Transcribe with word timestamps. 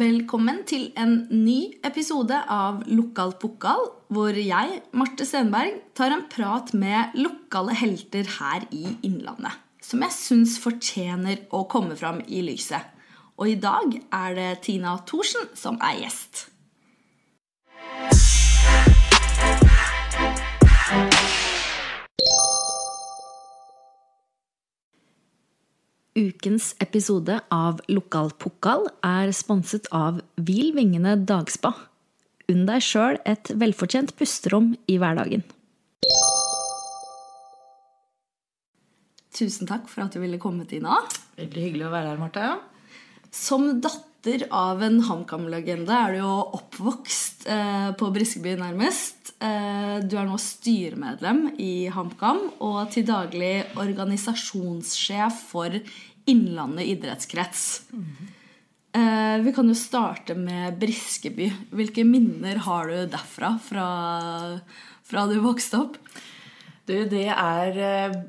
Velkommen 0.00 0.62
til 0.64 0.86
en 0.96 1.26
ny 1.28 1.74
episode 1.84 2.32
av 2.48 2.78
Lokal 2.88 3.34
pokal, 3.42 3.82
hvor 4.08 4.32
jeg, 4.32 4.78
Marte 4.96 5.26
Stenberg, 5.28 5.74
tar 5.98 6.14
en 6.14 6.22
prat 6.30 6.70
med 6.72 7.18
lokale 7.18 7.74
helter 7.76 8.24
her 8.38 8.64
i 8.72 8.94
Innlandet. 9.04 9.58
Som 9.84 10.00
jeg 10.06 10.16
syns 10.16 10.54
fortjener 10.62 11.42
å 11.52 11.66
komme 11.68 11.98
fram 12.00 12.22
i 12.24 12.40
lyset. 12.46 12.86
Og 13.36 13.50
i 13.52 13.58
dag 13.60 13.98
er 13.98 14.38
det 14.38 14.48
Tina 14.64 14.94
Thorsen 15.04 15.52
som 15.58 15.76
er 15.84 16.00
gjest. 16.06 16.46
Ukens 26.18 26.72
episode 26.82 27.36
av 27.54 27.78
Lokal 27.86 28.32
pokal 28.34 28.88
er 29.06 29.30
sponset 29.30 29.86
av 29.94 30.18
Hvil 30.42 30.72
vingene 30.74 31.12
dagspa. 31.22 31.70
Unn 32.50 32.64
deg 32.66 32.82
sjøl 32.82 33.20
et 33.30 33.52
velfortjent 33.54 34.16
pusterom 34.18 34.72
i 34.90 34.96
hverdagen. 34.98 35.44
Tusen 39.38 39.70
takk 39.70 39.86
for 39.86 40.02
at 40.02 40.16
du 40.16 40.18
ville 40.24 40.40
komme, 40.42 40.66
Tina. 40.66 40.98
Veldig 41.38 41.66
hyggelig 41.68 41.86
å 41.86 41.94
være 41.94 42.10
her, 42.10 42.18
Marte. 42.18 42.48
Som 43.30 43.76
datter 43.78 44.09
av 44.52 44.82
en 44.84 44.98
HamKam-legende 45.06 45.94
er 45.96 46.12
du 46.12 46.18
jo 46.20 46.32
oppvokst 46.58 47.46
eh, 47.48 47.90
på 47.96 48.10
Briskeby, 48.12 48.52
nærmest. 48.60 49.32
Eh, 49.40 49.96
du 50.04 50.16
er 50.20 50.28
nå 50.28 50.36
styremedlem 50.36 51.54
i 51.56 51.88
HamKam 51.92 52.42
og 52.60 52.90
til 52.92 53.06
daglig 53.08 53.54
organisasjonssjef 53.80 55.44
for 55.52 55.78
Innlandet 56.28 56.90
idrettskrets. 56.92 57.62
Eh, 58.92 59.36
vi 59.40 59.54
kan 59.56 59.70
jo 59.70 59.76
starte 59.78 60.36
med 60.36 60.76
Briskeby. 60.82 61.48
Hvilke 61.72 62.04
minner 62.04 62.60
har 62.66 62.90
du 62.92 63.06
derfra, 63.10 63.54
fra, 63.62 63.86
fra 65.06 65.24
du 65.30 65.38
vokste 65.40 65.80
opp? 65.80 65.96
Du, 66.84 66.96
det 67.08 67.28
er 67.32 67.80
eh, 67.80 68.20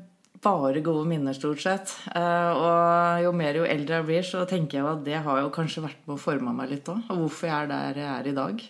bare 0.42 0.82
gode 0.82 1.06
minner, 1.08 1.36
stort 1.36 1.62
sett. 1.62 1.92
Eh, 2.14 2.50
og 2.52 3.22
jo 3.24 3.30
mer 3.36 3.60
jo 3.60 3.68
eldre 3.68 4.00
jeg 4.00 4.08
blir, 4.08 4.26
så 4.26 4.42
tenker 4.48 4.80
jeg 4.80 4.88
at 4.90 5.04
det 5.06 5.20
har 5.24 5.42
jo 5.42 5.52
kanskje 5.54 5.84
vært 5.84 6.02
med 6.06 6.16
å 6.16 6.22
forme 6.22 6.54
meg 6.56 6.72
litt 6.72 6.90
òg. 6.90 7.04
Og 7.12 7.24
hvorfor 7.24 7.48
jeg 7.48 7.56
er 7.56 7.70
der 7.70 8.02
jeg 8.02 8.10
er 8.10 8.28
i 8.30 8.34
dag. 8.36 8.64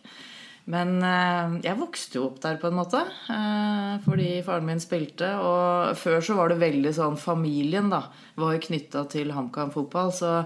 Men 0.72 0.92
eh, 1.06 1.56
jeg 1.64 1.80
vokste 1.80 2.18
jo 2.18 2.26
opp 2.28 2.42
der 2.44 2.60
på 2.60 2.68
en 2.68 2.78
måte. 2.78 3.00
Eh, 3.32 3.94
fordi 4.04 4.28
faren 4.46 4.68
min 4.68 4.84
spilte. 4.84 5.32
Og 5.40 5.96
før 6.00 6.20
så 6.24 6.36
var 6.38 6.52
det 6.52 6.60
veldig 6.62 6.94
sånn 6.98 7.18
Familien 7.20 7.90
da, 7.92 8.04
var 8.40 8.56
jo 8.56 8.64
knytta 8.68 9.06
til 9.12 9.32
HamKam 9.34 9.72
fotball. 9.74 10.12
Så 10.14 10.36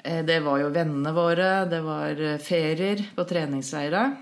det 0.00 0.38
var 0.40 0.62
jo 0.62 0.70
vennene 0.72 1.10
våre. 1.12 1.50
Det 1.68 1.82
var 1.84 2.22
ferier 2.40 3.02
på 3.16 3.26
treningsleirer. 3.28 4.14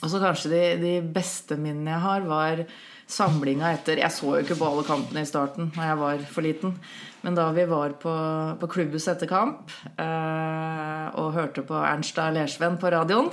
Og 0.00 0.08
så 0.08 0.20
kanskje 0.22 0.54
de, 0.54 0.62
de 0.80 0.94
beste 1.04 1.58
minnene 1.60 1.92
jeg 1.92 2.04
har, 2.06 2.24
var 2.24 2.62
samlinga 3.10 3.72
etter 3.74 3.98
Jeg 4.00 4.12
så 4.14 4.28
jo 4.36 4.40
ikke 4.44 4.56
på 4.60 4.66
alle 4.68 4.84
kampene 4.86 5.24
i 5.24 5.28
starten 5.28 5.70
når 5.74 5.88
jeg 5.88 5.98
var 6.00 6.20
for 6.30 6.46
liten. 6.46 6.74
Men 7.20 7.34
da 7.36 7.48
vi 7.52 7.64
var 7.68 7.92
på, 8.00 8.12
på 8.60 8.68
klubbhus 8.72 9.04
etter 9.12 9.28
kamp 9.28 9.68
eh, 10.00 11.06
og 11.20 11.34
hørte 11.34 11.64
på 11.68 11.76
Ernstad 11.84 12.32
Lersven 12.38 12.78
på 12.80 12.88
radioen 12.94 13.28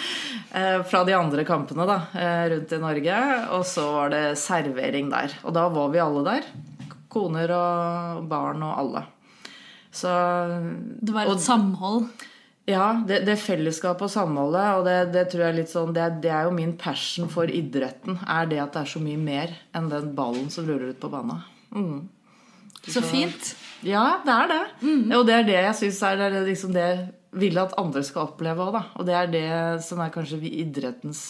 eh, 0.56 0.78
fra 0.88 1.02
de 1.04 1.12
andre 1.18 1.44
kampene 1.48 1.84
da, 1.90 1.98
eh, 2.16 2.44
rundt 2.54 2.72
i 2.72 2.78
Norge, 2.80 3.18
og 3.58 3.66
så 3.68 3.84
var 3.98 4.14
det 4.14 4.22
servering 4.40 5.10
der. 5.12 5.34
Og 5.44 5.52
da 5.58 5.66
var 5.74 5.92
vi 5.92 6.00
alle 6.00 6.24
der. 6.30 6.48
Koner 7.12 7.52
og 7.56 8.24
barn 8.30 8.64
og 8.66 8.78
alle. 8.80 9.04
Så 9.96 10.10
Det 11.00 11.12
var 11.12 11.26
et 11.28 11.36
og- 11.36 11.40
samhold. 11.44 12.08
Ja, 12.66 12.86
det, 13.06 13.20
det 13.28 13.36
fellesskapet 13.38 14.08
og 14.08 14.10
samholdet, 14.10 14.64
og 14.74 14.88
det, 14.88 14.96
det 15.14 15.28
tror 15.30 15.44
jeg 15.44 15.52
er 15.52 15.58
litt 15.60 15.70
sånn 15.70 15.94
det, 15.94 16.06
det 16.24 16.32
er 16.34 16.48
jo 16.48 16.54
min 16.56 16.74
passion 16.80 17.30
for 17.30 17.50
idretten, 17.50 18.18
er 18.26 18.48
det 18.50 18.58
at 18.62 18.74
det 18.74 18.82
er 18.82 18.92
så 18.96 19.02
mye 19.02 19.20
mer 19.22 19.54
enn 19.76 19.90
den 19.92 20.10
ballen 20.18 20.50
som 20.50 20.66
ruller 20.66 20.90
ut 20.90 21.02
på 21.02 21.10
banen. 21.12 21.44
Mm. 21.70 22.00
Så 22.86 23.02
fint. 23.02 23.52
Ja, 23.86 24.20
det 24.24 24.34
er 24.34 24.50
det. 24.50 24.64
Og 25.16 25.24
det 25.26 25.34
er 25.34 25.46
det 25.46 25.56
jeg 25.58 25.78
syns 25.80 26.02
er 26.06 26.20
det, 26.20 26.42
liksom 26.46 26.74
det 26.74 26.84
jeg 26.86 27.06
vil 27.36 27.58
at 27.60 27.74
andre 27.80 28.02
skal 28.06 28.30
oppleve 28.30 28.66
òg, 28.66 28.74
da. 28.76 28.82
Og 28.96 29.06
det 29.08 29.16
er 29.18 29.30
det 29.32 29.46
som 29.84 30.00
er 30.02 30.12
kanskje 30.14 30.40
idrettens 30.48 31.22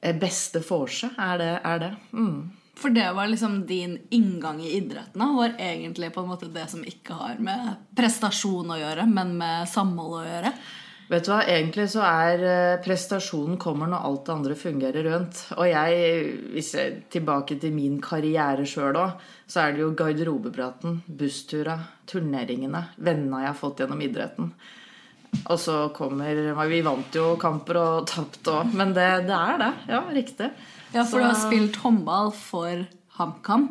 eh, 0.00 0.14
beste 0.16 0.62
vorse, 0.64 1.10
er 1.20 1.40
det. 1.42 1.52
Er 1.68 1.82
det. 1.82 1.92
Mm. 2.16 2.38
For 2.78 2.90
det 2.90 3.08
var 3.14 3.28
liksom 3.28 3.66
din 3.68 3.98
inngang 4.10 4.62
i 4.64 4.76
idretten. 4.78 5.24
Var 5.36 5.58
egentlig 5.58 6.12
på 6.14 6.22
en 6.22 6.30
måte 6.32 6.48
det 6.50 6.68
som 6.70 6.84
ikke 6.84 7.18
har 7.18 7.42
med 7.42 7.74
prestasjon 7.96 8.72
å 8.72 8.78
gjøre, 8.80 9.04
men 9.10 9.36
med 9.38 9.68
samhold 9.70 10.16
å 10.22 10.24
gjøre. 10.26 10.54
Vet 11.12 11.26
du 11.26 11.32
hva, 11.32 11.42
Egentlig 11.44 11.84
så 11.92 12.04
er 12.06 12.42
eh, 12.46 12.80
prestasjonen 12.80 13.58
kommer 13.60 13.90
når 13.90 14.04
alt 14.08 14.22
det 14.24 14.34
andre 14.34 14.54
fungerer 14.56 15.08
rundt. 15.10 15.40
Og 15.58 15.66
jeg, 15.68 16.28
hvis 16.54 16.70
jeg 16.78 17.02
tilbake 17.12 17.58
til 17.60 17.74
min 17.76 17.98
karriere 18.02 18.64
sjøl 18.68 18.96
òg, 18.96 19.18
så 19.44 19.66
er 19.66 19.74
det 19.74 19.82
jo 19.84 19.90
garderobepraten, 19.98 21.02
busstura, 21.06 21.76
turneringene, 22.08 22.86
vennene 22.96 23.42
jeg 23.42 23.50
har 23.50 23.58
fått 23.58 23.82
gjennom 23.82 24.00
idretten. 24.04 24.54
Og 25.42 25.58
så 25.60 25.76
kommer 25.96 26.36
Vi 26.68 26.80
vant 26.84 27.16
jo 27.16 27.34
kamper 27.40 27.80
og 27.82 28.06
tapte 28.12 28.56
òg, 28.62 28.72
men 28.72 28.96
det, 28.96 29.10
det 29.28 29.36
er 29.36 29.60
det. 29.60 29.72
Ja, 29.92 30.06
riktig. 30.16 30.48
Ja, 30.92 31.04
for 31.04 31.10
Så- 31.10 31.18
du 31.18 31.24
har 31.24 31.34
spilt 31.40 31.76
håndball 31.82 32.32
for 32.36 32.84
HamKam. 33.18 33.68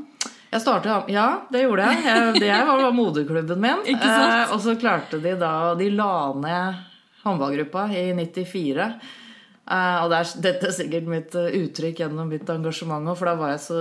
Jeg 0.51 0.61
startet, 0.61 1.07
Ja, 1.09 1.41
det 1.51 1.61
gjorde 1.63 1.85
jeg. 1.87 2.03
jeg 2.05 2.33
det 2.41 2.51
var, 2.67 2.81
var 2.81 2.91
moderklubben 2.91 3.59
min. 3.61 3.83
Eh, 4.01 4.51
og 4.51 4.59
så 4.59 4.75
klarte 4.79 5.21
de 5.23 5.35
da 5.39 5.73
De 5.79 5.89
la 5.89 6.33
ned 6.35 6.75
håndballgruppa 7.23 7.85
i 7.95 8.11
94. 8.17 8.87
Eh, 9.71 10.03
og 10.03 10.09
det 10.11 10.17
er, 10.19 10.41
dette 10.41 10.67
er 10.67 10.75
sikkert 10.75 11.07
mitt 11.07 11.35
eh, 11.39 11.53
uttrykk 11.61 12.01
gjennom 12.03 12.27
mitt 12.27 12.49
engasjement 12.49 13.07
òg, 13.07 13.15
for 13.17 13.25
da 13.31 13.35
var 13.39 13.53
jeg 13.53 13.61
så 13.63 13.79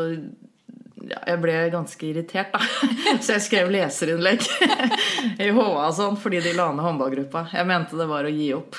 ja, 1.11 1.17
Jeg 1.27 1.41
ble 1.43 1.55
ganske 1.73 2.07
irritert, 2.07 2.53
da. 2.53 2.61
Så 3.25 3.33
jeg 3.35 3.43
skrev 3.49 3.71
leserinnlegg 3.73 4.45
i 5.43 5.49
HA 5.51 5.69
og 5.89 5.95
sånn 5.97 6.19
fordi 6.21 6.43
de 6.45 6.53
la 6.55 6.69
ned 6.77 6.85
håndballgruppa. 6.87 7.49
Jeg 7.57 7.67
mente 7.67 7.97
det 7.99 8.07
var 8.07 8.29
å 8.29 8.31
gi 8.31 8.53
opp. 8.55 8.77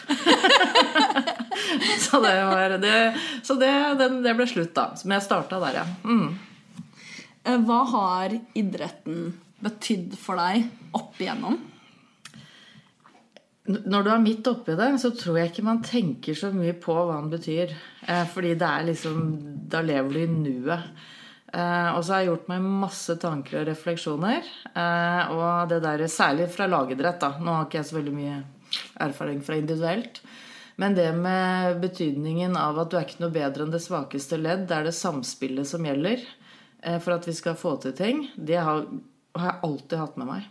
så 2.06 2.22
det, 2.24 2.36
var, 2.50 2.78
det, 2.82 2.96
så 3.46 3.58
det, 3.60 3.72
det 4.26 4.36
ble 4.38 4.48
slutt, 4.50 4.74
da. 4.78 4.90
Men 5.06 5.20
jeg 5.20 5.28
starta 5.28 5.62
der, 5.64 5.82
ja. 5.82 5.86
Mm. 6.06 6.30
Eh, 7.44 7.60
Hva 7.68 7.82
har 7.96 8.38
idretten 8.58 9.32
betydd 9.62 10.18
for 10.20 10.42
deg 10.42 10.66
opp 10.98 11.20
igjennom? 11.22 11.60
Når 13.72 14.04
du 14.04 14.10
er 14.10 14.22
midt 14.24 14.48
oppi 14.50 14.74
det, 14.78 14.90
så 15.00 15.12
tror 15.14 15.38
jeg 15.38 15.52
ikke 15.52 15.66
man 15.68 15.84
tenker 15.86 16.38
så 16.38 16.50
mye 16.54 16.74
på 16.82 16.96
hva 16.98 17.20
den 17.20 17.30
betyr. 17.32 17.74
Eh, 18.10 18.24
fordi 18.34 18.56
det 18.58 18.68
er 18.68 18.88
liksom 18.90 19.26
Da 19.72 19.84
lever 19.86 20.14
du 20.14 20.22
i 20.24 20.30
nuet. 20.32 20.88
Eh, 21.52 21.90
og 21.92 22.02
så 22.04 22.16
har 22.16 22.24
jeg 22.24 22.32
gjort 22.32 22.50
meg 22.52 22.68
masse 22.82 23.16
tanker 23.22 23.62
og 23.62 23.68
refleksjoner. 23.70 24.48
Eh, 24.72 25.34
og 25.36 25.70
det 25.72 25.82
der, 25.84 26.06
særlig 26.12 26.50
fra 26.52 26.68
lagidrett, 26.72 27.20
da. 27.22 27.36
Nå 27.40 27.58
har 27.58 27.68
ikke 27.68 27.82
jeg 27.82 27.90
så 27.92 28.00
veldig 28.00 28.16
mye 28.16 28.38
erfaring 29.04 29.42
fra 29.46 29.60
individuelt. 29.60 30.22
Men 30.82 30.96
det 30.98 31.12
med 31.14 31.78
betydningen 31.84 32.56
av 32.58 32.80
at 32.82 32.90
du 32.90 32.98
er 32.98 33.06
ikke 33.06 33.22
noe 33.22 33.34
bedre 33.36 33.68
enn 33.68 33.74
det 33.74 33.84
svakeste 33.84 34.40
ledd, 34.42 34.66
det 34.70 34.80
er 34.80 34.88
det 34.88 34.96
samspillet 34.98 35.70
som 35.70 35.86
gjelder 35.86 36.24
eh, 36.82 36.98
for 36.98 37.14
at 37.14 37.28
vi 37.30 37.36
skal 37.38 37.60
få 37.60 37.76
til 37.84 37.94
ting, 37.98 38.24
det 38.34 38.58
har, 38.58 38.88
har 39.38 39.52
jeg 39.52 39.62
alltid 39.68 40.02
hatt 40.02 40.18
med 40.18 40.32
meg. 40.32 40.50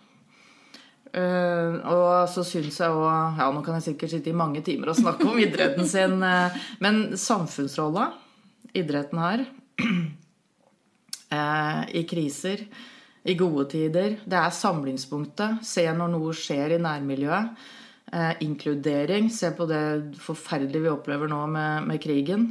Uh, 1.10 1.82
og 1.90 2.28
så 2.30 2.44
syns 2.46 2.76
jeg 2.78 2.94
òg 2.94 3.34
Ja, 3.34 3.48
nå 3.50 3.64
kan 3.66 3.74
jeg 3.80 3.88
sikkert 3.88 4.12
sitte 4.12 4.30
i 4.30 4.36
mange 4.38 4.60
timer 4.62 4.92
og 4.92 4.98
snakke 5.00 5.26
om 5.26 5.40
idretten 5.42 5.88
sin, 5.90 6.20
uh, 6.22 6.54
men 6.78 7.18
samfunnsrolla 7.18 8.04
idretten 8.78 9.18
har 9.18 9.42
uh, 11.34 11.82
i 11.98 12.04
kriser, 12.06 12.62
i 13.26 13.34
gode 13.34 13.66
tider, 13.74 14.20
det 14.22 14.38
er 14.38 14.54
samlingspunktet. 14.54 15.66
Se 15.66 15.82
når 15.90 16.14
noe 16.14 16.30
skjer 16.36 16.78
i 16.78 16.80
nærmiljøet. 16.86 17.58
Eh, 18.12 18.32
inkludering. 18.42 19.30
Se 19.30 19.52
på 19.54 19.66
det 19.70 20.16
forferdelige 20.18 20.82
vi 20.82 20.90
opplever 20.90 21.30
nå 21.30 21.44
med, 21.46 21.86
med 21.86 22.00
krigen. 22.02 22.48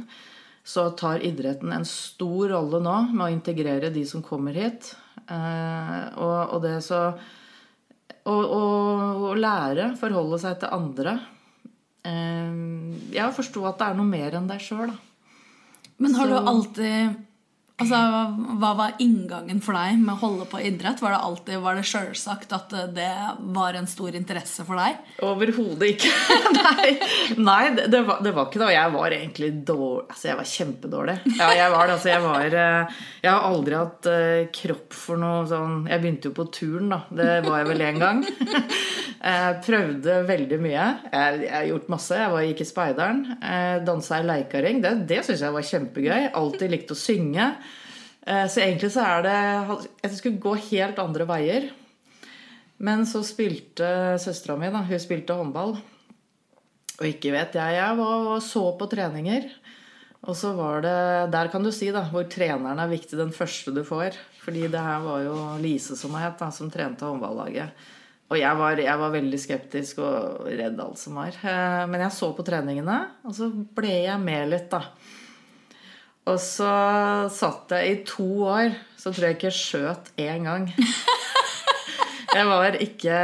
Så 0.64 0.86
tar 0.96 1.20
idretten 1.24 1.72
en 1.72 1.84
stor 1.84 2.48
rolle 2.54 2.80
nå 2.80 2.94
med 3.10 3.26
å 3.26 3.32
integrere 3.34 3.90
de 3.92 4.04
som 4.08 4.22
kommer 4.24 4.56
hit. 4.56 4.94
Eh, 5.28 5.98
og, 6.16 6.54
og 6.56 6.64
det 6.64 6.78
så 6.86 7.02
å, 8.30 9.34
lære, 9.36 9.90
forholde 10.00 10.40
seg 10.40 10.62
til 10.62 10.72
andre. 10.72 11.18
Eh, 12.08 12.56
jeg 13.12 13.36
forsto 13.36 13.66
at 13.68 13.80
det 13.82 13.90
er 13.90 14.00
noe 14.00 14.08
mer 14.08 14.40
enn 14.40 14.48
deg 14.48 14.64
sjøl, 14.64 14.94
da. 14.94 14.96
Men 16.00 16.16
har 16.16 16.24
Så- 16.24 16.30
du 16.30 16.50
alltid 16.54 17.26
Altså, 17.80 17.98
Hva 18.60 18.70
var 18.76 18.98
inngangen 19.00 19.60
for 19.64 19.76
deg 19.78 20.00
med 20.02 20.12
å 20.14 20.20
holde 20.20 20.46
på 20.50 20.60
idrett? 20.62 21.00
Var 21.00 21.14
det 21.14 21.20
alltid, 21.24 21.60
var 21.64 21.78
det 21.78 21.86
sjølsagt 21.88 22.52
at 22.52 22.74
det 22.96 23.12
var 23.56 23.78
en 23.78 23.88
stor 23.88 24.16
interesse 24.16 24.66
for 24.68 24.80
deg? 24.80 24.98
Overhodet 25.24 25.94
ikke. 25.94 26.12
Nei, 26.60 26.90
Nei 27.40 27.62
det, 27.78 28.02
var, 28.04 28.20
det, 28.20 28.34
var, 28.36 28.48
ikke 28.48 28.60
det. 28.60 28.68
Og 28.68 28.74
jeg 28.74 28.94
var 28.96 29.16
egentlig 29.16 29.50
dårlig 29.64 29.88
Altså, 30.10 30.28
jeg 30.28 30.38
var 30.38 30.48
kjempedårlig. 30.50 31.16
Ja, 31.38 31.48
jeg 31.56 31.72
var 31.72 31.88
det. 31.88 31.96
Altså, 31.96 32.10
jeg 32.10 32.24
var 32.24 32.56
eh, 32.64 33.00
Jeg 33.22 33.30
har 33.30 33.46
aldri 33.48 33.78
hatt 33.78 34.08
uh, 34.10 34.50
kropp 34.60 34.96
for 34.96 35.20
noe 35.20 35.42
sånn 35.48 35.76
Jeg 35.90 36.02
begynte 36.02 36.30
jo 36.30 36.36
på 36.36 36.46
turn, 36.52 36.92
da. 36.92 37.00
Det 37.08 37.30
var 37.46 37.62
jeg 37.62 37.70
vel 37.70 37.84
én 37.86 38.00
gang. 38.00 38.22
Jeg 38.26 39.58
prøvde 39.66 40.20
veldig 40.28 40.60
mye. 40.62 40.86
Jeg 41.08 41.50
har 41.54 41.68
gjort 41.70 41.90
masse. 41.96 42.20
Jeg 42.20 42.34
var, 42.34 42.46
gikk 42.50 42.64
i 42.64 42.68
speideren. 42.68 43.24
Dansa 43.86 44.20
i 44.20 44.28
leikaring. 44.28 44.84
Det, 44.84 44.94
det 45.10 45.22
syns 45.26 45.44
jeg 45.46 45.56
var 45.56 45.68
kjempegøy. 45.72 46.30
Alltid 46.40 46.74
likt 46.74 46.92
å 46.92 46.98
synge. 46.98 47.52
Eh, 48.26 48.46
så 48.52 48.62
egentlig 48.62 48.90
så 48.92 49.04
er 49.06 49.22
det 49.24 49.36
Jeg 50.02 50.16
skulle 50.18 50.42
gå 50.42 50.54
helt 50.70 50.98
andre 51.02 51.26
veier. 51.28 51.70
Men 52.80 53.04
så 53.08 53.20
spilte 53.26 54.18
søstera 54.20 54.56
mi, 54.56 54.70
da. 54.72 54.84
Hun 54.88 55.02
spilte 55.02 55.36
håndball. 55.36 55.76
Og 57.00 57.06
ikke 57.08 57.32
vet 57.34 57.56
jeg. 57.56 57.76
Jeg 57.76 57.96
var, 58.00 58.40
så 58.44 58.64
på 58.76 58.88
treninger. 58.92 59.48
Og 60.28 60.36
så 60.36 60.52
var 60.52 60.82
det 60.84 61.32
Der 61.32 61.48
kan 61.48 61.64
du 61.64 61.70
si 61.72 61.88
da, 61.92 62.04
hvor 62.12 62.28
treneren 62.28 62.80
er 62.80 62.90
viktig, 62.90 63.16
den 63.16 63.32
første 63.32 63.72
du 63.72 63.82
får. 63.84 64.16
Fordi 64.40 64.66
det 64.72 64.80
her 64.80 65.00
var 65.04 65.24
jo 65.24 65.36
Lise 65.60 65.96
som 65.96 66.16
het, 66.16 66.38
da, 66.40 66.50
som 66.52 66.72
trente 66.72 67.04
håndballaget. 67.04 67.72
Og 68.30 68.38
jeg 68.38 68.56
var, 68.56 68.78
jeg 68.78 68.98
var, 69.00 69.10
veldig 69.10 69.38
skeptisk 69.42 69.98
og 70.06 70.44
redd 70.46 70.78
alt 70.80 71.00
som 71.00 71.16
var. 71.18 71.34
Eh, 71.34 71.86
men 71.90 72.04
jeg 72.04 72.14
så 72.14 72.30
på 72.36 72.44
treningene, 72.46 73.00
og 73.26 73.34
så 73.34 73.50
ble 73.50 73.96
jeg 74.04 74.22
med 74.22 74.52
litt, 74.52 74.68
da. 74.70 74.84
Og 76.28 76.36
så 76.42 76.70
satt 77.32 77.72
jeg 77.72 77.92
i 77.92 78.00
to 78.06 78.28
år, 78.50 78.74
så 79.00 79.12
tror 79.12 79.30
jeg 79.30 79.38
ikke 79.38 79.48
jeg 79.48 79.58
skjøt 79.60 80.12
én 80.20 80.46
gang. 80.48 80.68
Jeg 82.30 82.46
var 82.46 82.76
ikke 82.78 83.14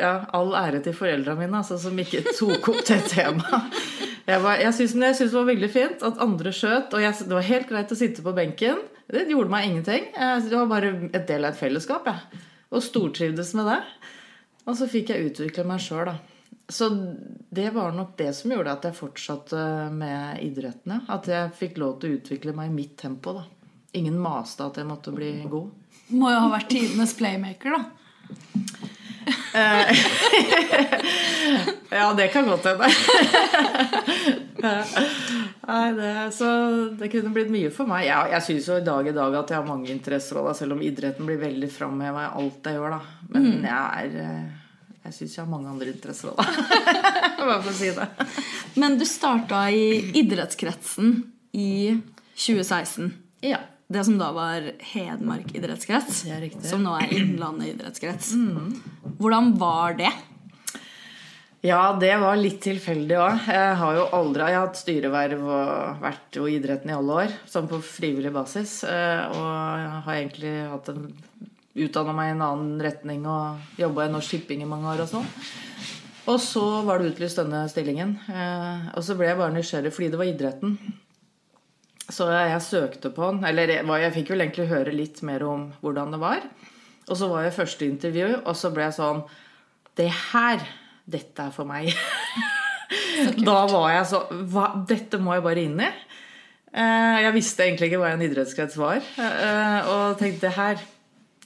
ja, 0.00 0.12
All 0.32 0.54
ære 0.56 0.78
til 0.84 0.94
foreldrene 0.96 1.44
mine 1.44 1.58
altså, 1.58 1.76
som 1.76 1.98
ikke 2.00 2.22
tok 2.32 2.70
opp 2.72 2.80
det 2.88 3.02
temaet. 3.12 3.76
Jeg, 4.24 4.38
var, 4.40 4.56
jeg 4.62 4.72
syntes 4.78 5.18
det 5.20 5.28
var 5.34 5.48
veldig 5.50 5.68
fint 5.68 6.04
at 6.06 6.20
andre 6.22 6.52
skjøt, 6.54 6.94
og 6.94 7.02
jeg, 7.02 7.26
det 7.26 7.36
var 7.36 7.44
helt 7.44 7.68
greit 7.68 7.92
å 7.92 7.98
sitte 7.98 8.24
på 8.24 8.32
benken. 8.32 8.80
Det 9.12 9.26
gjorde 9.28 9.52
meg 9.52 9.66
ingenting. 9.68 10.06
Det 10.14 10.54
var 10.54 10.70
bare 10.70 10.94
et 11.10 11.26
del 11.28 11.44
av 11.44 11.52
et 11.52 11.58
fellesskap. 11.60 12.08
Jeg. 12.08 12.42
Og 12.72 12.84
stortrivdes 12.86 13.52
med 13.58 13.68
det. 13.68 13.80
Og 14.64 14.78
så 14.78 14.88
fikk 14.88 15.10
jeg 15.12 15.32
utvikle 15.32 15.66
meg 15.68 15.82
sjøl, 15.82 16.06
da. 16.08 16.16
Så 16.72 16.88
det 17.52 17.70
var 17.70 17.92
nok 17.92 18.14
det 18.16 18.30
som 18.36 18.52
gjorde 18.54 18.72
at 18.72 18.86
jeg 18.88 18.96
fortsatte 18.96 19.62
med 19.92 20.40
idrettene. 20.40 21.02
At 21.12 21.28
jeg 21.28 21.52
fikk 21.58 21.76
lov 21.82 21.98
til 22.00 22.14
å 22.14 22.20
utvikle 22.20 22.54
meg 22.56 22.70
i 22.70 22.76
mitt 22.78 22.96
tempo. 23.00 23.34
da. 23.36 23.44
Ingen 23.98 24.16
maste 24.16 24.64
at 24.64 24.80
jeg 24.80 24.88
måtte 24.88 25.12
bli 25.12 25.34
god. 25.52 25.68
Må 26.16 26.32
jo 26.32 26.40
ha 26.46 26.48
vært 26.54 26.70
tidenes 26.72 27.12
playmaker, 27.18 27.76
da. 27.76 27.82
Eh, 29.52 29.98
ja, 31.98 32.06
det 32.16 32.28
kan 32.32 32.48
godt 32.48 32.64
hende. 32.70 32.88
Nei, 35.62 35.92
det, 35.92 36.14
så 36.34 36.48
det 36.98 37.10
kunne 37.12 37.34
blitt 37.36 37.52
mye 37.52 37.70
for 37.74 37.90
meg. 37.90 38.06
Ja, 38.08 38.24
jeg 38.32 38.46
syns 38.48 38.70
jo 38.72 38.80
i 38.80 38.86
dag 38.86 39.06
i 39.08 39.14
dag 39.16 39.36
at 39.42 39.52
jeg 39.52 39.60
har 39.60 39.68
mange 39.68 39.92
interesser, 39.92 40.40
selv 40.56 40.78
om 40.78 40.82
idretten 40.84 41.28
blir 41.28 41.40
veldig 41.42 41.70
framheva 41.72 42.24
i 42.24 42.32
alt 42.40 42.66
jeg 42.66 42.80
gjør. 42.80 42.96
da. 42.96 43.28
Men 43.28 43.48
mm. 43.50 43.62
jeg 43.68 43.78
er 44.00 44.18
eh, 44.24 44.61
jeg 45.02 45.16
syns 45.16 45.36
jeg 45.36 45.42
har 45.42 45.50
mange 45.50 45.70
andre 45.72 45.90
interesser 45.90 46.30
òg, 46.30 46.38
da. 46.38 46.46
Bare 47.42 47.58
for 47.64 47.72
å 47.72 47.76
si 47.76 47.90
det. 47.96 48.08
Men 48.78 48.96
du 49.00 49.04
starta 49.08 49.64
i 49.74 50.14
idrettskretsen 50.22 51.16
i 51.58 51.98
2016. 52.38 53.12
Ja. 53.44 53.60
Det 53.92 54.04
som 54.06 54.16
da 54.16 54.30
var 54.32 54.64
Hedmark 54.94 55.50
idrettskrets, 55.52 56.22
som 56.64 56.84
nå 56.86 56.94
er 56.96 57.10
Innlandet 57.12 57.74
idrettskrets. 57.74 58.30
Mm. 58.38 58.78
Hvordan 59.18 59.50
var 59.60 59.98
det? 59.98 60.12
Ja, 61.62 61.92
det 61.94 62.14
var 62.18 62.38
litt 62.40 62.62
tilfeldig 62.64 63.18
òg. 63.22 63.44
Jeg 63.52 63.74
har 63.78 63.98
jo 63.98 64.06
aldri 64.16 64.46
jeg 64.48 64.58
har 64.58 64.64
hatt 64.64 64.80
styreverv 64.80 65.42
og 65.44 66.00
vært 66.02 66.38
i 66.40 66.46
idretten 66.56 66.90
i 66.90 66.96
alle 66.96 67.18
år, 67.26 67.36
sånn 67.46 67.68
på 67.70 67.78
frivillig 67.86 68.32
basis. 68.34 68.80
Eh, 68.88 69.20
og 69.30 69.82
jeg 69.82 70.00
har 70.06 70.16
egentlig 70.16 70.54
hatt 70.72 70.90
en 70.90 71.04
utdanna 71.72 72.12
meg 72.16 72.30
i 72.30 72.34
en 72.36 72.44
annen 72.44 72.80
retning 72.84 73.22
og 73.28 73.78
jobba 73.80 74.06
i 74.06 74.12
Norsk 74.12 74.34
Shipping 74.34 74.64
i 74.64 74.68
mange 74.68 74.90
år 74.92 75.04
og 75.04 75.12
sånn. 75.12 75.30
Og 76.30 76.38
så 76.38 76.64
var 76.86 77.00
det 77.00 77.12
utlyst 77.12 77.40
denne 77.40 77.64
stillingen. 77.70 78.14
Eh, 78.30 78.90
og 78.94 79.02
så 79.02 79.16
ble 79.18 79.30
jeg 79.30 79.40
bare 79.40 79.54
nysgjerrig 79.56 79.94
fordi 79.94 80.10
det 80.12 80.20
var 80.20 80.30
idretten. 80.30 80.76
Så 82.12 82.28
jeg 82.30 82.60
søkte 82.66 83.10
på 83.14 83.30
den. 83.30 83.42
Eller 83.48 83.74
jeg 83.80 84.14
fikk 84.18 84.34
vel 84.34 84.44
egentlig 84.44 84.68
høre 84.70 84.94
litt 84.94 85.22
mer 85.26 85.42
om 85.48 85.70
hvordan 85.82 86.14
det 86.14 86.22
var. 86.22 86.44
Og 87.08 87.18
så 87.18 87.26
var 87.30 87.46
jeg 87.46 87.56
første 87.56 87.88
intervju, 87.88 88.28
og 88.46 88.54
så 88.54 88.70
ble 88.70 88.86
jeg 88.86 88.94
sånn 89.00 89.24
Det 89.98 90.06
her, 90.08 90.62
dette 91.10 91.48
er 91.48 91.52
for 91.52 91.68
meg. 91.68 91.90
da 93.48 93.58
var 93.68 93.90
jeg 93.96 94.06
så 94.12 94.22
hva, 94.52 94.70
Dette 94.88 95.18
må 95.20 95.34
jeg 95.36 95.44
bare 95.48 95.66
inn 95.66 95.82
i. 95.82 95.90
Eh, 96.72 97.18
jeg 97.26 97.34
visste 97.34 97.66
egentlig 97.66 97.90
ikke 97.90 98.00
hva 98.00 98.14
en 98.14 98.24
idrettskrets 98.24 98.78
var. 98.80 99.02
Eh, 99.18 99.90
og 99.92 100.20
tenkte 100.22 100.54
her 100.54 100.80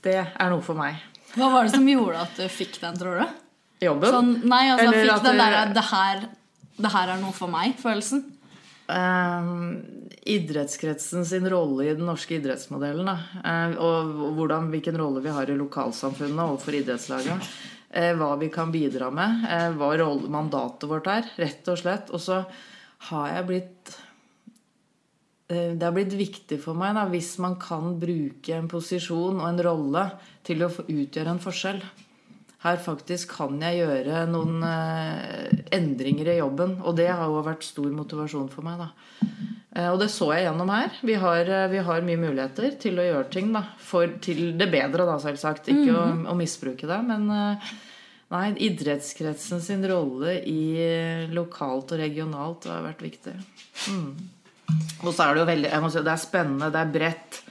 det 0.06 0.20
er 0.22 0.52
noe 0.52 0.64
for 0.64 0.78
meg. 0.78 1.02
Hva 1.36 1.50
var 1.52 1.66
det 1.66 1.74
som 1.74 1.84
gjorde 1.88 2.22
at 2.22 2.38
du 2.38 2.46
fikk 2.52 2.78
den, 2.80 2.96
tror 3.00 3.20
du? 3.20 3.42
Jobben? 3.84 4.08
Sånn, 4.14 4.32
nei, 4.48 4.62
altså 4.72 4.86
Eller 4.86 5.04
fikk 5.04 5.26
den 5.26 5.42
der 5.42 5.74
det 5.76 5.84
det 6.76 6.92
her 6.92 7.12
er 7.14 7.20
noe 7.20 7.32
for 7.32 7.48
meg'-følelsen? 7.48 8.24
Um, 8.86 9.80
idrettskretsen 10.28 11.24
sin 11.26 11.48
rolle 11.50 11.86
i 11.86 11.94
den 11.96 12.04
norske 12.06 12.36
idrettsmodellen. 12.36 13.08
Uh, 13.40 13.72
og 13.80 14.12
hvordan, 14.36 14.68
hvilken 14.74 14.98
rolle 15.00 15.24
vi 15.24 15.32
har 15.32 15.48
i 15.48 15.56
lokalsamfunnet 15.56 16.44
overfor 16.44 16.76
idrettslaget. 16.76 17.48
Uh, 17.96 18.12
hva 18.20 18.34
vi 18.40 18.50
kan 18.52 18.72
bidra 18.74 19.08
med. 19.08 19.46
Uh, 19.48 19.70
hva 19.80 19.92
rolle, 20.02 20.28
mandatet 20.32 20.88
vårt 20.90 21.08
er, 21.10 21.30
rett 21.40 21.72
og 21.72 21.80
slett. 21.80 22.12
Og 22.12 22.22
så 22.22 22.42
har 23.08 23.32
jeg 23.32 23.48
blitt 23.48 23.96
Eh, 23.96 24.05
det 25.46 25.82
har 25.84 25.94
blitt 25.94 26.14
viktig 26.18 26.58
for 26.58 26.74
meg 26.74 26.96
da, 26.96 27.04
hvis 27.06 27.36
man 27.42 27.54
kan 27.62 27.94
bruke 28.02 28.56
en 28.56 28.66
posisjon 28.70 29.38
og 29.38 29.46
en 29.46 29.62
rolle 29.62 30.08
til 30.46 30.64
å 30.66 30.72
utgjøre 30.72 31.36
en 31.36 31.42
forskjell. 31.42 31.78
Her 32.66 32.80
faktisk 32.82 33.34
kan 33.36 33.60
jeg 33.62 33.82
gjøre 33.82 34.24
noen 34.30 34.62
eh, 34.66 35.50
endringer 35.76 36.32
i 36.32 36.38
jobben. 36.40 36.78
Og 36.82 36.96
det 36.98 37.10
har 37.12 37.28
jo 37.28 37.44
vært 37.46 37.66
stor 37.66 37.88
motivasjon 37.94 38.48
for 38.50 38.66
meg. 38.66 38.80
da. 38.80 39.26
Eh, 39.76 39.88
og 39.92 40.00
det 40.02 40.08
så 40.10 40.32
jeg 40.34 40.48
gjennom 40.48 40.72
her. 40.74 40.94
Vi 41.06 41.18
har, 41.22 41.50
vi 41.70 41.82
har 41.88 42.06
mye 42.06 42.22
muligheter 42.24 42.78
til 42.82 42.98
å 42.98 43.06
gjøre 43.06 43.28
ting 43.36 43.52
da, 43.54 43.62
for, 43.78 44.16
til 44.24 44.56
det 44.58 44.70
bedre, 44.72 45.06
da, 45.06 45.18
selvsagt. 45.22 45.70
Ikke 45.70 45.92
mm. 45.92 45.98
å, 45.98 46.06
mhm. 46.06 46.24
å, 46.32 46.38
misbruke 46.40 46.90
det. 46.90 47.00
Men 47.06 47.28
nei, 48.34 48.46
idrettskretsen 48.66 49.62
sin 49.62 49.86
rolle 49.86 50.40
i 50.50 51.28
lokalt 51.36 51.94
og 51.94 52.02
regionalt 52.02 52.66
har 52.72 52.82
vært 52.88 53.06
viktig. 53.06 53.36
Mm. 53.92 54.10
Og 55.04 55.12
så 55.12 55.26
er 55.26 55.34
det 55.34 55.42
jo 55.42 55.48
veldig 55.50 55.72
si, 55.92 56.02
Det 56.02 56.12
er 56.12 56.22
spennende, 56.22 56.70
det 56.74 56.80
er 56.82 56.94
bredt. 56.94 57.42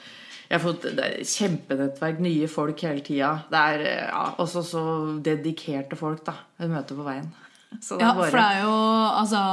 Jeg 0.46 0.60
har 0.60 0.62
fått 0.62 0.86
er 0.92 1.16
kjempenettverk, 1.26 2.20
nye 2.22 2.50
folk 2.52 2.82
hele 2.86 3.02
tida. 3.06 3.32
Det 3.50 3.62
er 3.74 3.86
ja, 4.10 4.26
også 4.42 4.62
så 4.66 4.84
dedikerte 5.26 5.98
folk 5.98 6.26
da 6.28 6.36
jeg 6.60 6.72
møter 6.74 6.98
på 6.98 7.06
veien. 7.08 7.32
ja, 8.04 8.12
bare... 8.14 8.30
for 8.30 8.40
det 8.40 8.50
er 8.50 8.66
jo 8.66 8.76
altså 9.22 9.46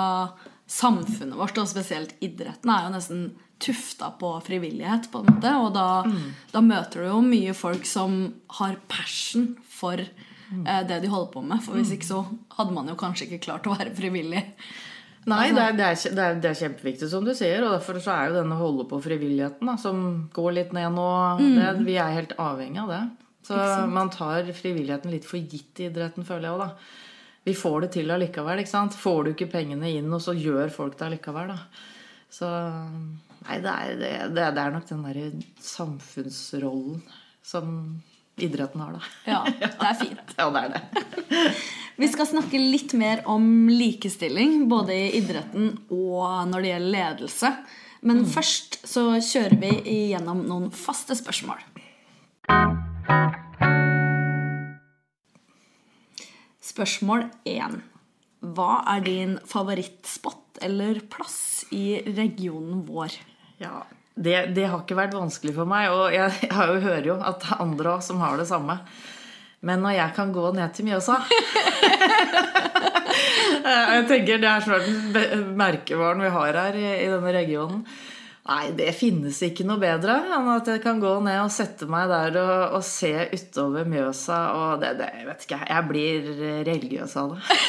Samfunnet 0.73 1.37
vårt, 1.37 1.59
og 1.61 1.69
spesielt 1.69 2.15
idretten, 2.25 2.71
er 2.73 2.87
jo 2.87 2.93
nesten 2.95 3.25
tufta 3.61 4.09
på 4.17 4.31
frivillighet. 4.47 5.11
på 5.13 5.21
en 5.21 5.35
måte, 5.35 5.51
Og 5.61 5.75
da, 5.75 6.03
mm. 6.07 6.31
da 6.53 6.63
møter 6.65 7.03
du 7.03 7.09
jo 7.11 7.19
mye 7.27 7.53
folk 7.55 7.85
som 7.87 8.33
har 8.59 8.79
passion 8.89 9.53
for 9.69 10.01
mm. 10.01 10.65
eh, 10.67 10.81
det 10.89 11.03
de 11.03 11.11
holder 11.13 11.33
på 11.35 11.43
med. 11.45 11.61
For 11.61 11.77
hvis 11.77 11.93
mm. 11.93 11.97
ikke 11.99 12.09
så 12.09 12.23
hadde 12.57 12.73
man 12.73 12.89
jo 12.89 12.97
kanskje 12.97 13.29
ikke 13.29 13.45
klart 13.51 13.69
å 13.69 13.77
være 13.77 13.93
frivillig. 13.99 14.47
Nei, 15.31 15.53
altså, 15.53 15.55
det, 15.55 15.87
er, 15.87 15.97
det, 16.03 16.23
er, 16.25 16.39
det, 16.43 16.51
er, 16.51 16.59
kjempeviktig, 16.59 17.09
som 17.13 17.27
du 17.27 17.31
sier. 17.39 17.63
Og 17.63 17.77
derfor 17.77 18.01
så 18.03 18.15
er 18.15 18.31
jo 18.31 18.41
denne 18.41 18.59
holde 18.59 18.87
på 18.91 18.99
frivilligheten, 19.05 19.69
da, 19.71 19.77
som 19.79 20.03
går 20.35 20.57
litt 20.59 20.75
ned 20.75 20.97
nå 20.97 21.09
mm. 21.39 21.83
Vi 21.87 21.95
er 22.01 22.17
helt 22.17 22.35
avhengig 22.43 22.83
av 22.83 22.91
det. 22.91 23.03
Så 23.47 23.59
man 23.91 24.11
tar 24.15 24.51
frivilligheten 24.55 25.11
litt 25.15 25.27
for 25.27 25.39
gitt 25.39 25.81
i 25.83 25.89
idretten, 25.89 26.27
føler 26.27 26.49
jeg 26.49 26.57
òg, 26.57 26.67
da. 26.67 27.11
Vi 27.43 27.55
får 27.59 27.81
det 27.83 27.91
til 27.97 28.13
allikevel. 28.15 28.63
ikke 28.63 28.71
sant? 28.71 28.95
Får 28.99 29.25
du 29.25 29.33
ikke 29.33 29.51
pengene 29.51 29.91
inn, 29.91 30.11
og 30.15 30.23
så 30.23 30.35
gjør 30.35 30.71
folk 30.75 30.99
det 30.99 31.09
allikevel, 31.09 31.55
da. 31.55 31.89
Så 32.33 32.49
Nei, 33.43 33.59
det 33.59 33.71
er, 33.73 34.29
det, 34.31 34.45
er 34.47 34.71
nok 34.71 34.87
den 34.87 35.03
derre 35.03 35.25
samfunnsrollen 35.67 37.01
som 37.43 37.73
idretten 38.41 38.81
har, 38.81 38.97
da. 38.97 39.03
Ja, 39.29 39.41
det 39.81 39.89
er 39.89 39.99
fint. 40.01 40.35
ja, 40.39 40.49
det 40.55 40.65
er 40.65 40.75
det. 40.77 41.45
Vi 42.01 42.09
skal 42.09 42.29
snakke 42.31 42.61
litt 42.61 42.95
mer 42.99 43.23
om 43.31 43.69
likestilling, 43.71 44.67
både 44.71 44.97
i 44.97 45.11
idretten 45.21 45.75
og 45.93 46.49
når 46.51 46.65
det 46.65 46.73
gjelder 46.73 46.95
ledelse. 46.97 47.53
Men 48.03 48.25
mm. 48.25 48.31
først 48.33 48.81
så 48.89 49.05
kjører 49.23 49.59
vi 49.63 49.73
igjennom 49.93 50.43
noen 50.49 50.71
faste 50.75 51.15
spørsmål. 51.19 51.61
Spørsmål 56.73 57.27
1. 57.47 57.81
Hva 58.57 58.71
er 58.97 59.05
din 59.07 59.37
favorittspot 59.47 60.59
eller 60.65 61.03
plass 61.13 61.67
i 61.75 62.01
regionen 62.17 62.83
vår? 62.89 63.15
Ja, 63.63 63.85
det, 64.15 64.37
det 64.57 64.69
har 64.69 64.83
ikke 64.83 64.99
vært 64.99 65.17
vanskelig 65.17 65.55
for 65.57 65.69
meg. 65.69 65.89
Og 65.95 66.13
jeg, 66.15 66.35
jeg 66.45 66.53
har 66.53 66.73
jo, 66.73 66.81
hører 66.85 67.09
jo 67.09 67.17
at 67.21 67.41
det 67.43 67.51
er 67.55 67.65
andre 67.65 67.97
også 67.97 68.13
som 68.13 68.23
har 68.25 68.39
det 68.41 68.49
samme. 68.51 68.79
Men 69.63 69.85
når 69.85 69.97
jeg 69.97 70.15
kan 70.17 70.33
gå 70.35 70.49
ned 70.57 70.73
til 70.75 70.89
Mjøsa 70.89 71.21
Jeg 73.63 74.07
tenker 74.11 74.41
Det 74.43 74.49
er 74.51 74.65
snart 74.65 74.89
den 75.15 75.45
merkevaren 75.55 76.25
vi 76.25 76.33
har 76.35 76.59
her 76.59 76.79
i, 76.81 76.89
i 77.05 77.11
denne 77.13 77.35
regionen. 77.37 77.85
Nei, 78.43 78.73
det 78.75 78.89
finnes 78.99 79.37
ikke 79.47 79.63
noe 79.69 79.79
bedre 79.79 80.17
enn 80.35 80.49
at 80.51 80.67
jeg 80.67 80.81
kan 80.83 80.99
gå 80.99 81.13
ned 81.23 81.45
og 81.45 81.53
sette 81.55 81.87
meg 81.87 82.09
der 82.11 82.41
og, 82.41 82.79
og 82.81 82.83
se 82.83 83.13
utover 83.31 83.87
Mjøsa. 83.87 84.41
Og 84.59 84.83
det, 84.83 84.97
det 84.99 85.13
jeg 85.21 85.29
vet 85.29 85.47
ikke 85.47 85.61
Jeg 85.63 85.87
blir 85.93 86.33
religiøs 86.67 87.15
av 87.23 87.37
det. 87.37 87.61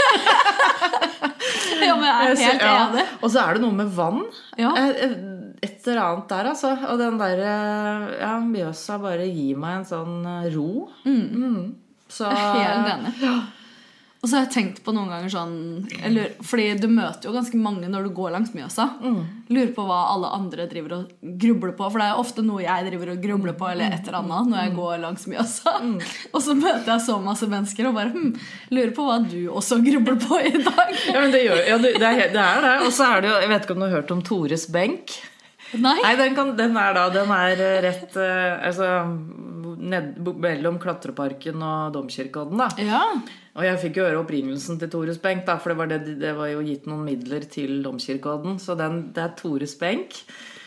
ja, 1.85 1.93
men 1.93 2.07
jeg 2.07 2.15
er 2.15 2.41
helt 2.41 2.65
ja. 2.65 2.73
enig. 2.87 3.05
Og 3.21 3.29
så 3.29 3.43
er 3.43 3.53
det 3.53 3.63
noe 3.67 3.77
med 3.83 3.93
vann. 3.93 4.23
Ja. 4.57 4.73
Eh, 4.81 5.13
Et 5.63 5.87
eller 5.87 6.03
annet 6.03 6.29
der, 6.33 6.51
altså. 6.51 6.73
Og 6.91 6.99
den 6.99 7.19
derre 7.21 7.55
Ja, 8.19 8.35
Mjøsa 8.43 8.99
bare 9.01 9.27
gir 9.29 9.59
meg 9.59 9.81
en 9.81 9.89
sånn 9.89 10.21
eh, 10.27 10.47
ro. 10.55 10.87
Mm. 11.07 11.75
Så 12.11 12.27
Jeg 12.31 12.63
er 12.63 12.79
helt 12.81 12.95
enig. 12.97 13.43
Og 14.23 14.29
så 14.29 14.37
har 14.37 14.45
jeg 14.45 14.53
tenkt 14.53 14.77
på 14.85 14.93
noen 14.95 15.09
ganger 15.11 15.31
sånn 15.33 15.55
eller, 16.07 16.29
Fordi 16.47 16.69
du 16.79 16.85
møter 16.87 17.27
jo 17.27 17.33
ganske 17.35 17.57
mange 17.59 17.89
når 17.91 18.05
du 18.07 18.13
går 18.15 18.31
langs 18.31 18.53
Mjøsa. 18.55 18.85
Lurer 19.51 19.73
på 19.75 19.83
hva 19.83 19.97
alle 20.13 20.29
andre 20.37 20.67
driver 20.71 20.95
og 20.95 21.33
grubler 21.41 21.73
på. 21.75 21.89
For 21.89 21.99
det 21.99 22.05
er 22.07 22.21
ofte 22.21 22.45
noe 22.45 22.63
jeg 22.63 22.87
driver 22.87 23.11
og 23.11 23.25
grubler 23.25 23.57
på 23.59 23.67
eller 23.73 23.91
et 23.91 24.07
eller 24.07 24.21
annet 24.21 24.53
når 24.53 24.61
jeg 24.61 24.73
går 24.77 25.01
langs 25.03 25.27
Mjøsa. 25.27 25.75
Og 26.33 26.39
så 26.45 26.55
møter 26.55 26.93
jeg 26.93 27.03
så 27.03 27.17
masse 27.25 27.51
mennesker 27.51 27.89
og 27.89 27.99
bare 27.99 28.13
hm, 28.15 28.31
lurer 28.71 28.95
på 28.95 29.09
hva 29.09 29.19
du 29.27 29.41
også 29.51 29.81
grubler 29.83 30.15
på 30.23 30.39
i 30.39 30.55
dag. 30.55 30.95
Ja, 31.11 31.19
men 31.19 31.35
det, 31.35 31.43
gjør, 31.43 31.61
ja, 31.67 31.81
det, 31.83 31.93
det, 31.99 32.13
er, 32.13 32.31
det 32.31 32.47
er 32.47 32.65
det. 32.69 32.73
Og 32.87 32.95
så 32.95 33.09
er 33.09 33.25
det 33.25 33.31
jo 33.33 33.37
Jeg 33.43 33.51
vet 33.51 33.67
ikke 33.67 33.75
om 33.75 33.83
du 33.83 33.89
har 33.89 33.95
hørt 33.97 34.15
om 34.15 34.23
Tores 34.23 34.67
benk? 34.71 35.19
Nei? 35.81 35.97
Nei, 36.03 36.13
den, 36.19 36.35
kan, 36.37 36.53
den 36.57 36.77
er 36.77 36.93
da 36.97 37.07
Den 37.13 37.31
er 37.33 37.61
eh, 37.63 37.79
rett 37.85 38.17
eh, 38.19 38.67
altså, 38.69 38.89
ned, 39.83 40.19
mellom 40.21 40.79
Klatreparken 40.81 41.63
og 41.65 41.95
Domkirkeodden, 41.95 42.61
da. 42.61 42.69
Ja. 42.81 43.03
Og 43.53 43.67
jeg 43.67 43.81
fikk 43.81 43.99
jo 43.99 44.07
høre 44.07 44.21
opprinnelsen 44.23 44.79
til 44.81 44.89
Tores 44.93 45.19
benk, 45.21 45.45
da, 45.49 45.59
for 45.61 45.73
det 45.73 45.79
var, 45.81 45.91
det, 45.91 46.17
det 46.21 46.33
var 46.37 46.49
jo 46.53 46.63
gitt 46.65 46.87
noen 46.89 47.05
midler 47.05 47.45
til 47.49 47.83
Domkirkeodden. 47.85 48.57
Så 48.61 48.77
den, 48.79 49.07
det 49.13 49.27
er 49.27 49.37
Tores 49.39 49.75
benk. 49.79 50.23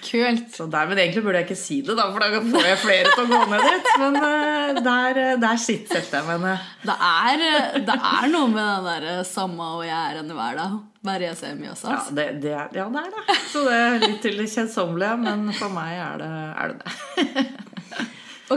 Kult. 0.07 0.53
Så 0.55 0.67
der, 0.71 0.87
men 0.87 1.01
egentlig 1.03 1.23
burde 1.25 1.41
jeg 1.41 1.49
ikke 1.49 1.59
si 1.59 1.81
det, 1.83 1.97
da, 1.99 2.07
for 2.15 2.23
da 2.23 2.39
får 2.39 2.69
jeg 2.69 2.79
flere 2.83 3.15
til 3.15 3.25
å 3.25 3.31
gå 3.31 3.41
ned 3.51 3.65
dit. 3.67 3.89
Men 4.03 4.19
eh, 4.23 4.83
der, 4.87 5.23
der 5.43 5.63
sitter 5.63 6.05
jeg 6.05 6.27
meg 6.29 6.45
ned. 6.45 6.69
Det 6.87 6.99
er, 7.09 7.47
det 7.89 7.97
er 7.97 8.29
noe 8.31 8.51
med 8.53 8.63
den 8.63 8.87
derre 8.91 9.17
'samme 9.27 9.73
og 9.79 9.83
jeg 9.87 9.97
er 9.97 10.21
enn 10.21 10.31
i 10.31 10.37
hverdag'. 10.37 10.77
Bare 11.07 11.29
jeg 11.29 11.39
ser 11.39 11.55
Mjøsa. 11.59 11.87
Ja, 11.87 11.97
altså. 12.01 12.17
det, 12.19 12.27
det, 12.43 12.53
er, 12.57 12.73
ja, 12.75 12.89
det 12.91 13.05
er 13.05 13.15
det. 13.15 13.39
Så 13.53 13.63
det 13.67 13.79
er 13.79 13.99
litt 14.03 14.21
til 14.25 14.41
det 14.41 14.49
kjedsommelige, 14.51 15.17
men 15.23 15.47
for 15.55 15.75
meg 15.75 16.01
er 16.03 16.23
det 16.23 16.33
er 16.49 16.75
det. 16.75 16.97
det. 17.23 17.47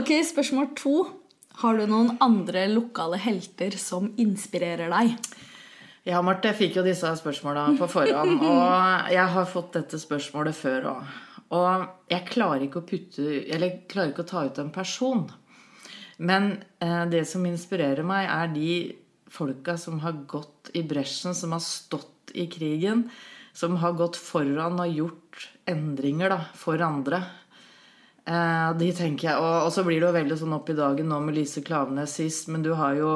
Ok, 0.00 0.12
spørsmål 0.26 0.70
to. 0.78 0.96
Har 1.60 1.76
du 1.76 1.84
noen 1.90 2.14
andre 2.22 2.64
lokale 2.70 3.18
helter 3.20 3.74
som 3.78 4.12
inspirerer 4.22 4.92
deg? 4.92 5.16
Ja, 6.08 6.22
Marte, 6.24 6.48
jeg 6.48 6.56
fikk 6.56 6.78
jo 6.78 6.84
disse 6.86 7.10
spørsmåla 7.18 7.66
på 7.76 7.88
forhånd, 7.90 8.38
og 8.50 9.10
jeg 9.12 9.26
har 9.34 9.50
fått 9.50 9.74
dette 9.76 10.00
spørsmålet 10.00 10.56
før 10.56 10.88
òg. 10.94 11.10
Og 11.58 11.84
jeg 12.12 12.28
klarer 12.30 12.62
ikke 12.62 12.78
å 12.78 12.86
putte 12.86 13.24
Eller 13.26 13.64
jeg 13.66 13.78
klarer 13.90 14.12
ikke 14.12 14.22
å 14.22 14.28
ta 14.30 14.44
ut 14.46 14.58
en 14.62 14.70
person. 14.70 15.24
Men 16.22 16.52
eh, 16.78 17.04
det 17.10 17.24
som 17.26 17.42
inspirerer 17.48 18.06
meg, 18.06 18.28
er 18.30 18.52
de 18.54 18.74
folka 19.30 19.74
som 19.80 19.98
har 20.04 20.22
gått 20.30 20.70
i 20.78 20.84
bresjen, 20.86 21.34
som 21.34 21.54
har 21.56 21.62
stått 21.64 22.19
i 22.34 22.46
krigen, 22.50 23.08
som 23.52 23.76
har 23.82 23.98
gått 23.98 24.18
foran 24.20 24.80
og 24.80 24.96
gjort 24.96 25.46
endringer 25.70 26.32
da, 26.32 26.40
for 26.56 26.80
andre. 26.82 27.22
Eh, 28.24 28.72
de 28.78 28.90
tenker 28.96 29.30
jeg, 29.30 29.38
og, 29.38 29.66
og 29.66 29.72
så 29.74 29.84
blir 29.86 30.00
det 30.00 30.10
jo 30.10 30.18
veldig 30.18 30.40
sånn 30.42 30.58
opp 30.58 30.68
i 30.70 30.76
dagen 30.78 31.08
nå 31.10 31.20
med 31.24 31.38
Lise 31.38 31.62
Klaveness 31.66 32.18
sist, 32.20 32.50
men 32.52 32.66
du 32.66 32.74
har 32.78 32.98
jo 32.98 33.14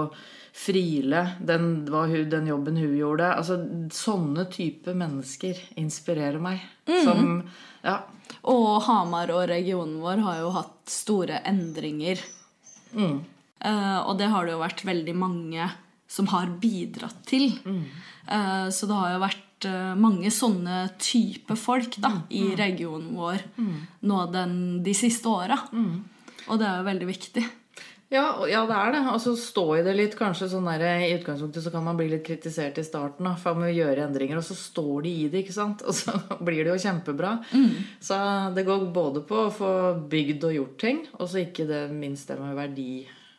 Friele, 0.55 1.33
den, 1.43 1.89
hun, 1.91 2.29
den 2.31 2.47
jobben 2.47 2.77
hun 2.79 2.93
gjorde. 2.95 3.27
Altså, 3.35 3.57
sånne 3.91 4.45
type 4.55 4.93
mennesker 4.95 5.59
inspirerer 5.83 6.39
meg. 6.39 6.63
Som 6.87 7.41
Ja. 7.83 8.05
Og 8.49 8.85
Hamar 8.87 9.33
og 9.35 9.49
regionen 9.51 9.99
vår 10.01 10.23
har 10.23 10.39
jo 10.45 10.53
hatt 10.55 10.79
store 10.89 11.41
endringer. 11.45 12.23
Eh, 12.95 13.99
og 14.07 14.15
det 14.21 14.31
har 14.31 14.47
det 14.47 14.55
jo 14.55 14.63
vært 14.63 14.85
veldig 14.87 15.15
mange 15.19 15.67
som 16.09 16.29
har 16.33 16.53
bidratt 16.61 17.25
til. 17.27 17.51
Eh, 18.27 18.69
så 18.71 18.87
det 18.87 19.01
har 19.01 19.15
jo 19.15 19.25
vært 19.25 19.69
eh, 19.71 19.95
mange 19.99 20.31
sånne 20.35 20.85
type 21.01 21.57
folk 21.59 21.99
da, 22.03 22.13
i 22.31 22.55
regionen 22.59 23.15
vår 23.17 23.43
nå 24.05 24.23
den, 24.33 24.57
de 24.85 24.95
siste 24.97 25.29
åra. 25.29 25.59
Og 26.49 26.59
det 26.61 26.69
er 26.69 26.81
jo 26.81 26.89
veldig 26.91 27.09
viktig. 27.09 27.45
Ja, 28.13 28.47
ja, 28.47 28.61
det 28.69 28.75
er 28.77 28.93
det. 28.95 29.01
Og 29.11 29.21
så 29.23 29.33
stå 29.39 29.65
i 29.79 29.83
det 29.83 29.95
litt. 29.97 30.15
kanskje 30.19 30.51
sånn 30.53 30.69
der, 30.69 30.85
I 31.03 31.15
utgangspunktet 31.17 31.65
så 31.65 31.73
kan 31.75 31.85
man 31.87 31.97
bli 31.99 32.11
litt 32.13 32.25
kritisert 32.27 32.79
i 32.79 32.85
starten 32.87 33.27
da, 33.27 33.35
for 33.41 33.59
man 33.59 33.71
vil 33.71 33.81
gjøre 33.81 34.05
endringer, 34.07 34.39
og 34.39 34.47
så 34.47 34.55
står 34.59 35.07
de 35.07 35.15
i 35.25 35.27
det, 35.33 35.43
ikke 35.43 35.57
sant? 35.57 35.83
Og 35.89 35.97
så 35.97 36.15
blir 36.39 36.63
det 36.63 36.75
jo 36.75 36.83
kjempebra. 36.85 37.37
Så 37.99 38.21
det 38.55 38.67
går 38.69 38.87
både 38.95 39.25
på 39.27 39.47
å 39.47 39.53
få 39.55 39.75
bygd 40.11 40.47
og 40.51 40.57
gjort 40.61 40.79
ting, 40.85 41.05
og 41.19 41.29
så 41.31 41.43
ikke 41.43 41.67
det 41.71 41.85
minst 41.95 42.31
det 42.31 42.39
med 42.39 42.55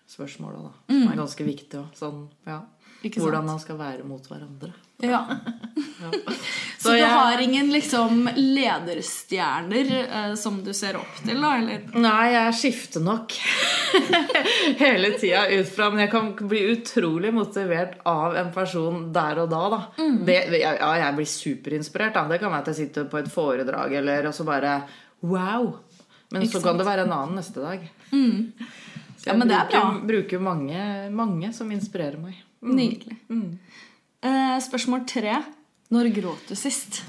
verdispørsmåla, 0.06 0.62
da. 0.64 0.72
Som 0.94 1.12
er 1.12 1.18
ganske 1.18 1.44
viktig 1.48 1.80
òg. 1.80 1.94
Sånn, 1.98 2.26
ja. 2.46 2.62
Hvordan 3.06 3.46
man 3.46 3.60
skal 3.62 3.78
være 3.78 4.04
mot 4.08 4.24
hverandre. 4.28 4.72
Ja. 5.04 5.20
Så, 6.86 6.90
Så 6.90 6.92
du 6.94 6.98
jeg- 7.00 7.10
har 7.10 7.42
ingen 7.42 7.72
liksom 7.74 8.30
lederstjerner 8.36 9.90
eh, 10.06 10.36
som 10.38 10.60
du 10.64 10.72
ser 10.74 10.96
opp 11.00 11.18
til, 11.26 11.40
da? 11.42 11.56
Eller? 11.58 11.82
Nei, 11.98 12.32
jeg 12.34 12.54
skifter 12.60 13.02
nok 13.04 13.34
hele 14.84 15.10
tida 15.20 15.48
ut 15.50 15.70
fra 15.74 15.90
Men 15.90 16.04
jeg 16.06 16.12
kan 16.14 16.30
bli 16.48 16.62
utrolig 16.76 17.34
motivert 17.34 17.98
av 18.08 18.36
en 18.38 18.52
person 18.54 19.08
der 19.16 19.42
og 19.44 19.50
da, 19.52 19.64
da. 19.74 19.82
Det, 20.28 20.38
ja, 20.62 20.76
jeg 21.02 21.18
blir 21.18 21.30
superinspirert. 21.34 22.14
Da. 22.20 22.28
Det 22.30 22.40
kan 22.44 22.54
være 22.54 22.62
at 22.68 22.72
jeg 22.74 22.80
sitter 22.86 23.10
på 23.12 23.20
et 23.24 23.32
foredrag 23.34 23.98
eller 24.02 24.30
og 24.32 24.38
så 24.38 24.46
bare 24.48 24.78
Wow! 25.26 25.74
Men 26.34 26.44
Ikke 26.46 26.60
så 26.60 26.64
kan 26.70 26.78
det 26.80 26.86
være 26.88 27.06
en 27.06 27.14
annen 27.14 27.38
neste 27.40 27.62
dag. 27.62 27.84
Så 29.26 29.32
Ja, 29.32 29.34
jeg 29.34 29.40
men 29.42 29.50
det 29.50 29.56
er 29.58 29.70
bruker, 29.72 30.02
bruker 30.06 30.42
mange, 30.46 30.82
mange 31.10 31.48
som 31.58 31.72
inspirerer 31.74 32.20
meg. 32.22 32.38
Nydelig. 32.62 33.16
Eh, 34.22 34.58
spørsmål 34.62 35.08
tre. 35.10 35.40
Når 35.90 36.10
gråt 36.14 36.52
du 36.52 36.54
sist? 36.54 37.00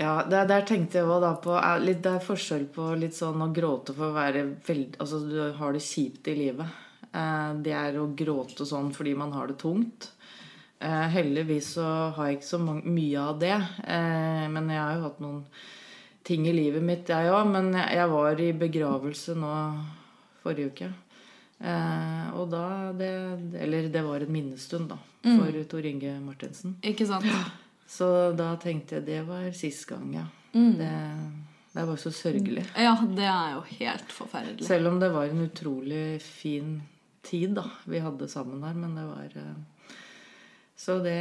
Ja, 0.00 0.22
der, 0.24 0.46
der 0.48 0.64
tenkte 0.64 1.02
jeg 1.02 1.20
da 1.20 1.34
på 1.44 1.58
litt, 1.84 2.00
Det 2.02 2.14
er 2.14 2.24
forskjell 2.24 2.64
på 2.72 2.86
litt 2.96 3.18
sånn 3.18 3.44
å 3.44 3.50
gråte 3.52 3.92
for 3.92 4.08
å 4.08 4.16
være 4.16 4.46
veldig 4.64 4.96
Altså 5.04 5.20
du 5.28 5.36
har 5.58 5.76
det 5.76 5.82
kjipt 5.84 6.30
i 6.32 6.36
livet. 6.38 6.80
Eh, 7.12 7.50
det 7.60 7.74
er 7.76 7.98
å 8.00 8.08
gråte 8.16 8.64
sånn 8.64 8.88
fordi 8.96 9.12
man 9.14 9.34
har 9.36 9.52
det 9.52 9.58
tungt. 9.60 10.08
Eh, 10.80 11.08
heldigvis 11.18 11.74
så 11.76 11.84
har 12.16 12.30
jeg 12.30 12.38
ikke 12.38 12.48
så 12.48 12.62
mange, 12.64 12.88
mye 12.88 13.26
av 13.28 13.44
det. 13.44 13.58
Eh, 13.84 14.46
men 14.56 14.72
jeg 14.72 14.80
har 14.80 14.96
jo 14.96 15.04
hatt 15.04 15.20
noen 15.20 15.44
ting 16.24 16.48
i 16.48 16.56
livet 16.56 16.82
mitt, 16.82 17.12
jeg 17.12 17.28
òg. 17.28 17.52
Men 17.52 17.70
jeg, 17.76 17.92
jeg 18.00 18.10
var 18.16 18.40
i 18.40 18.48
begravelse 18.64 19.36
nå 19.36 19.52
forrige 20.44 20.70
uke. 20.72 20.92
Eh, 21.64 22.30
og 22.36 22.50
da 22.52 22.92
det, 22.96 23.10
Eller 23.62 23.88
det 23.88 24.02
var 24.04 24.24
en 24.24 24.32
minnestund, 24.32 24.90
da. 24.92 25.00
For 25.24 25.60
Tor 25.70 25.86
Inge 25.88 26.18
Martinsen. 26.20 26.76
Ikke 26.84 27.06
sant? 27.08 27.24
Så 27.88 28.06
da 28.36 28.54
tenkte 28.60 28.98
jeg 28.98 29.06
det 29.06 29.20
var 29.28 29.46
sist 29.56 29.86
gang, 29.88 30.10
ja. 30.16 30.24
Det, 30.54 30.90
det 31.74 31.84
var 31.88 31.96
så 31.98 32.12
sørgelig. 32.14 32.64
Ja, 32.78 32.94
det 33.02 33.26
er 33.26 33.54
jo 33.56 33.62
helt 33.80 34.12
forferdelig. 34.14 34.66
Selv 34.66 34.92
om 34.92 35.00
det 35.02 35.10
var 35.14 35.30
en 35.30 35.44
utrolig 35.46 36.20
fin 36.22 36.76
tid 37.24 37.56
da 37.56 37.64
vi 37.88 38.02
hadde 38.04 38.28
sammen 38.28 38.60
der, 38.62 38.76
men 38.78 38.94
det 38.94 39.06
var 39.08 39.38
eh, 39.40 39.94
Så 40.76 40.98
det, 40.98 41.18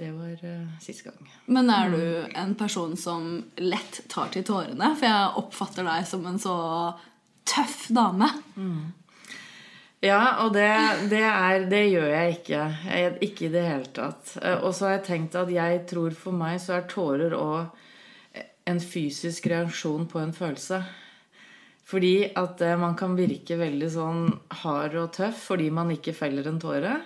det 0.00 0.10
var 0.16 0.44
eh, 0.44 0.78
sist 0.82 1.04
gang. 1.06 1.30
Men 1.46 1.70
er 1.70 1.90
du 1.92 2.02
en 2.34 2.54
person 2.58 2.96
som 2.96 3.44
lett 3.56 4.00
tar 4.08 4.32
til 4.34 4.44
tårene? 4.44 4.94
For 4.96 5.06
jeg 5.06 5.36
oppfatter 5.42 5.86
deg 5.86 6.08
som 6.08 6.26
en 6.26 6.40
så 6.42 6.56
tøff 7.46 7.86
dame. 7.94 8.28
Ja, 10.04 10.20
og 10.44 10.52
det, 10.54 10.66
det, 11.10 11.22
er, 11.24 11.64
det 11.70 11.80
gjør 11.90 12.10
jeg 12.12 12.34
ikke. 12.36 12.60
Jeg, 12.92 13.14
ikke 13.26 13.46
i 13.48 13.52
det 13.54 13.64
hele 13.64 13.88
tatt. 13.96 14.36
Eh, 14.42 14.58
Og 14.62 14.74
så 14.76 14.86
har 14.90 14.98
jeg 14.98 15.06
tenkt 15.08 15.38
at 15.40 15.50
jeg 15.50 15.80
tror 15.90 16.14
for 16.14 16.36
meg 16.36 16.60
så 16.62 16.76
er 16.76 16.86
tårer 16.90 17.34
òg 17.38 17.82
en 18.66 18.80
fysisk 18.82 19.46
reaksjon 19.50 20.04
på 20.10 20.20
en 20.20 20.34
følelse. 20.36 20.82
Fordi 21.86 22.12
at 22.34 22.60
eh, 22.66 22.76
man 22.78 22.96
kan 22.98 23.14
virke 23.18 23.56
veldig 23.60 23.88
sånn 23.94 24.22
hard 24.62 24.96
og 25.00 25.12
tøff 25.16 25.44
fordi 25.52 25.68
man 25.74 25.90
ikke 25.94 26.14
feller 26.18 26.46
en 26.50 26.60
tåre. 26.62 26.96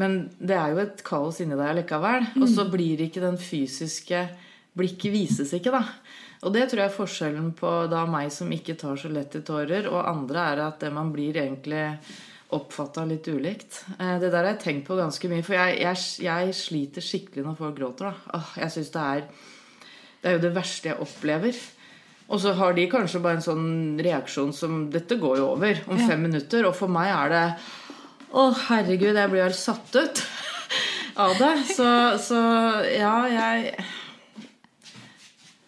Men 0.00 0.18
det 0.40 0.56
er 0.56 0.72
jo 0.74 0.82
et 0.86 1.02
kaos 1.06 1.40
inni 1.44 1.56
deg 1.58 1.76
likevel. 1.82 2.30
Og 2.40 2.48
så 2.50 2.66
blir 2.72 3.06
ikke 3.06 3.22
den 3.24 3.38
fysiske 3.40 4.26
Blikket 4.76 5.08
vises 5.14 5.54
ikke, 5.56 5.70
da. 5.72 5.78
Og 6.46 6.52
det 6.54 6.68
tror 6.70 6.84
jeg 6.84 6.90
er 6.92 6.94
forskjellen 6.94 7.50
på 7.58 7.70
da 7.90 8.04
meg 8.06 8.30
som 8.30 8.52
ikke 8.54 8.76
tar 8.78 8.98
så 9.00 9.10
lett 9.10 9.34
i 9.34 9.42
tårer, 9.42 9.88
og 9.90 10.06
andre 10.06 10.44
er 10.52 10.60
at 10.68 10.78
det 10.84 10.92
man 10.94 11.10
blir 11.14 11.34
egentlig 11.42 11.82
oppfatta 12.54 13.02
litt 13.04 13.26
ulikt. 13.26 13.80
Eh, 13.98 14.18
Det 14.22 14.30
der 14.30 14.44
har 14.44 14.52
jeg 14.52 14.62
tenkt 14.62 14.86
på 14.86 14.94
ganske 14.98 15.28
mye, 15.32 15.42
for 15.42 15.56
jeg, 15.58 15.80
jeg, 15.82 16.02
jeg 16.22 16.54
sliter 16.54 17.02
skikkelig 17.02 17.42
når 17.48 17.56
folk 17.58 17.74
gråter. 17.80 18.14
da. 18.30 18.42
Jeg 18.62 18.70
synes 18.76 18.92
det 18.94 19.02
er 19.02 19.24
Det 20.22 20.30
er 20.30 20.36
jo 20.38 20.44
det 20.46 20.54
verste 20.54 20.88
jeg 20.88 21.02
opplever. 21.02 21.58
Og 22.28 22.40
så 22.42 22.52
har 22.58 22.72
de 22.74 22.86
kanskje 22.90 23.20
bare 23.22 23.38
en 23.38 23.44
sånn 23.44 23.98
reaksjon 24.02 24.52
som 24.54 24.88
'Dette 24.90 25.18
går 25.20 25.36
jo 25.38 25.50
over 25.52 25.82
om 25.86 25.98
fem 25.98 26.22
minutter'. 26.26 26.66
Og 26.66 26.74
for 26.74 26.88
meg 26.88 27.10
er 27.10 27.28
det 27.28 27.54
'Å, 28.32 28.54
herregud, 28.68 29.14
jeg 29.14 29.30
blir 29.30 29.42
helt 29.42 29.54
satt 29.54 29.94
ut 29.94 30.22
av 31.16 31.34
det'. 31.34 31.62
Så, 31.74 32.18
så 32.18 32.40
ja, 32.98 33.26
jeg 33.26 33.74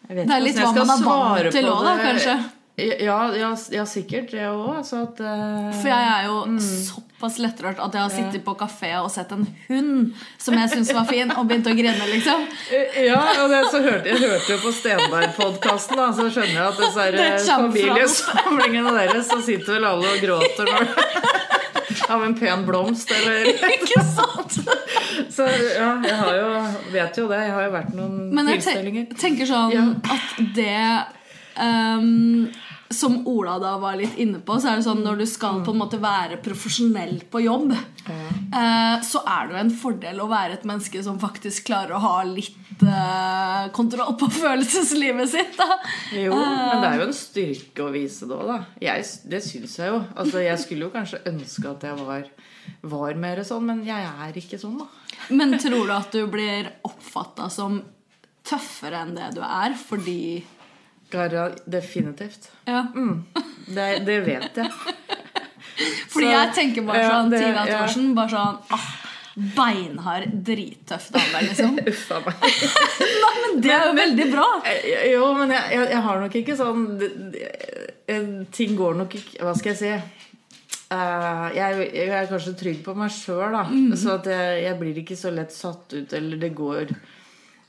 Det 0.08 0.24
er 0.24 0.40
litt 0.44 0.56
hva 0.60 0.72
man 0.72 0.94
er 0.94 1.02
vant 1.04 1.52
til 1.52 1.68
òg, 1.68 1.82
da, 1.84 1.98
kanskje. 2.00 2.38
Ja, 2.78 3.34
ja, 3.34 3.48
ja 3.74 3.84
sikkert 3.90 4.30
det 4.30 4.44
òg. 4.46 4.78
Uh, 4.86 5.72
For 5.74 5.88
jeg 5.90 6.04
er 6.12 6.28
jo 6.28 6.36
såpass 6.62 7.40
lettrørt 7.42 7.80
at 7.82 7.96
jeg 7.96 8.04
har 8.04 8.12
sittet 8.14 8.44
på 8.46 8.54
kafé 8.60 8.92
og 9.00 9.10
sett 9.10 9.32
en 9.34 9.42
hund 9.66 10.12
som 10.38 10.54
jeg 10.54 10.70
syns 10.70 10.92
var 10.94 11.08
fin, 11.10 11.32
og 11.34 11.48
begynt 11.50 11.66
å 11.66 11.74
grine, 11.74 12.06
liksom. 12.12 12.46
Eh, 12.70 13.00
Ja, 13.08 13.18
og 13.42 13.50
det, 13.50 13.64
så 13.72 13.82
hørte, 13.82 14.12
jeg 14.12 14.22
hørte 14.22 14.54
jo 14.54 14.60
på 14.62 14.72
Stenberg-podkasten, 14.78 16.04
så 16.20 16.28
skjønner 16.30 16.54
jeg 16.54 16.66
at 16.70 16.78
disse 16.84 17.58
familiesamlingene 17.58 18.94
deres, 19.00 19.26
så 19.32 19.42
sitter 19.42 19.80
vel 19.80 19.90
alle 19.90 20.14
og 20.14 20.22
gråter 20.22 20.70
når 20.70 20.92
av 22.08 22.24
en 22.24 22.34
pen 22.38 22.64
blomst, 22.66 23.12
eller 23.12 23.50
Ikke 23.76 24.02
sant? 24.04 24.58
Så 25.32 25.46
ja, 25.48 25.90
jeg 26.04 26.16
har 26.22 26.38
jo, 26.38 26.48
vet 26.92 27.20
jo 27.20 27.26
det. 27.30 27.42
Jeg 27.46 27.54
har 27.56 27.68
jo 27.68 27.74
vært 27.74 27.94
noen 27.96 28.16
Men 28.36 28.52
jeg 28.54 29.08
tenker 29.18 29.48
sånn 29.48 30.00
at 30.04 30.40
det 30.56 30.74
ehm, 31.58 32.48
Som 32.90 33.20
Ola 33.28 33.58
da 33.60 33.74
var 33.80 33.98
litt 34.00 34.16
inne 34.16 34.40
på, 34.40 34.56
så 34.56 34.70
er 34.70 34.78
det 34.78 34.86
sånn 34.86 35.02
når 35.04 35.20
du 35.20 35.26
skal 35.28 35.60
på 35.64 35.74
en 35.74 35.80
måte 35.82 35.98
være 36.00 36.38
profesjonell 36.40 37.18
på 37.28 37.42
jobb, 37.44 37.74
mm. 37.74 38.54
så 39.04 39.20
er 39.28 39.48
det 39.48 39.54
jo 39.54 39.60
en 39.60 39.72
fordel 39.82 40.22
å 40.24 40.28
være 40.30 40.56
et 40.56 40.64
menneske 40.68 41.02
som 41.04 41.18
faktisk 41.20 41.66
klarer 41.68 41.98
å 41.98 42.00
ha 42.00 42.14
litt 42.24 42.80
eh, 42.80 43.66
kontroll 43.76 44.16
på 44.20 44.30
følelseslivet 44.40 45.32
sitt. 45.34 45.58
da 45.58 45.76
Jo, 46.16 46.32
men 46.38 46.80
det 46.80 46.88
er 46.88 47.02
jo 47.02 47.08
en 47.10 47.18
styrke 47.18 47.84
å 47.84 47.92
vise 47.92 48.28
det 48.30 48.38
òg, 48.38 48.54
da. 48.54 48.58
Jeg, 48.88 49.04
det 49.34 49.42
syns 49.44 49.76
jeg 49.82 49.92
jo. 49.92 50.00
Altså, 50.16 50.40
jeg 50.46 50.64
skulle 50.64 50.88
jo 50.88 50.94
kanskje 50.94 51.22
ønske 51.28 51.74
at 51.74 51.86
jeg 51.90 52.00
var, 52.00 52.32
var 52.94 53.20
mer 53.20 53.44
sånn, 53.44 53.68
men 53.68 53.84
jeg 53.86 54.08
er 54.28 54.40
ikke 54.40 54.60
sånn, 54.60 54.80
da. 54.80 54.88
Men 55.28 55.58
tror 55.60 55.84
du 55.84 55.92
at 55.92 56.14
du 56.14 56.24
blir 56.30 56.72
oppfatta 56.88 57.50
som 57.52 57.82
tøffere 58.48 59.02
enn 59.04 59.16
det 59.16 59.34
du 59.36 59.42
er 59.44 59.74
fordi 59.76 60.40
Gara, 61.10 61.48
definitivt. 61.64 62.50
Ja. 62.68 62.82
Det, 63.68 63.86
det 64.06 64.18
vet 64.26 64.56
jeg. 64.60 64.70
Fordi 66.12 66.26
Så- 66.26 66.32
jeg 66.32 66.54
tenker 66.56 66.82
bare 66.88 67.02
Ja, 67.02 67.10
sånn 67.14 67.30
det- 67.30 67.40
Tina 67.44 67.66
ja. 67.68 67.78
Thorsen. 67.82 68.14
Bare 68.16 68.32
sånn 68.32 68.58
ah, 68.76 68.88
Beinhard, 69.54 70.32
drittøff 70.44 71.10
dame, 71.14 71.42
liksom. 71.46 71.76
Uff 71.92 72.04
a 72.10 72.18
meg. 72.24 72.46
Nei, 73.22 73.34
men 73.44 73.60
det 73.62 73.70
er 73.72 73.84
jo 73.86 73.92
veldig 74.00 74.26
bra. 74.32 74.46
Eh, 74.66 75.04
Jo, 75.12 75.28
men 75.38 75.52
jeg, 75.54 75.68
jeg, 75.76 75.90
jeg 75.94 76.02
har 76.08 76.20
nok 76.24 76.38
ikke 76.40 76.56
sånn 76.58 76.84
eh, 77.38 78.32
Ting 78.58 78.74
går 78.78 78.98
nok 78.98 79.14
ikke 79.20 79.44
Hva 79.46 79.54
skal 79.58 79.74
jeg 79.74 79.78
si? 79.84 79.92
Uh, 80.88 81.50
jeg, 81.52 81.90
jeg 81.92 82.08
er 82.16 82.28
kanskje 82.30 82.54
trygg 82.56 82.78
på 82.86 82.94
meg 82.96 83.10
sjøl, 83.12 83.52
da. 83.52 83.62
Så 84.00 84.14
at 84.14 84.28
jeg, 84.32 84.62
jeg 84.64 84.76
blir 84.80 85.00
ikke 85.02 85.18
så 85.20 85.28
lett 85.36 85.52
satt 85.52 85.92
ut, 85.92 86.14
eller 86.16 86.40
det 86.40 86.48
går 86.56 86.94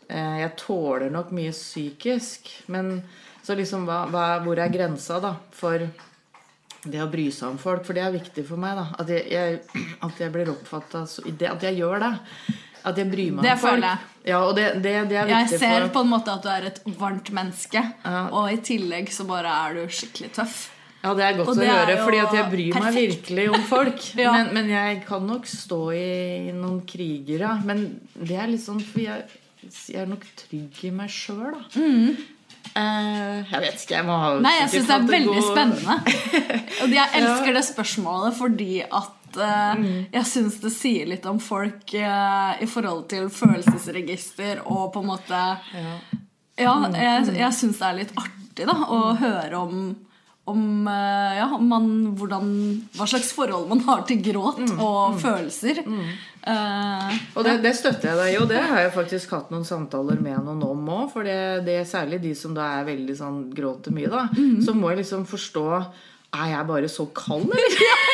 Jeg 0.10 0.54
tåler 0.58 1.12
nok 1.14 1.32
mye 1.38 1.52
psykisk. 1.54 2.50
Men 2.74 3.02
så 3.46 3.58
liksom 3.58 3.86
hva, 3.90 4.04
hva, 4.10 4.28
Hvor 4.46 4.62
er 4.62 4.72
grensa, 4.74 5.20
da? 5.24 5.36
For 5.56 5.86
det 6.86 7.02
å 7.04 7.10
bry 7.12 7.28
seg 7.36 7.54
om 7.54 7.60
folk. 7.62 7.86
For 7.88 7.98
det 7.98 8.06
er 8.08 8.16
viktig 8.16 8.46
for 8.48 8.62
meg, 8.62 8.80
da. 8.80 8.88
At 9.02 9.12
jeg, 9.14 9.28
jeg, 9.34 9.86
at 10.06 10.24
jeg 10.24 10.34
blir 10.34 10.52
oppfatta 10.54 11.06
At 11.06 11.68
jeg 11.68 11.80
gjør 11.82 12.04
det. 12.06 12.14
At 12.90 12.98
jeg 12.98 13.12
bryr 13.12 13.36
meg 13.36 13.44
Det 13.44 13.54
om 13.58 13.62
folk. 13.62 13.84
jeg. 13.84 14.10
Ja, 14.30 14.40
det, 14.56 14.66
det, 14.84 14.96
det 15.10 15.22
Jeg 15.30 15.48
ser 15.52 15.64
for 15.84 15.94
på 15.98 16.04
en 16.06 16.12
måte 16.14 16.34
at 16.34 16.44
du 16.44 16.50
er 16.52 16.68
et 16.70 16.82
varmt 17.00 17.32
menneske, 17.36 17.82
og 18.32 18.52
i 18.52 18.60
tillegg 18.64 19.10
så 19.14 19.26
bare 19.28 19.52
er 19.66 19.80
du 19.80 19.96
skikkelig 19.96 20.30
tøff. 20.38 20.60
Ja, 21.00 21.14
det 21.16 21.24
er 21.24 21.38
godt 21.38 21.54
Og 21.54 21.62
å 21.64 21.66
høre, 21.68 21.96
fordi 22.04 22.18
at 22.20 22.34
jeg 22.36 22.48
bryr 22.52 22.80
meg 22.84 22.98
virkelig 22.98 23.46
om 23.56 23.62
folk. 23.70 24.08
Ja. 24.20 24.34
men, 24.36 24.50
men 24.58 24.72
jeg 24.74 24.98
kan 25.08 25.24
nok 25.28 25.48
stå 25.48 25.80
i 25.96 26.52
noen 26.56 26.82
kriger, 26.88 27.46
ja. 27.46 27.54
Men 27.64 27.86
det 28.20 28.36
er 28.36 28.52
litt 28.52 28.64
sånn 28.66 28.82
for 28.84 29.06
jeg, 29.06 29.24
jeg 29.64 30.02
er 30.02 30.10
nok 30.10 30.26
trygg 30.40 30.84
i 30.88 30.92
meg 30.96 31.12
sjøl, 31.14 31.56
da. 31.56 31.86
Eh, 32.78 33.38
jeg 33.50 33.62
vet 33.64 33.82
ikke, 33.82 33.96
jeg 33.96 34.06
må 34.06 34.18
ha 34.20 34.34
Mm. 34.36 34.44
Nei, 34.46 34.56
jeg 34.60 34.70
syns 34.74 34.90
det 34.90 34.96
er 34.96 35.08
veldig 35.10 35.44
spennende. 35.44 35.96
Og 36.84 36.94
jeg 36.94 37.14
elsker 37.20 37.56
det 37.58 37.64
spørsmålet 37.66 38.38
fordi 38.38 38.74
at 38.84 39.40
eh, 39.46 39.86
jeg 40.14 40.26
syns 40.30 40.60
det 40.64 40.74
sier 40.76 41.10
litt 41.10 41.26
om 41.30 41.40
folk 41.44 41.96
uh, 41.96 42.54
i 42.62 42.68
forhold 42.70 43.08
til 43.10 43.30
følelsesregister 43.34 44.64
og 44.66 44.92
på 44.94 45.04
en 45.04 45.12
måte 45.14 45.44
Ja. 45.74 45.98
Ja, 46.60 46.74
jeg, 46.92 47.38
jeg 47.40 47.56
syns 47.56 47.78
det 47.80 47.88
er 47.88 47.98
litt 48.02 48.10
artig 48.20 48.66
da 48.68 48.76
å 48.92 49.14
høre 49.16 49.60
om 49.62 49.84
om 50.52 50.88
eh, 50.90 51.38
ja, 51.40 51.48
om 51.56 51.68
man, 51.72 51.88
hvordan, 52.20 52.50
hva 52.98 53.08
slags 53.10 53.32
forhold 53.38 53.70
man 53.72 53.84
har 53.88 54.04
til 54.10 54.20
gråt 54.26 54.60
og 54.76 55.20
følelser. 55.22 55.84
Eh, 56.50 57.16
Og 57.36 57.44
det, 57.46 57.58
det 57.66 57.74
støtter 57.78 58.10
jeg 58.12 58.18
deg 58.20 58.34
i, 58.34 58.38
og 58.42 58.48
det 58.50 58.62
har 58.64 58.84
jeg 58.86 58.94
faktisk 58.96 59.34
hatt 59.36 59.50
noen 59.54 59.66
samtaler 59.68 60.20
med 60.24 60.40
noen 60.48 60.64
om 60.66 60.88
òg. 60.96 61.10
For 61.14 61.28
det, 61.28 61.38
det 61.68 61.80
er 61.82 61.90
særlig 61.90 62.22
de 62.24 62.34
som 62.38 62.56
da 62.58 62.70
er 62.80 62.88
veldig 62.90 63.16
sånn 63.20 63.42
gråter 63.56 63.94
mye, 63.96 64.10
da. 64.12 64.28
Mhm. 64.34 64.62
Så 64.66 64.74
må 64.78 64.90
jeg 64.94 65.04
liksom 65.04 65.28
forstå 65.30 65.66
Er 66.30 66.48
jeg 66.52 66.66
bare 66.70 66.90
så 66.94 67.08
kald, 67.18 67.50
eller? 67.50 67.80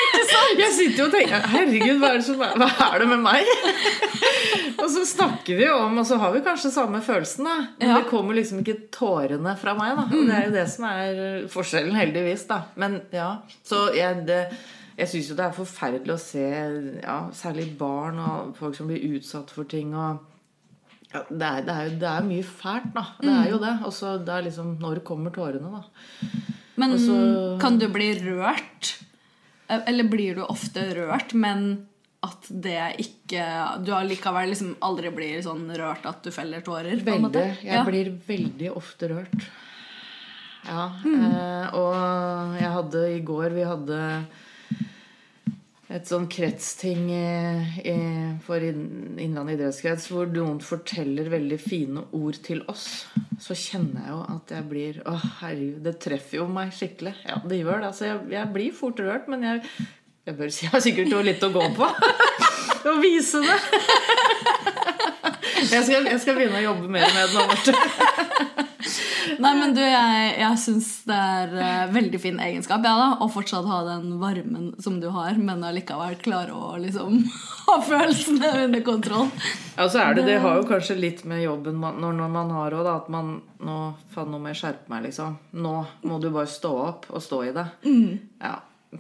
Jeg 0.59 0.71
sitter 0.75 1.01
jo 1.01 1.05
og 1.09 1.13
tenker 1.15 1.47
Herregud, 1.51 1.97
hva 2.01 2.09
er 2.13 2.19
det, 2.21 2.25
som, 2.27 2.37
hva 2.39 2.67
er 2.91 3.01
det 3.03 3.07
med 3.11 3.23
meg? 3.25 3.49
og 4.81 4.87
så 4.91 5.03
snakker 5.07 5.57
vi 5.57 5.65
jo 5.67 5.75
om, 5.85 5.97
og 6.01 6.05
så 6.07 6.17
har 6.21 6.31
vi 6.35 6.41
kanskje 6.45 6.71
samme 6.75 7.01
følelsen, 7.05 7.47
da. 7.47 7.55
Men 7.79 7.89
Ja. 7.91 7.97
det 7.99 8.09
kommer 8.11 8.37
liksom 8.37 8.61
ikke 8.63 8.77
tårene 8.95 9.55
fra 9.59 9.73
meg, 9.77 9.95
da. 9.97 10.05
Og 10.11 10.29
det 10.29 10.37
er 10.37 10.45
jo 10.49 10.53
det 10.55 10.65
som 10.71 10.87
er 10.89 11.19
forskjellen, 11.51 11.95
heldigvis, 11.99 12.45
da. 12.51 12.61
Men 12.79 12.99
ja. 13.15 13.29
Så 13.65 13.87
jeg 13.95 14.23
det, 14.27 14.39
jeg 14.97 15.11
syns 15.11 15.29
jo 15.33 15.35
det 15.39 15.45
er 15.49 15.57
forferdelig 15.57 16.15
å 16.15 16.21
se 16.21 16.45
ja, 17.03 17.17
særlig 17.35 17.69
barn 17.79 18.19
og 18.23 18.53
folk 18.59 18.77
som 18.77 18.87
blir 18.91 19.03
utsatt 19.17 19.51
for 19.51 19.67
ting. 19.67 19.91
og 19.95 20.23
ja, 21.13 21.21
det, 21.29 21.47
er, 21.47 21.61
det, 21.67 21.73
er 21.75 21.89
jo, 21.89 21.97
det 22.01 22.11
er 22.11 22.25
mye 22.27 22.43
fælt, 22.47 22.91
da. 22.95 23.05
Det 23.21 23.31
er 23.31 23.49
jo 23.53 23.59
det. 23.63 23.75
Og 23.87 23.93
så 23.95 24.17
det 24.19 24.33
er 24.35 24.47
liksom 24.49 24.73
Når 24.81 24.99
kommer 25.07 25.31
tårene, 25.35 25.71
da? 25.79 26.31
Men 26.75 26.91
Også, 26.97 27.17
kan 27.61 27.77
du 27.79 27.85
bli 27.87 28.09
rørt? 28.19 28.97
Eller 29.69 30.03
blir 30.09 30.35
du 30.35 30.43
ofte 30.45 30.83
rørt, 30.95 31.33
men 31.33 31.87
at 32.25 32.47
det 32.49 32.95
ikke 33.01 33.43
Du 33.85 33.91
allikevel 33.93 34.49
liksom 34.49 34.75
aldri 34.85 35.11
blir 35.13 35.41
sånn 35.45 35.67
rørt 35.77 36.05
at 36.09 36.23
du 36.25 36.31
feller 36.33 36.61
tårer? 36.65 36.97
Veldig. 37.05 37.45
Jeg 37.63 37.73
Ja. 37.73 37.83
blir 37.85 38.09
veldig 38.27 38.71
ofte 38.75 39.09
rørt. 39.09 39.45
Ja. 40.65 40.85
Eh, 41.05 41.75
og 41.77 42.55
jeg 42.59 42.71
hadde 42.73 43.01
i 43.15 43.19
går 43.21 43.49
Vi 43.53 43.63
hadde 43.69 43.99
et 45.95 46.09
sånn 46.09 46.25
kretsting 46.31 47.05
i, 47.13 47.25
i, 47.87 47.95
for 48.43 48.63
Innlandet 48.65 49.55
idrettskrets 49.55 50.09
hvor 50.11 50.27
noen 50.31 50.59
forteller 50.63 51.29
veldig 51.31 51.59
fine 51.61 52.03
ord 52.15 52.39
til 52.45 52.63
oss. 52.71 53.05
Så 53.41 53.55
kjenner 53.57 54.03
jeg 54.03 54.13
jo 54.13 54.19
at 54.35 54.55
jeg 54.55 54.67
blir 54.71 54.99
Å, 55.07 55.15
herregud, 55.41 55.79
det 55.85 55.95
treffer 56.03 56.41
jo 56.41 56.49
meg 56.51 56.73
skikkelig. 56.75 57.15
Ja, 57.27 57.39
det 57.45 57.61
gjør 57.61 57.79
det. 57.79 57.91
Altså, 57.91 58.07
jeg, 58.09 58.19
jeg 58.35 58.51
blir 58.57 58.75
fort 58.75 59.01
rørt, 59.03 59.29
men 59.31 59.45
jeg, 59.47 59.63
jeg 60.27 60.39
bør 60.39 60.53
si 60.53 60.65
jeg 60.67 60.73
har 60.75 60.83
sikkert 60.83 61.15
jo 61.15 61.23
litt 61.25 61.47
å 61.47 61.51
gå 61.55 61.65
på. 61.77 61.89
Å 62.91 62.99
vise 63.01 63.41
det. 63.41 63.59
Jeg 65.65 65.81
skal, 65.87 66.05
jeg 66.05 66.19
skal 66.21 66.35
begynne 66.37 66.59
å 66.59 66.65
jobbe 66.65 66.89
mer 66.91 67.07
med 67.15 67.31
det 67.31 67.33
nå. 67.33 67.45
Marte. 67.49 68.64
Nei, 69.41 69.51
men 69.57 69.73
du, 69.75 69.81
jeg, 69.81 70.29
jeg 70.39 70.59
syns 70.61 70.89
det 71.09 71.15
er 71.17 71.53
uh, 71.55 71.93
veldig 71.93 72.19
fin 72.21 72.39
egenskap 72.43 72.83
ja, 72.85 72.93
da, 72.99 73.07
å 73.23 73.27
fortsatt 73.31 73.65
ha 73.69 73.79
den 73.87 74.15
varmen 74.21 74.71
som 74.83 74.99
du 75.01 75.07
har, 75.13 75.37
men 75.39 75.63
allikevel 75.65 76.15
klare 76.21 76.53
å 76.55 76.75
liksom 76.81 77.19
ha 77.67 77.77
følelsene 77.87 78.51
under 78.65 78.83
kontroll. 78.85 79.29
Ja, 79.75 79.87
så 79.91 79.99
er 80.03 80.15
det, 80.19 80.25
det 80.29 80.37
har 80.43 80.59
jo 80.61 80.67
kanskje 80.69 80.95
litt 80.99 81.23
med 81.27 81.41
jobben 81.43 81.75
man, 81.81 81.97
når, 82.03 82.13
når 82.21 82.29
man 82.37 82.53
har 82.55 82.77
òg, 82.79 82.87
at 82.95 83.09
man 83.13 83.35
Nå, 83.65 83.75
faen, 84.13 84.29
nå 84.29 84.37
må 84.37 84.51
jeg 84.51 84.59
skjerpe 84.59 84.91
meg, 84.91 85.07
liksom. 85.07 85.37
Nå 85.57 85.71
må 86.05 86.19
du 86.21 86.27
bare 86.29 86.45
stå 86.51 86.69
opp 86.83 87.07
og 87.09 87.21
stå 87.23 87.39
i 87.47 87.53
det. 87.55 87.63
Ja, 88.43 88.51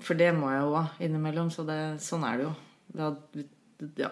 For 0.01 0.17
det 0.17 0.31
må 0.33 0.49
jeg 0.49 0.63
jo 0.63 0.71
òg 0.79 1.03
innimellom. 1.05 1.51
Så 1.53 1.61
det, 1.67 1.77
sånn 2.01 2.25
er 2.25 2.39
det 2.39 2.47
jo. 2.47 2.53
Det, 2.95 3.01
har- 3.05 3.19
ja. 4.01 4.09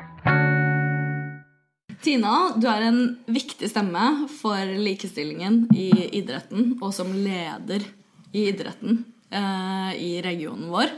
Tina, 2.06 2.52
du 2.54 2.68
er 2.70 2.84
en 2.86 3.00
viktig 3.26 3.66
stemme 3.66 4.28
for 4.30 4.68
likestillingen 4.78 5.64
i 5.74 5.88
idretten, 6.14 6.76
og 6.78 6.92
som 6.94 7.10
leder 7.10 7.82
i 8.30 8.44
idretten 8.52 9.00
eh, 9.34 9.90
i 9.98 10.10
regionen 10.22 10.68
vår. 10.70 10.92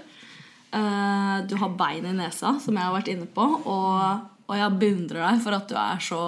Eh, 0.77 1.39
du 1.49 1.55
har 1.63 1.79
bein 1.81 2.11
i 2.11 2.13
nesa, 2.19 2.59
som 2.61 2.77
jeg 2.77 2.85
har 2.85 2.93
vært 2.93 3.09
inne 3.15 3.29
på, 3.33 3.47
og, 3.57 4.29
og 4.51 4.55
jeg 4.61 4.77
beundrer 4.83 5.25
deg 5.25 5.41
for 5.47 5.57
at 5.57 5.73
du 5.73 5.79
er 5.81 6.05
så 6.11 6.23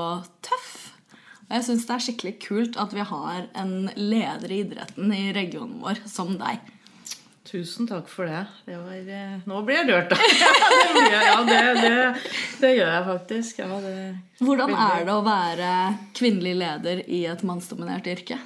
tøff. 0.48 0.72
Og 1.50 1.58
jeg 1.58 1.66
syns 1.68 1.84
det 1.84 1.96
er 1.98 2.06
skikkelig 2.06 2.34
kult 2.46 2.80
at 2.80 2.96
vi 2.96 3.04
har 3.12 3.50
en 3.60 3.76
leder 4.00 4.48
i 4.48 4.62
idretten 4.64 5.12
i 5.12 5.26
regionen 5.36 5.76
vår 5.84 6.06
som 6.08 6.38
deg. 6.40 6.64
Tusen 7.50 7.88
takk 7.90 8.06
for 8.06 8.30
det. 8.30 8.44
det 8.62 8.76
var, 8.78 8.94
eh, 8.94 9.38
nå 9.50 9.60
blir 9.66 9.80
jeg 9.80 9.88
rørt, 9.88 10.12
da. 10.12 10.18
ja, 11.10 11.40
det, 11.48 11.56
det, 11.80 11.94
det, 12.60 12.70
gjør 12.76 12.92
jeg 12.94 13.06
faktisk. 13.08 13.58
Ja, 13.58 13.80
Hvordan 14.38 14.74
er 14.76 15.02
det 15.08 15.16
å 15.16 15.24
være 15.26 15.72
kvinnelig 16.14 16.52
leder 16.60 17.02
i 17.10 17.24
et 17.26 17.42
mannsdominert 17.42 18.06
yrke? 18.06 18.38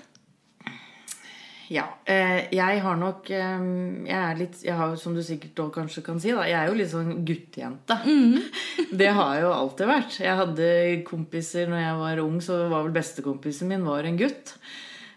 Ja. 1.69 1.85
Eh, 2.09 2.47
jeg 2.53 2.81
har 2.85 2.97
nok 3.01 3.29
eh, 3.33 3.62
Jeg 4.05 4.19
er 4.19 4.35
litt 4.37 4.59
jeg 4.67 4.75
har, 4.77 4.97
Som 5.01 5.14
du 5.17 5.23
sikkert 5.25 5.62
òg 5.64 5.71
kanskje 5.79 6.03
kan 6.05 6.19
si, 6.21 6.33
da, 6.37 6.45
jeg 6.49 6.59
er 6.59 6.73
jo 6.73 6.81
litt 6.81 6.93
sånn 6.93 7.23
guttejente. 7.29 8.01
Mm. 8.09 8.40
det 9.05 9.12
har 9.21 9.37
jeg 9.37 9.45
jo 9.45 9.55
alltid 9.61 9.93
vært. 9.93 10.21
Jeg 10.25 10.40
hadde 10.40 10.73
kompiser 11.12 11.69
når 11.69 11.85
jeg 11.85 12.03
var 12.07 12.25
ung, 12.25 12.40
så 12.45 12.64
var 12.73 12.88
vel 12.88 12.97
bestekompisen 12.97 13.69
min 13.69 13.85
var 13.85 14.09
en 14.09 14.21
gutt. 14.25 14.57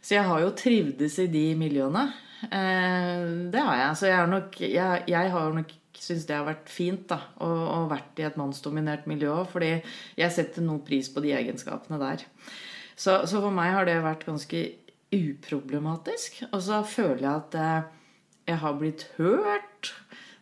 Så 0.04 0.20
jeg 0.20 0.28
har 0.28 0.44
jo 0.44 0.56
trivdes 0.60 1.22
i 1.24 1.32
de 1.32 1.50
miljøene. 1.60 2.10
Eh, 2.46 3.28
det 3.52 3.64
har 3.66 3.82
jeg. 3.82 3.98
Så 4.00 4.10
jeg, 4.10 4.18
har 4.20 4.32
nok, 4.32 4.58
jeg, 4.62 5.04
jeg 5.10 5.34
har 5.34 5.54
nok 5.56 5.74
syns 5.98 6.28
det 6.30 6.38
har 6.38 6.46
vært 6.48 6.70
fint 6.72 7.08
da, 7.10 7.20
å, 7.42 7.48
å 7.48 7.78
vært 7.90 8.20
i 8.22 8.26
et 8.28 8.38
mannsdominert 8.40 9.08
miljø. 9.10 9.34
Fordi 9.50 9.72
jeg 10.20 10.36
setter 10.36 10.66
noe 10.66 10.84
pris 10.86 11.10
på 11.14 11.24
de 11.26 11.34
egenskapene 11.38 12.00
der. 12.02 12.26
Så, 12.98 13.24
så, 13.30 13.42
for 13.42 13.54
meg 13.54 13.74
har 13.76 13.88
det 13.90 14.00
vært 14.06 14.26
ganske 14.28 14.64
uproblematisk. 15.14 16.44
Og 16.52 16.62
så 16.66 16.82
føler 16.88 17.24
jeg 17.24 17.34
at 17.36 17.58
eh, 17.62 17.94
jeg 18.52 18.62
har 18.64 18.78
blitt 18.80 19.08
hørt. 19.18 19.94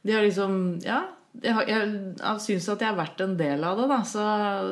De 0.05 0.15
har 0.15 0.25
liksom 0.25 0.79
Ja, 0.85 1.03
jeg, 1.43 1.67
jeg, 1.69 1.93
jeg 2.19 2.41
syns 2.43 2.67
at 2.71 2.83
jeg 2.83 2.91
har 2.91 2.97
vært 2.97 3.23
en 3.25 3.35
del 3.39 3.63
av 3.67 3.79
det. 3.79 3.87
Da. 3.91 3.99
Så, 4.07 4.25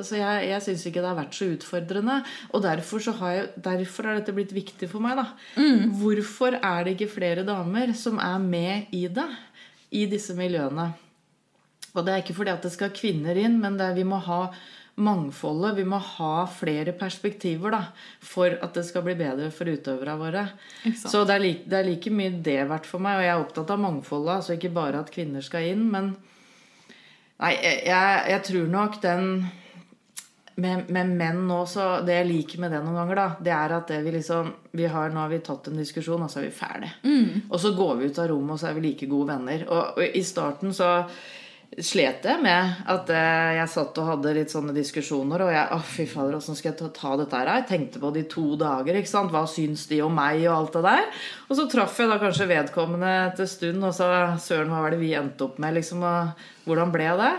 så 0.07 0.19
jeg, 0.19 0.49
jeg 0.49 0.65
syns 0.67 0.85
ikke 0.89 1.03
det 1.03 1.09
har 1.09 1.19
vært 1.19 1.37
så 1.37 1.47
utfordrende. 1.53 2.19
Og 2.51 2.65
derfor, 2.65 3.07
har, 3.19 3.33
jeg, 3.37 3.47
derfor 3.69 4.09
har 4.09 4.19
dette 4.19 4.35
blitt 4.35 4.53
viktig 4.55 4.89
for 4.91 5.03
meg. 5.03 5.23
Mm. 5.57 5.95
Hvorfor 6.01 6.59
er 6.59 6.85
det 6.85 6.95
ikke 6.97 7.13
flere 7.15 7.47
damer 7.47 7.95
som 7.97 8.21
er 8.23 8.37
med 8.43 8.93
i 8.95 9.07
det? 9.11 9.29
I 9.93 10.07
disse 10.09 10.33
miljøene. 10.37 10.91
Og 11.93 12.05
det 12.05 12.13
er 12.13 12.23
ikke 12.23 12.37
fordi 12.37 12.53
at 12.55 12.63
det 12.65 12.73
skal 12.73 12.95
kvinner 12.95 13.37
inn, 13.37 13.59
men 13.61 13.77
det 13.77 13.85
er, 13.85 13.97
vi 13.97 14.07
må 14.07 14.17
ha 14.25 14.47
mangfoldet. 14.95 15.77
Vi 15.77 15.85
må 15.89 15.97
ha 15.97 16.45
flere 16.49 16.93
perspektiver 16.97 17.73
da, 17.73 17.81
for 18.21 18.57
at 18.65 18.75
det 18.77 18.85
skal 18.87 19.05
bli 19.05 19.15
bedre 19.17 19.49
for 19.53 19.69
utøverne 19.69 20.17
våre. 20.19 20.43
Så 20.97 21.23
det 21.27 21.37
er, 21.37 21.43
like, 21.43 21.65
det 21.69 21.79
er, 21.79 21.89
like, 21.89 22.13
mye 22.13 22.33
det 22.45 22.59
verdt 22.69 22.89
for 22.89 23.03
meg. 23.03 23.19
Og 23.19 23.27
jeg 23.27 23.33
er 23.35 23.45
opptatt 23.45 23.73
av 23.73 23.81
mangfoldet. 23.81 24.35
altså 24.39 24.57
Ikke 24.57 24.73
bare 24.73 25.01
at 25.03 25.13
kvinner 25.13 25.45
skal 25.45 25.69
inn, 25.73 25.85
men 25.93 26.13
Nei, 27.43 27.57
jeg, 27.59 28.23
jeg 28.31 28.41
tror 28.47 28.71
nok 28.71 29.01
den 29.03 29.29
med, 30.55 30.89
med, 30.93 31.13
menn 31.17 31.43
nå, 31.49 31.63
så 31.65 31.97
Det 32.05 32.13
jeg 32.19 32.29
liker 32.29 32.61
med 32.61 32.73
det 32.73 32.81
noen 32.83 32.97
ganger, 33.01 33.19
da, 33.19 33.27
det 33.41 33.53
er 33.55 33.75
at 33.79 33.89
det 33.89 33.99
vi 34.05 34.13
liksom 34.15 34.51
vi 34.77 34.87
har, 34.89 35.09
Nå 35.13 35.23
har 35.23 35.31
vi 35.31 35.41
tatt 35.45 35.69
en 35.69 35.79
diskusjon, 35.81 36.23
og 36.23 36.31
så 36.31 36.41
er 36.41 36.47
vi 36.47 36.55
ferdig. 36.55 36.91
Mm. 37.03 37.49
Og 37.49 37.59
så 37.61 37.73
går 37.77 37.95
vi 37.99 38.09
ut 38.09 38.19
av 38.21 38.29
rommet, 38.31 38.55
og 38.55 38.61
så 38.61 38.69
er 38.69 38.77
vi 38.77 38.85
like 38.87 39.09
gode 39.09 39.33
venner. 39.33 39.65
Og, 39.67 39.97
og 39.97 40.17
i 40.21 40.23
starten 40.25 40.73
så 40.73 40.91
slet 41.81 42.25
jeg 42.27 42.41
med 42.43 42.83
at 42.91 43.09
eh, 43.13 43.53
jeg 43.57 43.71
satt 43.71 43.97
og 44.01 44.09
hadde 44.09 44.33
litt 44.37 44.53
sånne 44.53 44.75
diskusjoner. 44.75 45.45
Og 45.45 45.51
jeg 45.53 45.63
å 45.73 45.79
fy 45.87 46.05
fader, 46.09 46.37
skal 46.43 46.71
jeg 46.71 46.77
ta, 46.79 46.89
ta, 46.93 47.15
dette 47.19 47.39
her? 47.39 47.51
Jeg 47.61 47.67
tenkte 47.71 48.03
på 48.03 48.11
det 48.13 48.25
i 48.25 48.29
to 48.31 48.45
dager. 48.59 48.99
ikke 48.99 49.11
sant? 49.11 49.33
Hva 49.33 49.45
syns 49.49 49.87
de 49.89 50.01
om 50.05 50.13
meg, 50.13 50.43
og 50.47 50.55
alt 50.57 50.77
det 50.77 50.85
der? 50.85 51.25
Og 51.47 51.59
så 51.59 51.67
traff 51.71 51.99
jeg 51.99 52.11
da 52.11 52.19
kanskje 52.21 52.49
vedkommende 52.51 53.11
etter 53.29 53.49
stund, 53.49 53.83
og 53.83 53.95
så 53.95 54.09
søren, 54.43 54.71
hva 54.73 54.85
var 54.85 54.95
det 54.95 55.01
vi 55.01 55.13
endte 55.17 55.47
opp 55.47 55.59
med? 55.63 55.77
liksom, 55.79 56.05
og 56.05 56.47
Hvordan 56.67 56.93
ble 56.93 57.09
det? 57.19 57.33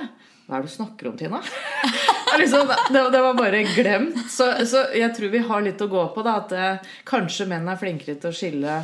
Hva 0.45 0.59
er 0.59 0.65
det 0.65 0.69
du 0.69 0.75
snakker 0.75 1.09
om, 1.09 1.17
Tina? 1.17 1.41
liksom, 2.41 2.69
det, 2.69 3.05
det, 3.15 3.21
var 3.25 3.39
bare 3.39 3.63
glemt. 3.71 4.19
Så, 4.31 4.51
så, 4.69 4.89
jeg 4.93 5.15
tror 5.17 5.33
vi 5.33 5.45
har 5.47 5.65
litt 5.65 5.81
å 5.81 5.89
gå 5.89 6.05
på. 6.13 6.25
da, 6.27 6.37
At 6.43 6.53
eh, 6.53 6.93
kanskje 7.09 7.49
menn 7.49 7.69
er 7.71 7.81
flinkere 7.81 8.19
til 8.21 8.33
å 8.33 8.37
skille 8.37 8.83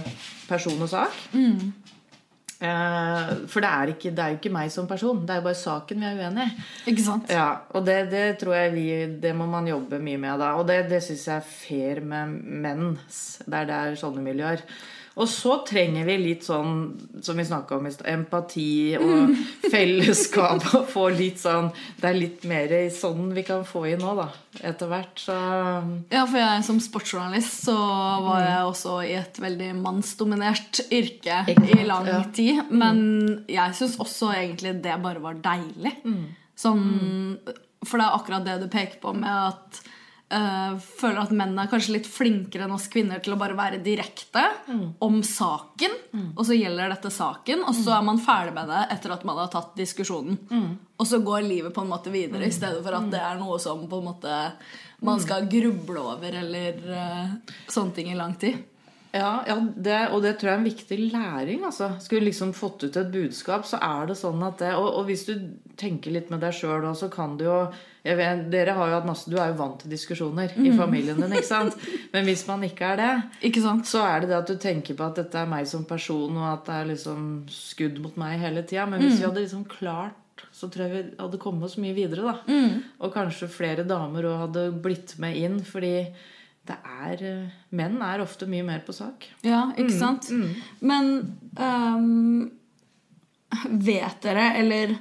person 0.49 0.81
og 0.81 0.89
sak. 0.91 1.19
Mm. 1.37 1.90
Eh, 2.61 3.29
for 3.49 3.65
det 3.65 3.69
er, 3.71 3.93
ikke, 3.95 4.11
det 4.13 4.21
er, 4.21 4.33
jo 4.35 4.37
ikke 4.37 4.53
meg 4.53 4.69
som 4.73 4.89
person, 4.89 5.23
det 5.25 5.33
er 5.33 5.39
jo 5.41 5.47
bare 5.47 5.57
saken 5.57 6.03
vi 6.03 6.09
er 6.11 6.19
uenig 6.19 6.45
i. 6.45 6.65
Ja, 7.33 7.49
og 7.73 7.87
det, 7.87 7.99
det, 8.13 8.25
tror 8.43 8.53
jeg 8.59 8.75
vi 8.75 8.87
Det 9.23 9.33
må 9.37 9.47
man 9.49 9.69
jobbe 9.71 10.01
mye 10.03 10.21
med 10.21 10.43
da. 10.43 10.53
Og 10.61 10.69
det, 10.69 10.83
det 10.91 11.01
syns 11.07 11.27
jeg 11.29 11.37
er 11.39 11.47
fair 11.49 12.03
med 12.05 12.37
menn 12.67 12.99
der 13.47 13.69
det 13.71 13.79
er 13.79 14.01
sånne 14.01 14.25
miljøer. 14.25 14.65
Og 15.19 15.27
så 15.29 15.57
trenger 15.67 16.07
vi 16.07 16.15
litt 16.23 16.45
sånn, 16.47 16.75
som 17.23 17.39
vi 17.39 17.45
snakka 17.47 17.81
om, 17.81 17.89
empati 18.13 18.95
og 18.99 19.33
mm. 19.33 19.33
fellesskap. 19.73 20.63
Og 20.79 20.87
få 20.91 21.09
litt 21.15 21.41
sånn 21.43 21.71
Det 21.99 22.07
er 22.11 22.19
litt 22.19 22.47
mer 22.49 22.73
sånn 22.95 23.33
vi 23.35 23.45
kan 23.47 23.65
få 23.67 23.85
i 23.91 23.97
nå, 23.99 24.15
da. 24.19 24.29
Etter 24.71 24.91
hvert. 24.91 25.21
Så 25.21 25.37
Ja, 26.13 26.25
for 26.25 26.39
jeg 26.39 26.67
som 26.67 26.81
sportsjournalist 26.83 27.67
så 27.67 27.77
var 27.77 28.45
jeg 28.45 28.57
mm. 28.61 28.71
også 28.71 28.97
i 29.07 29.15
et 29.19 29.43
veldig 29.43 29.71
mannsdominert 29.81 30.85
yrke 30.89 31.43
i 31.51 31.81
lang 31.89 32.11
tid. 32.37 32.63
Men 32.71 33.01
jeg 33.51 33.79
syns 33.79 33.99
også 34.01 34.33
egentlig 34.37 34.79
det 34.85 35.01
bare 35.03 35.23
var 35.23 35.43
deilig. 35.43 35.97
Mm. 36.05 36.29
Sånn 36.61 36.85
For 37.87 37.97
det 37.97 38.07
er 38.07 38.19
akkurat 38.19 38.47
det 38.47 38.61
du 38.63 38.71
peker 38.71 39.01
på 39.03 39.15
med 39.17 39.33
at 39.33 39.83
uh, 40.33 40.79
føler 40.79 41.21
at 41.23 41.33
menn 41.37 41.59
er 41.59 41.71
kanskje 41.71 41.97
litt 41.97 42.09
flinkere 42.09 42.67
enn 42.67 42.75
oss 42.75 42.89
kvinner 42.93 43.23
til 43.23 43.35
å 43.35 43.39
bare 43.41 43.57
være 43.59 43.81
direkte 43.85 44.45
mm. 44.69 44.87
om 45.03 45.21
saken. 45.27 45.97
Mm. 46.13 46.29
Og 46.35 46.45
så 46.47 46.57
gjelder 46.59 46.95
dette 46.95 47.13
saken, 47.15 47.65
og 47.67 47.77
så 47.77 47.97
er 47.99 48.07
man 48.07 48.23
ferdig 48.23 48.55
med 48.57 48.71
det 48.73 48.85
etter 48.97 49.17
at 49.17 49.27
man 49.29 49.43
har 49.43 49.53
tatt 49.53 49.75
diskusjonen. 49.79 50.39
Mm. 50.51 50.71
Og 51.01 51.09
så 51.09 51.21
går 51.25 51.47
livet 51.47 51.75
på 51.75 51.85
en 51.85 51.93
måte 51.93 52.13
videre, 52.15 52.47
i 52.47 52.55
stedet 52.55 52.83
for 52.85 52.97
at 52.97 53.09
mm. 53.09 53.13
det 53.15 53.23
er 53.25 53.41
noe 53.41 53.61
som 53.63 53.87
på 53.91 54.03
en 54.03 54.11
måte 54.13 54.41
man 55.01 55.17
mm. 55.17 55.25
skal 55.25 55.49
gruble 55.51 56.03
over 56.15 56.43
eller 56.43 56.83
uh, 56.91 57.57
sånne 57.69 57.97
ting 57.97 58.13
i 58.13 58.19
lang 58.19 58.37
tid. 58.41 58.61
Ja, 59.13 59.43
ja 59.47 59.57
det, 59.59 60.01
og 60.15 60.23
det 60.23 60.37
tror 60.39 60.53
jeg 60.53 60.57
er 60.57 60.61
en 60.61 60.69
viktig 60.69 60.99
læring. 61.11 61.65
Altså. 61.67 61.93
Skulle 62.03 62.29
liksom 62.29 62.53
fått 62.55 62.85
ut 62.85 62.97
et 62.97 63.13
budskap, 63.13 63.67
så 63.67 63.81
er 63.83 64.11
det 64.11 64.19
sånn 64.21 64.43
at 64.47 64.61
det 64.63 64.75
Og, 64.79 64.87
og 65.01 65.09
hvis 65.09 65.27
du 65.27 65.35
tenker 65.81 66.15
litt 66.15 66.31
med 66.31 66.45
deg 66.45 66.55
sjøl, 66.55 66.87
så 66.95 67.11
kan 67.13 67.37
du 67.41 67.49
jo 67.49 67.61
vet, 68.03 68.45
Dere 68.53 68.75
har 68.79 68.89
jo 68.89 68.95
hatt 68.97 69.09
masse 69.09 69.29
Du 69.29 69.37
er 69.37 69.51
jo 69.51 69.59
vant 69.59 69.83
til 69.83 69.93
diskusjoner 69.93 70.55
mm. 70.57 70.69
i 70.71 70.73
familien 70.79 71.21
din, 71.21 71.35
ikke 71.37 71.49
sant? 71.51 71.77
Men 72.15 72.25
hvis 72.29 72.47
man 72.49 72.65
ikke 72.65 72.95
er 72.95 73.01
det, 73.01 73.11
ikke 73.51 73.65
så 73.85 74.05
er 74.07 74.23
det 74.23 74.31
det 74.33 74.39
at 74.39 74.49
du 74.49 74.57
tenker 74.61 74.97
på 74.97 75.05
at 75.05 75.21
dette 75.21 75.43
er 75.43 75.51
meg 75.51 75.69
som 75.69 75.85
person, 75.89 76.39
og 76.41 76.49
at 76.49 76.65
det 76.69 76.79
er 76.79 76.91
liksom 76.95 77.29
skudd 77.53 78.01
mot 78.01 78.17
meg 78.21 78.41
hele 78.41 78.65
tida. 78.65 78.89
Men 78.89 79.05
hvis 79.05 79.19
mm. 79.19 79.21
vi 79.21 79.29
hadde 79.29 79.45
liksom 79.45 79.69
klart 79.69 80.17
så 80.57 80.69
tror 80.73 80.87
jeg 80.87 80.93
vi 80.95 81.03
hadde 81.21 81.41
kommet 81.41 81.69
oss 81.69 81.79
mye 81.81 81.95
videre. 81.97 82.25
da. 82.25 82.37
Mm. 82.49 82.83
Og 83.05 83.13
kanskje 83.15 83.49
flere 83.53 83.85
damer 83.89 84.29
òg 84.29 84.45
hadde 84.47 84.67
blitt 84.83 85.17
med 85.23 85.37
inn. 85.37 85.61
fordi 85.65 85.95
det 86.69 86.77
er 87.07 87.23
eh, 87.25 87.53
Menn 87.75 88.01
er 88.05 88.23
ofte 88.23 88.49
mye 88.51 88.65
mer 88.67 88.83
på 88.87 88.95
sak. 88.95 89.29
Ja, 89.47 89.71
ikke 89.77 89.95
mm, 89.95 89.99
sant? 89.99 90.31
Mm. 90.31 90.51
Men 90.81 91.11
um, 91.57 92.51
vet 93.81 94.21
dere, 94.23 94.51
eller 94.61 94.95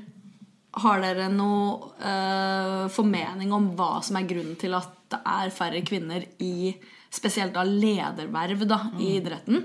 har 0.72 1.02
dere 1.02 1.28
noe 1.34 1.90
uh, 1.98 2.86
formening 2.94 3.52
om 3.56 3.72
hva 3.78 4.00
som 4.06 4.20
er 4.20 4.28
grunnen 4.30 4.58
til 4.60 4.76
at 4.78 4.96
det 5.10 5.20
er 5.26 5.54
færre 5.54 5.82
kvinner 5.82 6.26
i 6.46 6.76
spesielt 7.10 7.56
da 7.56 7.64
lederverv 7.66 8.68
da, 8.70 8.84
mm. 8.92 9.00
i 9.02 9.12
idretten? 9.18 9.64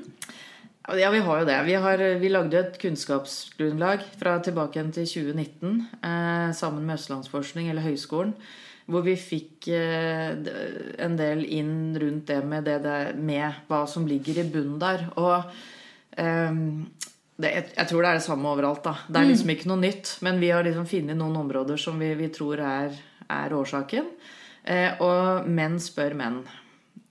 Ja, 0.97 1.11
vi 1.13 1.21
har 1.25 1.41
jo 1.41 1.49
det. 1.49 1.59
Vi, 1.65 1.75
har, 1.81 2.01
vi 2.21 2.31
lagde 2.33 2.61
et 2.61 2.79
kunnskapsgrunnlag 2.81 4.05
fra 4.21 4.39
tilbake 4.45 4.79
igjen 4.79 4.93
til 4.93 5.09
2019 5.09 5.79
eh, 6.05 6.49
sammen 6.57 6.85
med 6.85 6.99
Østlandsforskning, 6.99 7.71
eller 7.73 7.85
Høgskolen 7.85 8.35
hvor 8.91 9.05
vi 9.07 9.15
fikk 9.17 9.69
eh, 9.73 10.35
en 11.01 11.17
del 11.17 11.45
inn 11.57 11.95
rundt 12.01 12.29
det 12.29 12.41
med, 12.45 12.67
det 12.69 12.81
der, 12.85 13.15
med 13.17 13.65
hva 13.69 13.85
som 13.89 14.05
ligger 14.09 14.43
i 14.43 14.49
bunnen 14.53 14.77
der. 14.83 15.07
Og 15.17 15.47
um, 16.21 16.85
det, 17.37 17.51
jeg 17.75 17.89
tror 17.91 18.05
det 18.05 18.11
er 18.11 18.21
det 18.21 18.27
samme 18.27 18.51
overalt. 18.51 18.85
da. 18.85 18.95
Det 19.09 19.21
er 19.21 19.31
liksom 19.31 19.49
mm. 19.51 19.55
ikke 19.57 19.71
noe 19.73 19.83
nytt. 19.83 20.13
Men 20.27 20.41
vi 20.43 20.51
har 20.55 20.67
liksom 20.67 20.87
funnet 20.87 21.19
noen 21.19 21.39
områder 21.41 21.81
som 21.81 21.99
vi, 21.99 22.13
vi 22.19 22.31
tror 22.35 22.63
er, 22.63 22.95
er 23.27 23.57
årsaken. 23.59 24.13
Eh, 24.65 25.03
og 25.03 25.49
menn 25.51 25.81
spør 25.83 26.15
menn. 26.19 26.43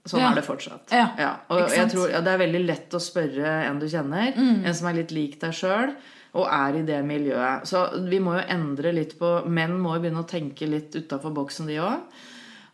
Sånn 0.08 0.24
ja. 0.24 0.32
er 0.32 0.40
det 0.40 0.46
fortsatt. 0.48 0.92
Ja. 0.96 1.10
Ja. 1.20 1.34
Og 1.52 1.64
jeg 1.72 1.92
tror, 1.92 2.12
Det 2.12 2.32
er 2.32 2.42
veldig 2.42 2.64
lett 2.66 2.96
å 2.96 3.04
spørre 3.04 3.54
en 3.68 3.80
du 3.80 3.88
kjenner, 3.88 4.34
mm. 4.36 4.66
en 4.68 4.76
som 4.76 4.90
er 4.90 5.00
litt 5.02 5.14
lik 5.16 5.40
deg 5.44 5.56
sjøl 5.56 5.96
og 6.34 6.48
er 6.50 6.80
i 6.80 6.86
det 6.88 6.98
miljøet. 7.06 7.68
Så 7.70 7.84
vi 8.10 8.18
må 8.24 8.34
jo 8.40 8.46
endre 8.56 8.94
litt 8.96 9.14
på 9.20 9.36
Menn 9.46 9.76
må 9.80 9.94
jo 9.96 10.02
begynne 10.04 10.24
å 10.24 10.30
tenke 10.30 10.66
litt 10.66 10.96
utafor 10.98 11.34
boksen, 11.36 11.70
de 11.70 11.78
òg. 11.84 12.24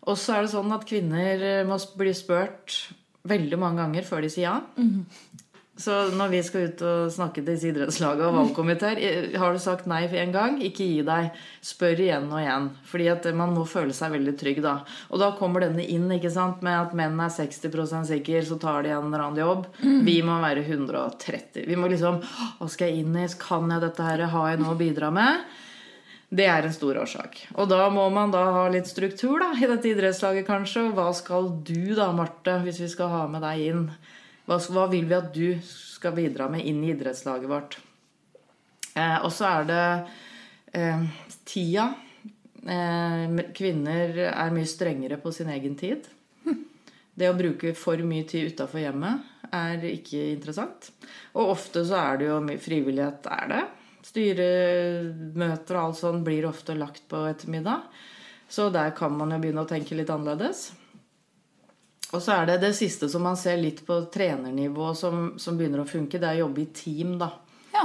Og 0.08 0.16
så 0.18 0.38
er 0.38 0.46
det 0.46 0.54
sånn 0.54 0.72
at 0.72 0.88
kvinner 0.88 1.44
må 1.68 1.76
bli 2.00 2.14
spurt 2.16 2.78
veldig 3.30 3.60
mange 3.60 3.84
ganger 3.84 4.08
før 4.08 4.24
de 4.24 4.30
sier 4.32 4.48
ja. 4.48 4.56
Mm. 4.80 5.04
Så 5.80 5.94
når 6.12 6.32
vi 6.34 6.40
skal 6.44 6.66
ut 6.68 6.82
og 6.84 7.12
snakke 7.14 7.40
til 7.46 7.70
idrettslaget 7.70 8.26
og 8.28 8.34
valgkomiteer 8.36 9.00
Har 9.40 9.56
du 9.56 9.62
sagt 9.64 9.88
nei 9.88 10.02
en 10.20 10.34
gang, 10.36 10.58
ikke 10.60 10.84
gi 10.84 11.06
deg. 11.08 11.30
Spør 11.64 12.02
igjen 12.04 12.28
og 12.28 12.42
igjen. 12.42 12.68
Fordi 12.90 13.08
at 13.14 13.30
man 13.40 13.54
må 13.56 13.64
føle 13.70 13.96
seg 13.96 14.12
veldig 14.18 14.36
trygg 14.40 14.60
da. 14.66 14.80
Og 15.08 15.24
da 15.24 15.32
kommer 15.40 15.64
denne 15.64 15.86
inn 15.88 16.10
ikke 16.12 16.34
sant, 16.34 16.66
med 16.66 16.76
at 16.76 16.98
menn 16.98 17.16
er 17.24 17.32
60% 17.32 18.12
sikre, 18.12 18.44
så 18.44 18.60
tar 18.60 18.84
de 18.84 18.92
en 18.92 19.08
eller 19.08 19.24
annen 19.30 19.40
jobb. 19.40 19.70
Mm. 19.80 20.04
Vi 20.10 20.18
må 20.28 20.36
være 20.44 20.66
130. 20.68 21.64
Vi 21.70 21.80
må 21.80 21.88
liksom 21.92 22.20
Hva 22.60 22.68
skal 22.68 22.92
jeg 22.92 23.06
inn 23.06 23.16
i? 23.16 23.30
Kan 23.40 23.72
jeg 23.72 23.86
dette 23.86 24.04
her? 24.04 24.28
Har 24.36 24.52
jeg 24.52 24.64
noe 24.66 24.76
å 24.76 24.80
bidra 24.80 25.14
med? 25.16 25.48
Det 26.30 26.46
er 26.46 26.68
en 26.68 26.76
stor 26.76 27.00
årsak. 27.02 27.40
Og 27.56 27.72
da 27.72 27.88
må 27.90 28.04
man 28.14 28.30
da 28.36 28.44
ha 28.54 28.68
litt 28.70 28.86
struktur 28.90 29.40
da, 29.42 29.54
i 29.58 29.66
dette 29.70 29.96
idrettslaget, 29.96 30.46
kanskje. 30.46 30.90
Hva 30.94 31.08
skal 31.18 31.50
du 31.66 31.96
da, 31.98 32.12
Marte, 32.14 32.60
hvis 32.68 32.84
vi 32.84 32.92
skal 32.92 33.16
ha 33.16 33.28
med 33.32 33.48
deg 33.48 33.70
inn? 33.72 33.86
Hva, 34.50 34.58
hva, 34.74 34.88
vil 34.90 35.06
vi 35.06 35.14
at 35.14 35.30
du 35.30 35.60
skal 35.62 36.16
bidra 36.18 36.48
med 36.50 36.66
inn 36.66 36.82
i 36.82 36.90
idrettslaget 36.96 37.50
vårt? 37.52 37.76
Eh, 38.98 39.18
og 39.22 39.30
så 39.30 39.46
er 39.46 39.68
det 39.70 39.84
eh, 40.74 41.04
tida. 41.46 41.92
Eh, 42.66 43.44
kvinner 43.54 44.24
er 44.32 44.56
mye 44.56 44.70
strengere 44.70 45.20
på 45.22 45.34
sin 45.36 45.52
egen 45.54 45.78
tid. 45.78 46.10
Det 47.20 47.30
å 47.30 47.36
bruke 47.38 47.76
for 47.76 48.02
mye 48.08 48.26
tid 48.26 48.56
utafor 48.56 48.82
hjemmet 48.82 49.52
er 49.54 49.86
ikke 49.86 50.22
interessant. 50.32 50.90
Og 51.36 51.54
ofte 51.54 51.84
så 51.86 52.00
er 52.00 52.18
det 52.18 52.30
jo 52.32 52.42
mye 52.42 52.62
frivillighet 52.64 53.30
er 53.36 53.54
det. 53.54 53.64
Styremøter 54.10 55.78
og 55.78 55.84
alt 55.84 56.00
sånt 56.00 56.26
blir 56.26 56.48
ofte 56.50 56.74
lagt 56.80 57.06
på 57.12 57.22
ettermiddag. 57.30 57.86
Så 58.50 58.72
der 58.74 58.96
kan 58.98 59.14
man 59.14 59.36
jo 59.36 59.44
begynne 59.44 59.62
å 59.62 59.70
tenke 59.70 59.98
litt 60.00 60.10
annerledes. 60.10 60.72
Og 62.10 62.22
så 62.24 62.40
er 62.40 62.48
det 62.50 62.62
det 62.64 62.72
siste 62.78 63.10
som 63.12 63.22
man 63.26 63.38
ser 63.38 63.60
litt 63.62 63.84
på 63.86 64.00
trenernivå 64.14 64.94
som, 64.98 65.34
som 65.38 65.58
begynner 65.58 65.84
å 65.84 65.90
funke, 65.90 66.18
det 66.22 66.28
er 66.28 66.40
å 66.40 66.48
jobbe 66.48 66.64
i 66.64 66.72
team, 66.74 67.18
da. 67.22 67.30
Ja. 67.76 67.84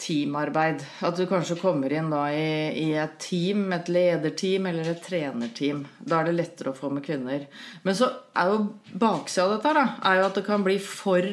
Teamarbeid. 0.00 0.80
At 1.04 1.18
du 1.20 1.26
kanskje 1.28 1.58
kommer 1.60 1.92
inn 1.92 2.08
da 2.12 2.22
i, 2.32 2.72
i 2.80 2.86
et 2.96 3.18
team, 3.20 3.66
et 3.76 3.90
lederteam 3.92 4.70
eller 4.70 4.88
et 4.94 5.02
trenerteam. 5.04 5.84
Da 6.00 6.20
er 6.20 6.30
det 6.30 6.38
lettere 6.38 6.72
å 6.72 6.78
få 6.78 6.88
med 6.94 7.04
kvinner. 7.04 7.44
Men 7.84 7.98
så 7.98 8.08
er 8.32 8.54
jo 8.54 8.62
baksida 8.94 9.44
av 9.44 9.52
dette 9.58 9.74
da, 9.76 9.84
er 10.08 10.14
jo 10.20 10.28
at 10.30 10.40
det 10.40 10.46
kan 10.48 10.64
bli 10.64 10.78
for 10.80 11.28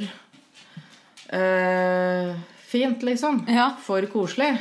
eh, 1.39 2.36
fint, 2.67 3.08
liksom. 3.08 3.45
Ja. 3.47 3.69
For 3.88 4.04
koselig. 4.12 4.52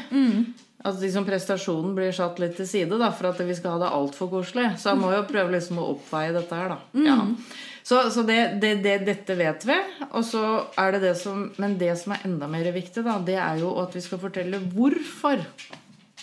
At 0.85 0.99
liksom 1.01 1.25
prestasjonen 1.25 1.95
blir 1.97 2.12
satt 2.15 2.41
litt 2.43 2.59
til 2.59 2.69
side 2.69 2.99
da, 3.01 3.09
for 3.15 3.31
at 3.31 3.41
vi 3.41 3.55
skal 3.57 3.77
ha 3.77 3.87
det 3.87 3.95
altfor 3.97 4.29
koselig. 4.31 4.75
Så 4.79 4.93
jeg 4.93 5.01
må 5.01 5.15
jo 5.15 5.23
prøve 5.29 5.55
liksom 5.55 5.81
å 5.81 5.89
oppveie 5.95 6.35
dette 6.37 6.59
her, 6.59 6.75
da. 6.75 7.07
Ja. 7.07 7.17
Så, 7.87 8.03
så 8.11 8.23
det, 8.27 8.59
det, 8.61 8.75
det, 8.85 8.99
dette 9.07 9.35
vet 9.39 9.65
vi. 9.67 9.79
Og 10.11 10.25
så 10.27 10.43
er 10.79 10.97
det 10.97 11.05
det 11.05 11.15
som 11.21 11.45
Men 11.62 11.77
det 11.79 11.93
som 12.01 12.17
er 12.17 12.25
enda 12.27 12.49
mer 12.51 12.67
viktig, 12.75 13.05
da, 13.07 13.17
det 13.23 13.39
er 13.39 13.61
jo 13.62 13.77
at 13.83 13.95
vi 13.97 14.03
skal 14.05 14.21
fortelle 14.23 14.61
hvorfor. 14.75 15.43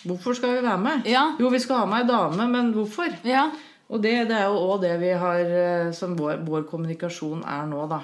Hvorfor 0.04 0.36
skal 0.36 0.58
vi 0.58 0.64
være 0.66 0.80
med? 0.80 1.06
Ja. 1.08 1.30
Jo, 1.40 1.48
vi 1.52 1.62
skal 1.64 1.82
ha 1.82 1.86
med 1.88 2.04
ei 2.04 2.10
dame, 2.10 2.48
men 2.52 2.74
hvorfor? 2.76 3.16
Ja. 3.24 3.48
Og 3.88 4.02
det, 4.04 4.12
det 4.28 4.36
er 4.36 4.52
jo 4.52 4.60
òg 4.60 4.84
det 4.84 4.94
vi 5.00 5.12
har 5.16 5.40
eh, 5.40 5.90
som 5.96 6.14
vår, 6.18 6.42
vår 6.44 6.66
kommunikasjon 6.68 7.44
er 7.48 7.66
nå, 7.68 7.84
da. 7.88 8.02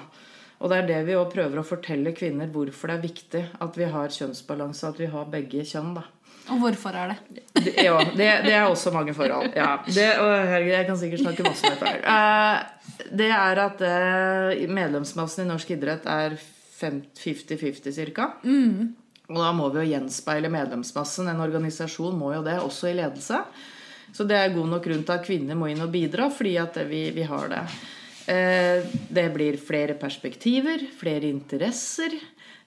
Og 0.61 0.69
det 0.69 0.77
er 0.77 0.89
det 0.89 0.99
vi 1.07 1.17
òg 1.17 1.31
prøver 1.33 1.61
å 1.61 1.65
fortelle 1.65 2.13
kvinner 2.17 2.49
hvorfor 2.53 2.91
det 2.91 2.97
er 2.97 3.05
viktig 3.05 3.43
at 3.65 3.77
vi 3.77 3.87
har 3.89 4.13
kjønnsbalanse, 4.13 4.89
at 4.89 4.99
vi 5.01 5.09
har 5.09 5.29
begge 5.29 5.65
kjønn, 5.65 5.95
da. 5.97 6.05
Og 6.49 6.57
hvorfor 6.63 6.95
er 6.97 7.11
det? 7.13 7.43
Det, 7.63 7.73
ja, 7.85 7.97
det, 8.17 8.29
det 8.47 8.53
er 8.57 8.65
også 8.65 8.91
mange 8.91 9.13
forhold. 9.13 9.51
Ja, 9.55 9.75
det, 9.85 10.07
herregud, 10.17 10.71
jeg 10.73 10.87
kan 10.87 10.97
sikkert 10.97 11.21
snakke 11.21 11.43
masse 11.45 11.67
om 11.69 11.75
dette. 11.75 11.91
her. 11.91 12.57
Eh, 12.57 13.05
Det 13.11 13.29
er 13.33 13.59
at 13.65 13.81
eh, 13.85 14.65
medlemsmassen 14.71 15.45
i 15.45 15.49
norsk 15.51 15.69
idrett 15.75 16.05
er 16.09 16.35
50-50 16.81 18.11
ca. 18.15 18.31
Og 19.31 19.37
da 19.39 19.51
må 19.55 19.69
vi 19.71 19.79
jo 19.83 19.91
gjenspeile 19.93 20.49
medlemsmassen. 20.51 21.29
En 21.31 21.39
organisasjon 21.43 22.17
må 22.19 22.33
jo 22.35 22.41
det, 22.43 22.57
også 22.59 22.89
i 22.91 22.97
ledelse. 22.97 23.41
Så 24.11 24.25
det 24.27 24.35
er 24.41 24.51
god 24.55 24.67
nok 24.73 24.83
grunn 24.83 25.05
til 25.07 25.15
at 25.15 25.23
kvinner 25.25 25.55
må 25.55 25.69
inn 25.71 25.79
og 25.85 25.91
bidra, 25.93 26.27
fordi 26.33 26.57
at 26.59 26.75
vi, 26.89 27.05
vi 27.15 27.23
har 27.29 27.47
det. 27.53 27.61
Eh, 28.27 28.83
Det 29.09 29.27
blir 29.33 29.55
flere 29.61 29.95
perspektiver, 29.99 30.83
flere 30.99 31.29
interesser. 31.31 32.11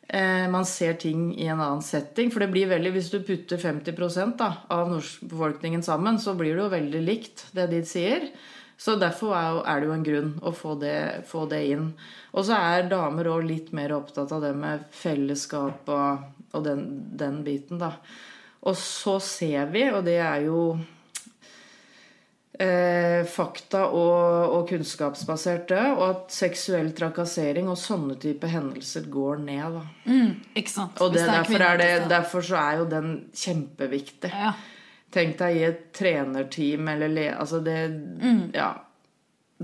Eh, 0.08 0.48
Man 0.50 0.66
ser 0.66 0.94
ting 1.00 1.32
i 1.38 1.46
en 1.46 1.60
annen 1.60 1.82
setting. 1.82 2.30
For 2.30 2.44
det 2.44 2.50
blir 2.52 2.68
veldig, 2.70 2.92
hvis 2.96 3.12
du 3.12 3.20
putter 3.24 3.60
50 3.60 4.36
da, 4.38 4.50
av 4.68 4.90
norskbefolkningen 4.92 5.82
sammen, 5.82 6.18
så 6.18 6.34
blir 6.34 6.54
det 6.54 6.62
jo 6.62 6.74
veldig 6.74 7.02
likt, 7.04 7.46
det 7.52 7.68
de 7.72 7.82
sier. 7.88 8.28
Så 8.76 8.96
derfor 8.98 9.34
er 9.36 9.80
det 9.80 9.86
jo 9.86 9.94
en 9.94 10.04
grunn 10.06 10.30
å 10.42 10.50
få 10.52 10.74
det, 10.80 11.24
få 11.30 11.46
det 11.50 11.62
inn. 11.70 11.92
Og 12.34 12.44
så 12.48 12.58
er 12.58 12.88
damer 12.90 13.30
òg 13.30 13.46
litt 13.46 13.70
mer 13.72 13.94
opptatt 13.94 14.32
av 14.34 14.42
det 14.42 14.50
med 14.58 14.88
fellesskap 14.92 15.88
og, 15.94 16.24
og 16.52 16.64
den, 16.66 16.88
den 17.16 17.44
biten, 17.46 17.78
da. 17.78 17.94
Og 18.64 18.76
så 18.80 19.18
ser 19.22 19.70
vi, 19.70 19.86
og 19.92 20.02
det 20.08 20.18
er 20.24 20.48
jo 20.48 20.74
eh, 22.58 23.24
fakta 23.26 23.86
og, 23.88 24.54
og 24.54 24.68
kunnskapsbaserte, 24.70 25.80
og 25.96 26.04
at 26.06 26.34
seksuell 26.34 26.92
trakassering 26.96 27.68
og 27.70 27.78
sånne 27.80 28.16
type 28.22 28.48
hendelser 28.50 29.08
går 29.12 29.42
ned. 29.44 29.78
Da. 29.78 29.84
Mm, 30.06 30.30
ikke 30.54 30.74
sant? 30.74 31.02
Og 31.02 31.14
det, 31.14 31.24
Hvis 31.24 31.34
derfor, 31.34 31.66
er 31.66 31.82
det, 31.82 31.90
derfor 32.12 32.46
så 32.46 32.62
er 32.62 32.80
jo 32.82 32.88
den 32.90 33.12
kjempeviktig. 33.34 34.32
Ja. 34.32 34.54
Tenk 35.14 35.38
deg 35.38 35.56
i 35.60 35.66
et 35.68 35.84
trenerteam 35.94 36.88
eller 36.90 37.12
le... 37.12 37.28
Altså 37.34 37.62
det 37.62 37.78
Ja. 38.56 38.72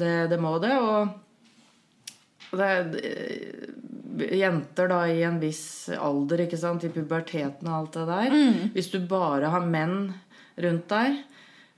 Det, 0.00 0.30
det 0.30 0.36
må 0.38 0.54
det. 0.62 0.76
Og 0.78 2.60
det 2.60 2.68
er 2.70 4.36
jenter 4.38 4.88
da 4.90 5.00
i 5.10 5.22
en 5.26 5.40
viss 5.42 5.90
alder, 5.94 6.44
ikke 6.44 6.58
sant, 6.60 6.86
i 6.86 6.92
puberteten 6.94 7.68
og 7.68 7.76
alt 7.76 7.98
det 7.98 8.06
der 8.08 8.36
Hvis 8.74 8.90
du 8.92 8.98
bare 9.10 9.50
har 9.52 9.66
menn 9.66 10.12
rundt 10.60 10.88
deg 10.90 11.20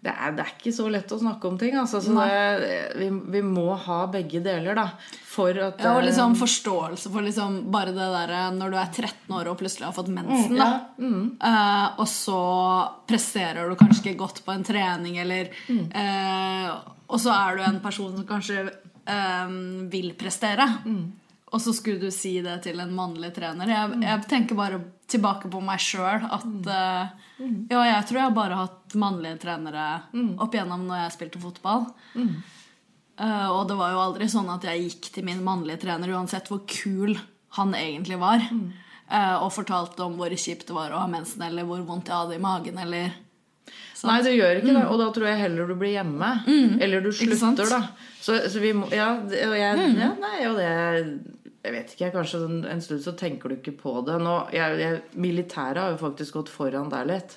det 0.03 0.11
er, 0.11 0.33
det 0.35 0.43
er 0.43 0.55
ikke 0.57 0.73
så 0.75 0.89
lett 0.91 1.13
å 1.15 1.19
snakke 1.21 1.47
om 1.47 1.57
ting. 1.61 1.77
Altså, 1.79 2.01
så 2.03 2.15
det, 2.17 2.63
vi, 2.99 3.07
vi 3.37 3.43
må 3.47 3.69
ha 3.85 4.01
begge 4.11 4.41
deler, 4.43 4.75
da. 4.75 4.89
For 5.31 5.55
at 5.55 5.79
Ja, 5.79 5.93
og 5.95 6.03
eh, 6.03 6.09
liksom 6.09 6.35
forståelse 6.41 7.13
for 7.13 7.23
liksom 7.23 7.61
bare 7.73 7.95
det 7.95 8.09
derre 8.11 8.41
når 8.57 8.75
du 8.75 8.79
er 8.83 8.91
13 8.91 9.37
år 9.39 9.53
og 9.53 9.61
plutselig 9.61 9.87
har 9.87 9.95
fått 9.95 10.11
mensen, 10.11 10.59
da. 10.59 10.71
Eh, 10.99 11.87
og 12.03 12.09
så 12.11 12.43
presterer 13.07 13.71
du 13.71 13.79
kanskje 13.79 14.09
ikke 14.09 14.25
godt 14.25 14.43
på 14.43 14.57
en 14.57 14.67
trening, 14.67 15.21
eller 15.23 15.55
eh, 15.71 16.69
Og 17.07 17.23
så 17.23 17.31
er 17.37 17.61
du 17.61 17.67
en 17.69 17.83
person 17.85 18.11
som 18.17 18.27
kanskje 18.27 18.67
uh, 18.67 19.51
vil 19.93 20.15
prestere. 20.19 20.67
Og 21.53 21.61
så 21.61 21.75
skulle 21.77 22.01
du 22.01 22.13
si 22.15 22.39
det 22.45 22.55
til 22.65 22.81
en 22.81 22.95
mannlig 22.97 23.33
trener. 23.37 23.69
Jeg, 23.69 23.97
jeg 24.07 24.25
tenker 24.31 24.57
bare 24.57 24.81
tilbake 25.13 25.51
på 25.53 25.61
meg 25.65 25.83
sjøl 25.85 26.25
at 26.25 26.47
uh, 26.49 27.11
Ja, 27.69 27.83
jeg 27.89 28.07
tror 28.09 28.21
jeg 28.23 28.37
bare 28.37 28.57
har 28.57 28.71
hatt 28.71 28.97
mannlige 28.97 29.43
trenere 29.45 29.87
opp 30.41 30.55
igjennom 30.57 30.87
når 30.89 31.05
jeg 31.05 31.17
spilte 31.19 31.43
fotball. 31.43 31.91
Uh, 32.17 33.49
og 33.53 33.67
det 33.69 33.77
var 33.77 33.93
jo 33.93 34.01
aldri 34.07 34.29
sånn 34.33 34.49
at 34.53 34.65
jeg 34.65 34.87
gikk 34.87 35.11
til 35.13 35.27
min 35.29 35.43
mannlige 35.45 35.83
trener 35.85 36.15
uansett 36.17 36.49
hvor 36.49 36.63
kul 36.65 37.19
han 37.59 37.75
egentlig 37.77 38.17
var, 38.17 38.41
uh, 38.49 39.37
og 39.45 39.53
fortalte 39.53 40.07
om 40.07 40.17
hvor 40.17 40.33
kjipt 40.33 40.71
det 40.71 40.77
var 40.77 40.95
å 40.95 41.03
ha 41.05 41.11
mensen, 41.11 41.45
eller 41.45 41.69
hvor 41.69 41.85
vondt 41.85 42.09
jeg 42.09 42.17
hadde 42.17 42.39
i 42.39 42.43
magen, 42.43 42.81
eller 42.81 43.13
Nei, 44.03 44.17
du 44.25 44.33
gjør 44.35 44.59
ikke 44.59 44.73
det. 44.75 44.81
Og 44.91 44.97
da 44.99 45.05
tror 45.15 45.29
jeg 45.29 45.39
heller 45.45 45.69
du 45.71 45.77
blir 45.79 45.93
hjemme. 45.95 46.31
Eller 46.83 47.05
du 47.05 47.13
slutter, 47.15 47.69
da. 47.71 47.79
Så, 48.19 48.35
så 48.51 48.59
vi 48.59 48.73
må 48.75 48.89
Ja, 48.91 49.13
og 49.23 49.55
jeg, 49.55 49.85
ja 50.01 50.09
nei, 50.19 50.39
og 50.49 50.59
det 50.59 50.73
Jeg 51.63 51.73
vet 51.77 51.93
ikke, 51.95 52.09
kanskje 52.17 52.39
en- 52.45 52.65
en 52.67 52.81
stund 52.83 53.01
så 53.05 53.13
tenker 53.17 53.49
du 53.49 53.55
ikke 53.57 53.77
på 53.79 54.05
det. 54.05 54.17
Nå, 54.21 54.49
jeg, 54.53 54.79
jeg, 54.81 55.03
militæret 55.15 55.77
har 55.79 55.91
jo 55.93 55.97
faktisk 56.01 56.35
gått 56.35 56.49
foran 56.51 56.89
der 56.91 57.05
litt. 57.07 57.37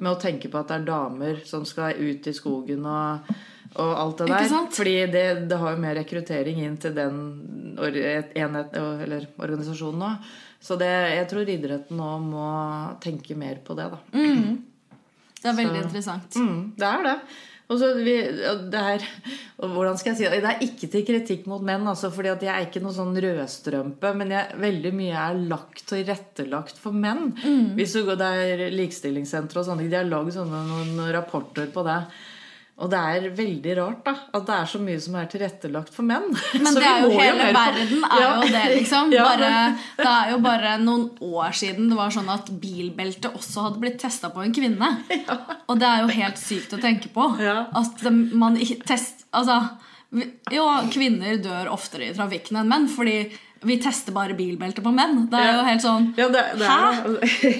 Med 0.00 0.10
å 0.10 0.18
tenke 0.20 0.50
på 0.50 0.58
at 0.58 0.68
det 0.68 0.80
er 0.80 0.84
damer 0.88 1.38
som 1.46 1.64
skal 1.64 1.94
ut 1.94 2.26
i 2.26 2.32
skogen 2.34 2.84
og, 2.84 3.20
og 3.76 3.92
alt 3.96 4.18
det 4.18 4.26
der. 4.32 4.48
Fordi 4.74 4.96
det, 5.12 5.24
det 5.48 5.58
har 5.62 5.76
jo 5.76 5.82
mer 5.84 5.94
rekruttering 5.94 6.58
inn 6.64 6.76
til 6.82 6.94
den 6.94 7.76
or, 7.78 7.94
enhet, 7.94 8.74
eller 8.74 9.28
organisasjonen 9.38 9.98
nå. 10.02 10.10
Så 10.60 10.76
det, 10.76 10.90
jeg 10.90 11.28
tror 11.30 11.48
idretten 11.48 11.96
nå 11.96 12.10
må 12.26 12.48
tenke 13.00 13.36
mer 13.38 13.62
på 13.64 13.76
det, 13.78 13.86
da. 13.94 13.98
Det 15.40 15.48
er 15.48 15.54
veldig 15.56 15.84
interessant. 15.86 16.34
Mm, 16.36 16.74
det 16.76 16.84
er 16.90 17.02
det. 17.06 17.14
Og 17.70 17.78
så 17.78 17.92
vi, 17.94 18.16
og 18.50 18.64
det 18.72 18.80
er, 18.96 19.04
og 19.62 19.76
hvordan 19.76 19.98
skal 20.00 20.10
jeg 20.10 20.18
si 20.18 20.24
det? 20.26 20.40
Det 20.42 20.50
er 20.50 20.64
ikke 20.66 20.88
til 20.90 21.04
kritikk 21.06 21.44
mot 21.50 21.62
menn, 21.62 21.86
altså, 21.86 22.10
fordi 22.10 22.32
jeg 22.32 22.50
er 22.50 22.66
ikke 22.66 22.82
noe 22.82 22.96
sånn 22.96 23.14
rødstrømpe, 23.14 24.10
men 24.18 24.34
jeg, 24.34 24.58
veldig 24.64 24.92
mye 24.98 25.20
er 25.28 25.38
lagt 25.52 25.84
og 25.84 25.92
tilrettelagt 25.92 26.82
for 26.82 26.96
menn. 26.96 27.30
Hvis 27.78 27.94
du 27.94 28.02
går 28.08 28.18
der 28.18 28.66
Likestillingssenteret 28.74 29.62
og 29.62 29.68
sånne 29.70 29.86
de 29.86 30.00
har 30.00 30.10
lagd 30.10 30.34
sånne 30.34 30.64
noen 30.66 31.14
rapporter 31.14 31.70
på 31.70 31.86
det. 31.86 32.00
Og 32.80 32.88
det 32.88 32.96
er 32.96 33.24
veldig 33.36 33.72
rart 33.76 33.98
da, 34.06 34.12
at 34.32 34.46
det 34.48 34.54
er 34.56 34.68
så 34.72 34.78
mye 34.80 35.00
som 35.04 35.16
er 35.20 35.26
tilrettelagt 35.28 35.92
for 35.92 36.06
menn. 36.08 36.30
Men 36.62 36.70
Så 36.70 36.80
det 36.80 36.86
er 36.88 37.02
jo 37.04 37.10
hele 37.12 37.48
jo 37.50 37.56
verden 37.58 38.06
er 38.08 38.22
Ja. 38.22 38.30
jo 38.40 38.46
det, 38.54 38.62
liksom. 38.78 39.10
Bare, 39.28 39.50
det 39.98 40.06
er 40.14 40.30
jo 40.32 40.38
bare 40.46 40.72
noen 40.80 41.04
år 41.20 41.52
siden 41.60 41.90
det 41.92 41.98
var 41.98 42.14
sånn 42.14 42.30
at 42.32 42.48
bilbelte 42.62 43.34
også 43.36 43.66
hadde 43.68 43.82
blitt 43.84 43.98
testa 44.00 44.30
på 44.32 44.40
en 44.46 44.54
kvinne. 44.56 44.88
Og 45.68 45.76
det 45.82 45.90
er 45.90 46.02
jo 46.06 46.14
helt 46.22 46.40
sykt 46.40 46.72
å 46.72 46.80
tenke 46.80 47.12
på. 47.12 47.28
Ja. 47.44 47.66
At 47.76 48.00
man 48.32 48.56
ikke 48.56 48.80
test... 48.88 49.26
Altså, 49.36 49.60
jo, 50.50 50.64
kvinner 50.90 51.36
dør 51.44 51.68
oftere 51.70 52.08
i 52.08 52.14
trafikken 52.16 52.56
enn 52.62 52.72
menn, 52.72 52.88
fordi 52.90 53.18
vi 53.62 53.76
tester 53.82 54.14
bare 54.16 54.34
bilbelte 54.38 54.82
på 54.84 54.92
menn. 54.94 55.26
Det 55.30 55.40
er 55.40 55.50
jo 55.58 55.64
helt 55.66 55.84
sånn 55.84 56.06
Ja, 56.16 56.28
det, 56.32 56.44
det 56.60 56.68
Hæ? 56.70 56.78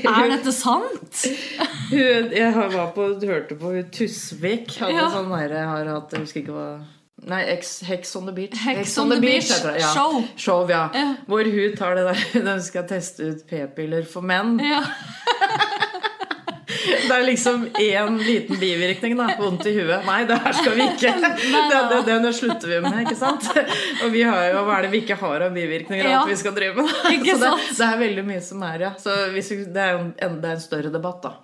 er, 0.06 0.22
Er 0.24 0.30
dette 0.36 0.54
sant? 0.56 1.24
Hun, 1.90 2.30
jeg 2.32 2.54
var 2.54 2.92
på, 2.94 3.08
hørte 3.26 3.58
på 3.58 3.74
hun 3.74 3.90
Tusvik. 3.92 4.76
Hadde 4.78 4.94
Ja. 4.96 5.10
sånn 5.12 5.30
jeg 5.42 5.66
har 5.72 5.90
hatt, 5.90 6.14
jeg 6.14 6.24
husker 6.24 6.44
ikke 6.44 6.56
hva 6.56 6.70
Nei, 7.28 7.42
Hex, 7.44 7.80
Hex 7.84 8.14
on 8.16 8.24
the 8.24 8.32
Beach. 8.32 8.56
Hex 8.64 8.94
on 8.98 9.10
the 9.10 9.20
Beach. 9.20 9.50
beach 9.50 9.80
ja. 9.82 9.90
Show. 9.92 10.22
Show, 10.40 10.70
ja. 10.70 10.86
Hvor 11.28 11.44
hun 11.44 11.76
tar 11.76 11.98
det 11.98 12.06
der 12.06 12.22
Hun 12.48 12.62
skal 12.64 12.86
teste 12.88 13.26
ut 13.34 13.42
p-piller 13.50 14.06
for 14.08 14.24
menn. 14.24 14.56
Ja. 14.64 14.80
Det 16.80 17.14
er 17.16 17.24
liksom 17.26 17.64
én 17.80 18.18
liten 18.24 18.58
bivirkning, 18.60 19.16
da. 19.18 19.28
Vondt 19.40 19.66
i 19.68 19.72
huet. 19.76 20.04
Nei, 20.06 20.20
det 20.28 20.38
her 20.44 20.56
skal 20.56 20.76
vi 20.78 20.86
ikke. 20.88 21.14
Det, 21.20 21.30
det, 21.92 22.02
det, 22.08 22.18
det 22.24 22.32
slutter 22.36 22.72
vi 22.74 22.80
med, 22.84 23.00
ikke 23.04 23.16
sant? 23.20 23.48
Og 24.04 24.12
vi 24.14 24.22
har 24.26 24.46
jo, 24.52 24.62
hva 24.68 24.78
er 24.78 24.86
det 24.88 24.92
vi 24.94 25.02
ikke 25.04 25.18
har 25.20 25.46
av 25.48 25.56
bivirkninger 25.56 26.06
av 26.06 26.10
Ja. 26.12 26.20
alt 26.22 26.32
vi 26.32 26.38
skal 26.40 26.54
drive 26.56 26.82
med? 26.86 26.92
Så 26.94 27.38
det, 27.42 27.50
det 27.78 27.88
er 27.90 27.98
veldig 28.04 28.24
mye 28.30 28.44
som 28.44 28.62
er, 28.66 28.86
ja. 28.88 28.92
Så 29.00 29.16
vi, 29.34 29.42
det 29.74 29.82
er 29.88 29.92
jo 29.96 30.04
en, 30.08 30.38
det 30.40 30.52
er 30.52 30.56
en 30.56 30.64
større 30.64 30.92
debatt, 30.94 31.20
da. 31.26 31.34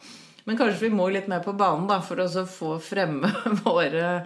Men 0.47 0.57
kanskje 0.59 0.87
vi 0.87 0.93
må 0.95 1.09
litt 1.11 1.27
mer 1.31 1.41
på 1.43 1.53
banen 1.59 1.89
da, 1.91 1.99
for 2.07 2.23
å 2.23 2.29
få 2.47 2.77
fremme 2.83 3.31
våre 3.65 4.23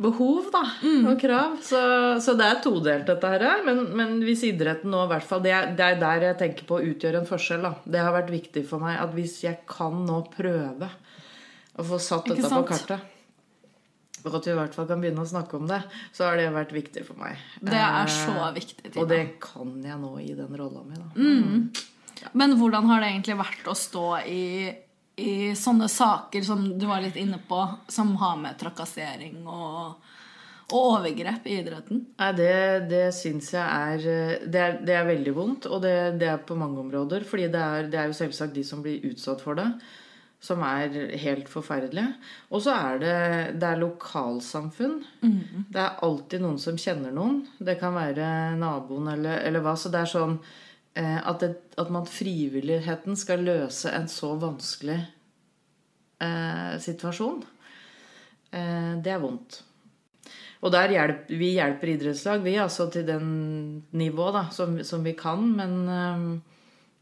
behov 0.00 0.46
da, 0.50 0.62
Mm. 0.82 1.04
og 1.10 1.20
krav. 1.20 1.58
Så, 1.62 1.78
så 2.24 2.32
det 2.38 2.46
er 2.48 2.60
todelt, 2.64 3.04
dette 3.06 3.28
her. 3.30 3.44
Men, 3.66 3.82
men 3.96 4.14
hvis 4.24 4.42
idretten 4.48 4.90
nå 4.90 5.04
i 5.04 5.10
hvert 5.12 5.26
fall 5.28 5.42
det 5.44 5.52
er, 5.54 5.68
det 5.76 5.84
er 5.86 6.00
der 6.00 6.24
jeg 6.30 6.38
tenker 6.40 6.66
på 6.68 6.78
å 6.80 6.86
utgjøre 6.88 7.20
en 7.22 7.28
forskjell. 7.28 7.62
da. 7.62 7.74
Det 7.84 8.00
har 8.02 8.14
vært 8.16 8.32
viktig 8.34 8.64
for 8.70 8.82
meg 8.82 8.98
at 9.02 9.12
hvis 9.14 9.36
jeg 9.44 9.60
kan 9.70 10.00
nå 10.08 10.22
prøve 10.34 10.88
å 11.76 11.84
få 11.86 11.98
satt 12.02 12.26
dette 12.32 12.48
på 12.50 12.64
kartet, 12.70 13.10
og 14.24 14.38
at 14.38 14.46
vi 14.48 14.52
i 14.54 14.56
hvert 14.56 14.72
fall 14.74 14.86
kan 14.88 15.02
begynne 15.02 15.20
å 15.20 15.28
snakke 15.28 15.58
om 15.60 15.66
det, 15.68 15.82
så 16.16 16.24
har 16.30 16.38
det 16.40 16.46
vært 16.54 16.70
viktig 16.72 17.02
for 17.04 17.18
meg. 17.20 17.36
Det 17.60 17.76
er 17.76 18.06
Eh, 18.06 18.14
så 18.14 18.46
viktig. 18.56 18.86
Tina. 18.94 19.02
Og 19.02 19.10
det 19.10 19.22
kan 19.42 19.74
jeg 19.84 19.98
nå 20.00 20.12
i 20.24 20.30
den 20.38 20.54
rolla 20.56 20.80
mi, 20.86 20.96
da. 20.96 22.30
Men 22.32 22.54
hvordan 22.56 22.86
har 22.88 23.02
det 23.04 23.10
egentlig 23.12 23.36
vært 23.36 23.68
å 23.68 23.74
stå 23.76 24.06
i, 24.24 24.44
i 25.16 25.54
sånne 25.56 25.88
saker 25.88 26.42
som 26.42 26.66
du 26.78 26.86
var 26.90 27.02
litt 27.04 27.16
inne 27.16 27.38
på, 27.48 27.60
som 27.88 28.14
har 28.18 28.38
med 28.40 28.58
trakassering 28.58 29.44
og, 29.46 29.98
og 30.72 30.78
overgrep 30.78 31.46
i 31.46 31.58
idretten? 31.60 32.00
Nei, 32.18 32.30
det, 32.38 32.54
det 32.90 33.04
syns 33.14 33.52
jeg 33.54 33.62
er 33.62 34.40
det, 34.46 34.62
er 34.62 34.80
det 34.82 34.96
er 34.98 35.10
veldig 35.10 35.34
vondt, 35.36 35.68
og 35.70 35.84
det, 35.84 35.94
det 36.22 36.32
er 36.32 36.42
på 36.46 36.58
mange 36.58 36.82
områder. 36.82 37.26
fordi 37.28 37.50
det 37.52 37.62
er, 37.62 37.92
det 37.92 38.00
er 38.00 38.10
jo 38.10 38.18
selvsagt 38.24 38.56
de 38.56 38.66
som 38.66 38.82
blir 38.82 39.06
utsatt 39.12 39.44
for 39.44 39.60
det, 39.60 39.68
som 40.44 40.60
er 40.66 40.92
helt 41.22 41.48
forferdelige. 41.48 42.10
Og 42.50 42.66
så 42.66 42.74
er 42.74 42.98
det, 43.00 43.14
det 43.62 43.70
er 43.70 43.80
lokalsamfunn. 43.80 44.98
Det 45.72 45.80
er 45.80 46.02
alltid 46.04 46.42
noen 46.42 46.58
som 46.60 46.76
kjenner 46.76 47.14
noen. 47.14 47.44
Det 47.56 47.78
kan 47.80 47.94
være 47.96 48.26
naboen 48.60 49.08
eller, 49.14 49.40
eller 49.46 49.64
hva. 49.64 49.72
Så 49.78 49.94
det 49.94 50.02
er 50.02 50.10
sånn 50.10 50.36
at, 50.94 51.40
det, 51.42 51.74
at 51.80 51.88
man 51.90 52.06
frivilligheten 52.06 53.16
skal 53.18 53.42
løse 53.42 53.90
en 53.90 54.06
så 54.10 54.34
vanskelig 54.38 55.00
eh, 56.22 56.74
situasjon, 56.80 57.44
eh, 58.50 58.92
det 59.02 59.14
er 59.14 59.22
vondt. 59.22 59.62
Og 60.64 60.72
der 60.72 60.94
hjelp, 60.94 61.28
vi 61.28 61.50
hjelper 61.58 61.92
idrettslag, 61.92 62.44
vi, 62.44 62.56
altså 62.60 62.86
til 62.92 63.04
den 63.08 63.26
nivå 63.92 64.30
da, 64.32 64.46
som, 64.54 64.78
som 64.86 65.04
vi 65.04 65.12
kan. 65.18 65.44
Men 65.58 65.74
eh, 65.92 66.22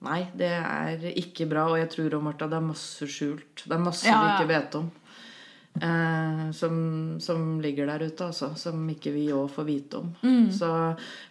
nei, 0.08 0.22
det 0.38 0.50
er 0.58 1.04
ikke 1.12 1.46
bra. 1.50 1.68
Og 1.70 1.78
jeg 1.78 1.92
tror 1.92 2.18
Martha, 2.24 2.50
det 2.50 2.58
er 2.58 2.66
masse 2.72 3.06
skjult. 3.06 3.62
Det 3.62 3.76
er 3.76 3.84
masse 3.84 4.08
Ja, 4.08 4.18
vi 4.18 4.32
ikke 4.34 4.50
vet 4.50 4.80
om. 4.80 4.90
Eh, 5.80 6.50
som, 6.52 6.74
som 7.20 7.60
ligger 7.64 7.86
der 7.88 8.02
ute, 8.04 8.26
altså. 8.28 8.50
Som 8.60 8.84
ikke 8.92 9.12
vi 9.14 9.28
òg 9.32 9.48
får 9.50 9.64
vite 9.66 10.00
om. 10.02 10.10
Mm. 10.22 10.50
Så, 10.52 10.68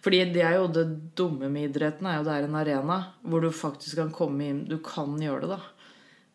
fordi 0.02 0.24
det 0.34 0.42
er 0.48 0.56
jo 0.58 0.68
det 0.74 0.88
dumme 1.16 1.50
med 1.54 1.70
idretten, 1.70 2.08
er 2.10 2.18
jo 2.20 2.26
det 2.26 2.34
er 2.40 2.48
en 2.50 2.58
arena 2.58 2.98
hvor 3.22 3.42
du 3.46 3.52
faktisk 3.54 4.02
kan 4.02 4.10
komme 4.12 4.48
inn 4.50 4.64
Du 4.68 4.80
kan 4.84 5.14
gjøre 5.22 5.46
det, 5.46 5.50
da. 5.54 5.62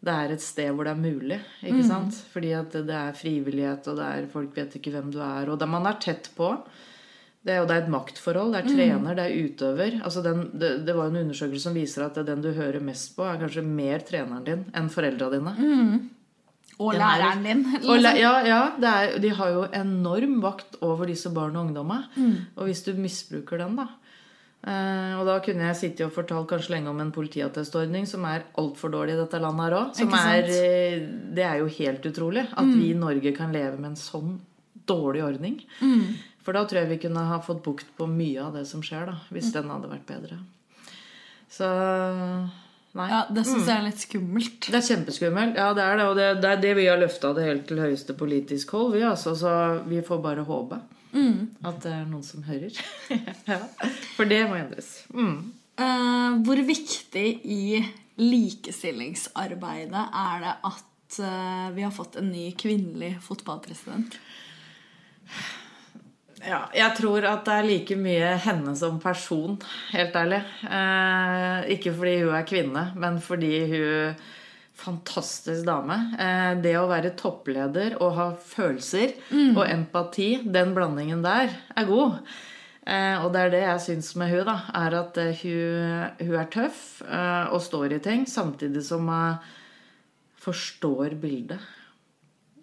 Det 0.06 0.14
er 0.14 0.32
et 0.36 0.44
sted 0.44 0.70
hvor 0.76 0.86
det 0.86 0.92
er 0.94 1.02
mulig. 1.02 1.40
ikke 1.64 1.82
Mm. 1.82 1.88
sant? 1.88 2.14
Fordi 2.32 2.52
at 2.54 2.70
det 2.86 2.94
er 2.94 3.12
frivillighet, 3.16 3.88
og 3.90 3.96
det 3.98 4.04
er, 4.06 4.26
folk 4.30 4.54
vet 4.56 4.76
ikke 4.78 4.92
hvem 4.94 5.10
du 5.10 5.18
er. 5.24 5.50
Og 5.50 5.58
det 5.58 5.68
man 5.68 5.86
er 5.90 5.98
tett 5.98 6.30
på. 6.36 6.52
Det 7.46 7.54
er 7.54 7.60
jo 7.62 7.66
det 7.66 7.74
er 7.76 7.82
et 7.84 7.90
maktforhold. 7.90 8.52
Det 8.52 8.60
er 8.60 8.68
Mm. 8.68 8.76
trener, 8.76 9.14
det 9.14 9.24
er 9.24 9.44
utøver. 9.48 10.00
Altså 10.04 10.22
den, 10.22 10.50
det, 10.58 10.84
det 10.86 10.94
var 10.94 11.06
en 11.10 11.16
undersøkelse 11.26 11.62
som 11.62 11.74
viser 11.74 12.04
at 12.06 12.14
den 12.26 12.40
du 12.42 12.52
hører 12.52 12.80
mest 12.80 13.16
på, 13.16 13.22
er 13.26 13.38
kanskje 13.42 13.62
mer 13.66 13.98
treneren 14.06 14.44
din 14.44 14.64
enn 14.74 14.88
foreldra 14.90 15.30
dine. 15.30 16.10
Og 16.78 16.92
er- 16.94 16.98
læreren 17.00 17.42
din. 17.44 17.62
Og 17.88 18.00
la, 18.02 18.10
ja, 18.18 18.32
ja 18.44 18.60
det 18.78 18.88
er, 18.94 19.18
de 19.18 19.28
har 19.38 19.48
jo 19.54 19.62
enorm 19.72 20.40
vakt 20.42 20.76
over 20.82 21.06
disse 21.06 21.30
barn 21.32 21.56
og 21.56 21.66
ungdommer. 21.68 22.04
Og 22.56 22.66
hvis 22.68 22.84
du 22.84 22.92
misbruker 22.94 23.58
den, 23.58 23.76
da 23.76 23.86
Uh, 24.66 25.20
Og 25.20 25.26
da 25.28 25.38
kunne 25.44 25.62
jeg 25.68 25.76
sittet 25.78 26.06
og 26.08 26.12
fortalt 26.12 26.48
kanskje 26.48 26.70
lenge 26.72 26.88
om 26.90 26.98
en 26.98 27.12
politiattestordning 27.12 28.02
som 28.08 28.24
er 28.24 28.42
altfor 28.58 28.90
dårlig 28.90 29.12
i 29.14 29.20
dette 29.20 29.38
landet 29.38 29.62
her 29.62 29.76
òg. 29.78 29.92
Eh, 30.50 31.06
Det 31.36 31.44
er 31.44 31.58
jo 31.60 31.66
helt 31.66 32.02
utrolig 32.02 32.42
at 32.50 32.64
vi 32.74 32.90
i 32.90 32.94
Norge 32.98 33.32
kan 33.36 33.52
leve 33.52 33.76
med 33.78 33.90
en 33.90 33.94
sånn 34.00 34.40
dårlig 34.88 35.22
ordning. 35.22 35.60
For 36.42 36.52
da 36.52 36.64
tror 36.64 36.80
jeg 36.82 36.88
vi 36.88 36.98
kunne 37.06 37.28
ha 37.28 37.38
fått 37.38 37.62
bukt 37.62 37.86
på 37.96 38.08
mye 38.10 38.42
av 38.42 38.54
det 38.54 38.66
som 38.66 38.82
skjer, 38.82 39.06
da. 39.06 39.14
Hvis 39.30 39.52
den 39.52 39.68
hadde 39.70 39.86
vært 39.88 40.06
bedre. 40.06 40.38
Så 41.48 41.70
Nei. 42.96 43.06
Ja, 43.12 43.20
Det 43.28 43.44
syns 43.44 43.66
jeg 43.68 43.76
er 43.76 43.84
litt 43.84 44.00
skummelt. 44.00 44.68
Det 44.72 44.78
er 44.78 44.84
kjempeskummelt. 44.86 45.58
Ja, 45.60 45.70
det 45.76 45.84
er 45.84 45.98
det. 46.00 46.06
Og 46.08 46.16
det, 46.16 46.28
det 46.40 46.52
er 46.52 46.60
det 46.62 46.74
vi 46.78 46.86
har 46.88 47.00
løfta 47.00 47.32
det 47.36 47.44
helt 47.44 47.66
til 47.68 47.82
høyeste 47.82 48.16
politisk 48.16 48.72
hold. 48.76 48.94
Vi, 48.96 49.02
altså, 49.04 49.34
så 49.36 49.52
vi 49.88 50.00
får 50.04 50.22
bare 50.24 50.46
håpe 50.48 50.80
at 51.16 51.78
det 51.84 51.92
er 51.92 52.08
noen 52.08 52.24
som 52.24 52.44
hører. 52.46 52.74
ja. 53.52 53.60
For 54.16 54.28
det 54.28 54.42
må 54.50 54.58
endres. 54.58 54.90
Mm. 55.14 55.52
Uh, 55.76 56.40
hvor 56.46 56.60
viktig 56.64 57.26
i 57.44 57.80
likestillingsarbeidet 58.20 60.04
er 60.16 60.44
det 60.44 60.54
at 60.70 61.18
uh, 61.20 61.68
vi 61.76 61.84
har 61.84 61.92
fått 61.94 62.16
en 62.20 62.30
ny 62.32 62.50
kvinnelig 62.58 63.16
fotballpresident? 63.24 64.16
Ja, 66.44 66.66
jeg 66.76 66.92
tror 66.98 67.24
at 67.24 67.46
det 67.46 67.54
er 67.54 67.66
like 67.66 67.96
mye 67.96 68.34
henne 68.44 68.74
som 68.76 68.98
person, 69.00 69.56
helt 69.94 70.16
ærlig. 70.18 70.42
Eh, 70.68 71.70
ikke 71.76 71.94
fordi 71.96 72.16
hun 72.24 72.34
er 72.36 72.48
kvinne, 72.48 72.90
men 72.96 73.22
fordi 73.24 73.54
hun 73.72 74.18
Fantastisk 74.76 75.64
dame. 75.64 75.94
Eh, 76.20 76.50
det 76.60 76.74
å 76.76 76.88
være 76.90 77.14
toppleder 77.16 77.94
og 77.96 78.10
ha 78.18 78.26
følelser 78.36 79.14
og 79.56 79.62
empati, 79.64 80.42
den 80.52 80.74
blandingen 80.76 81.22
der, 81.24 81.48
er 81.72 81.88
god. 81.88 82.18
Eh, 82.86 83.16
og 83.24 83.32
det 83.34 83.40
er 83.40 83.50
det 83.50 83.62
jeg 83.64 83.82
syns 83.82 84.12
med 84.20 84.30
hun 84.30 84.44
da, 84.46 84.58
er 84.78 84.94
at 85.00 85.16
eh, 85.18 85.40
hun, 85.40 86.04
hun 86.20 86.36
er 86.38 86.50
tøff 86.54 86.82
eh, 87.02 87.48
og 87.50 87.64
står 87.64 87.96
i 87.96 88.02
ting, 88.04 88.28
samtidig 88.30 88.84
som 88.86 89.08
hun 89.10 89.40
forstår 90.44 91.16
bildet. 91.18 91.64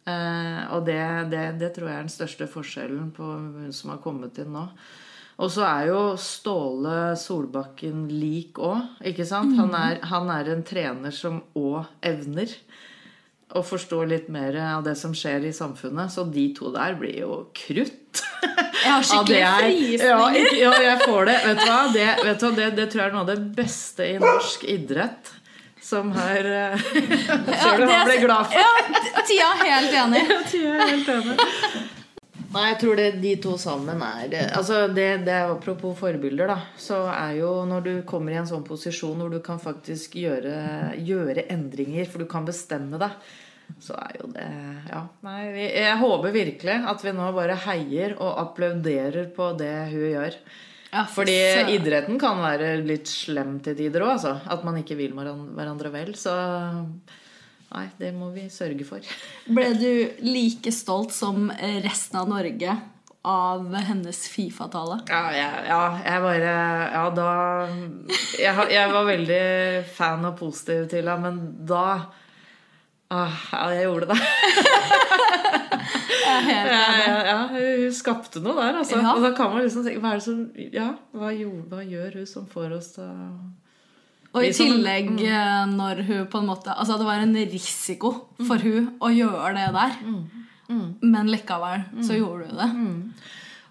Eh, 0.04 0.62
og 0.76 0.84
det, 0.88 1.00
det, 1.32 1.44
det 1.62 1.70
tror 1.76 1.88
jeg 1.89 1.96
er 2.02 2.06
den 2.08 2.12
største 2.12 2.48
forskjellen 2.52 3.12
på 3.16 3.24
hun 3.24 3.72
som 3.76 3.94
har 3.94 4.02
kommet 4.04 4.38
inn 4.44 4.52
nå. 4.56 4.66
Og 5.42 5.50
så 5.50 5.63
er 5.66 5.88
jo 5.89 6.02
Ståle 6.22 7.16
Solbakken 7.18 8.04
lik 8.12 8.60
òg, 8.62 8.84
ikke 9.10 9.26
sant? 9.26 9.56
Han 9.58 9.72
er, 9.74 9.98
han 10.12 10.28
er 10.30 10.52
en 10.54 10.62
trener 10.68 11.16
som 11.16 11.39
òg 11.58 11.88
evner 12.06 12.52
å 13.54 13.62
forstå 13.66 14.00
litt 14.10 14.30
mer 14.34 14.56
av 14.62 14.84
det 14.86 14.94
som 14.98 15.12
skjer 15.18 15.44
i 15.50 15.54
samfunnet. 15.54 16.10
Så 16.13 16.24
de 16.30 16.48
to 16.58 16.72
der 16.74 16.96
blir 17.00 17.18
jo 17.24 17.36
krutt. 17.58 18.22
Jeg 18.44 18.89
har 18.92 19.04
skikkelig 19.10 19.28
det 19.30 19.42
er- 19.42 19.66
frysninger. 19.66 20.54
Ja, 20.60 20.70
ja, 20.70 20.72
jeg 20.89 21.02
får 21.08 21.30
det. 21.32 21.36
Vet 21.48 21.60
du 21.62 21.66
hva? 21.70 21.82
Det, 21.94 22.08
vet 22.28 22.39
du, 22.46 22.48
det, 22.60 22.70
det 22.80 22.88
tror 22.94 23.04
jeg 23.04 23.12
er 23.12 23.16
noe 23.18 23.26
av 23.26 23.32
det 23.34 23.39
beste 23.58 24.08
i 24.10 24.18
norsk 24.22 24.66
idrett. 24.74 25.34
Som 25.84 26.12
har 26.15 26.46
uh, 26.56 26.78
Ser 26.80 27.82
du, 27.82 27.86
han 27.89 28.08
ble 28.08 28.19
glad 28.24 28.48
for 28.48 28.62
Ja, 28.62 29.24
Tia 29.28 29.50
er 29.52 29.74
helt 29.74 29.98
enig. 30.04 30.24
Ja, 30.34 30.39
tida 30.48 30.78
er 30.78 30.93
helt 30.93 31.12
enig. 31.17 31.36
Nei, 32.54 32.63
jeg 32.69 32.78
tror 32.84 33.00
det, 33.00 33.06
de 33.24 33.32
to 33.41 33.56
sammen 33.58 34.02
er 34.06 34.34
altså 34.54 34.84
det, 34.93 35.08
det 35.26 35.38
Apropos 35.48 35.96
forbilder, 35.98 36.52
da. 36.52 36.58
Så 36.78 37.00
er 37.10 37.39
jo 37.39 37.54
når 37.65 37.88
du 37.88 37.93
kommer 38.10 38.34
i 38.34 38.38
en 38.38 38.50
sånn 38.50 38.65
posisjon 38.67 39.24
hvor 39.24 39.32
du 39.34 39.39
kan 39.43 39.62
faktisk 39.62 40.19
gjøre, 40.22 40.54
gjøre 41.02 41.48
endringer, 41.54 42.06
for 42.10 42.22
du 42.22 42.30
kan 42.30 42.46
bestemme 42.46 43.00
deg, 43.02 43.15
så 43.82 43.98
er 43.98 44.19
jo 44.19 44.30
det 44.36 44.46
Ja. 44.91 45.02
Nei, 45.26 45.39
jeg 45.72 45.98
håper 46.04 46.36
virkelig 46.36 46.78
at 46.93 47.02
vi 47.06 47.15
nå 47.17 47.32
bare 47.34 47.58
heier 47.65 48.13
og 48.19 48.38
applauderer 48.43 49.32
på 49.34 49.50
det 49.58 49.74
hun 49.89 50.06
gjør. 50.12 50.38
Ja, 50.93 51.03
for 51.10 51.23
Fordi 51.23 51.36
så... 51.41 51.65
idretten 51.73 52.19
kan 52.21 52.38
være 52.43 52.75
litt 52.86 53.10
slem 53.10 53.58
til 53.65 53.77
tider 53.79 54.06
òg, 54.06 54.15
altså. 54.19 54.38
At 54.45 54.63
man 54.67 54.77
ikke 54.77 54.97
vil 54.99 55.15
hverandre 55.17 55.89
vel. 55.93 56.13
Så 56.19 56.34
nei, 57.73 57.88
det 57.97 58.13
må 58.13 58.29
vi 58.36 58.45
sørge 58.53 58.86
for. 58.86 59.13
Ble 59.49 59.71
du 59.79 59.91
like 60.21 60.73
stolt 60.75 61.15
som 61.15 61.49
resten 61.82 62.21
av 62.21 62.29
Norge 62.29 62.77
av 63.23 63.75
hennes 63.88 64.27
Fifa-tale? 64.27 64.99
Ja, 65.08 65.21
ja, 65.63 65.84
jeg 66.03 66.23
bare 66.25 66.56
Ja, 66.91 67.03
da 67.15 67.29
jeg, 68.36 68.65
jeg 68.75 68.91
var 68.91 69.08
veldig 69.08 69.45
fan 69.95 70.27
og 70.27 70.36
positiv 70.41 70.89
til 70.91 71.08
henne, 71.08 71.32
men 71.32 71.65
da 71.67 71.86
ah, 73.13 73.39
Ja, 73.54 73.63
jeg 73.78 73.88
gjorde 73.88 74.10
det. 74.13 74.19
Jeg 76.23 76.43
helt 76.47 76.69
Ja, 76.71 76.84
ja, 77.04 77.17
ja, 77.28 77.39
hun 77.52 77.91
skapte 77.95 78.41
noe 78.43 78.56
der, 78.58 78.78
altså. 78.80 78.99
Ja. 79.02 79.12
Og 79.13 79.26
da 79.26 79.34
kan 79.36 79.52
man 79.54 79.65
liksom 79.65 79.84
tenke 79.86 80.02
Hva 80.04 80.13
er 80.13 80.21
det 80.21 80.26
som 80.26 80.39
Ja, 80.73 80.88
hva, 81.15 81.34
gjorde, 81.36 81.65
hva 81.71 81.84
gjør 81.84 82.19
hun 82.21 82.30
som 82.30 82.47
får 82.49 82.78
oss 82.78 82.93
til 82.95 83.12
Og 84.34 84.47
i 84.47 84.52
tillegg 84.56 85.12
eh, 85.28 85.60
når 85.73 86.04
hun 86.08 86.26
på 86.32 86.41
en 86.41 86.49
måte 86.49 86.73
Altså 86.73 86.97
det 87.02 87.08
var 87.10 87.21
en 87.23 87.36
risiko 87.52 88.13
for 88.47 88.63
hun 88.63 88.93
å 89.04 89.12
gjøre 89.13 89.54
det 89.60 89.69
der. 89.76 89.97
Men 91.04 91.30
likevel 91.30 91.84
så 92.08 92.17
gjorde 92.17 92.49
hun 92.49 92.62
det. 92.63 92.69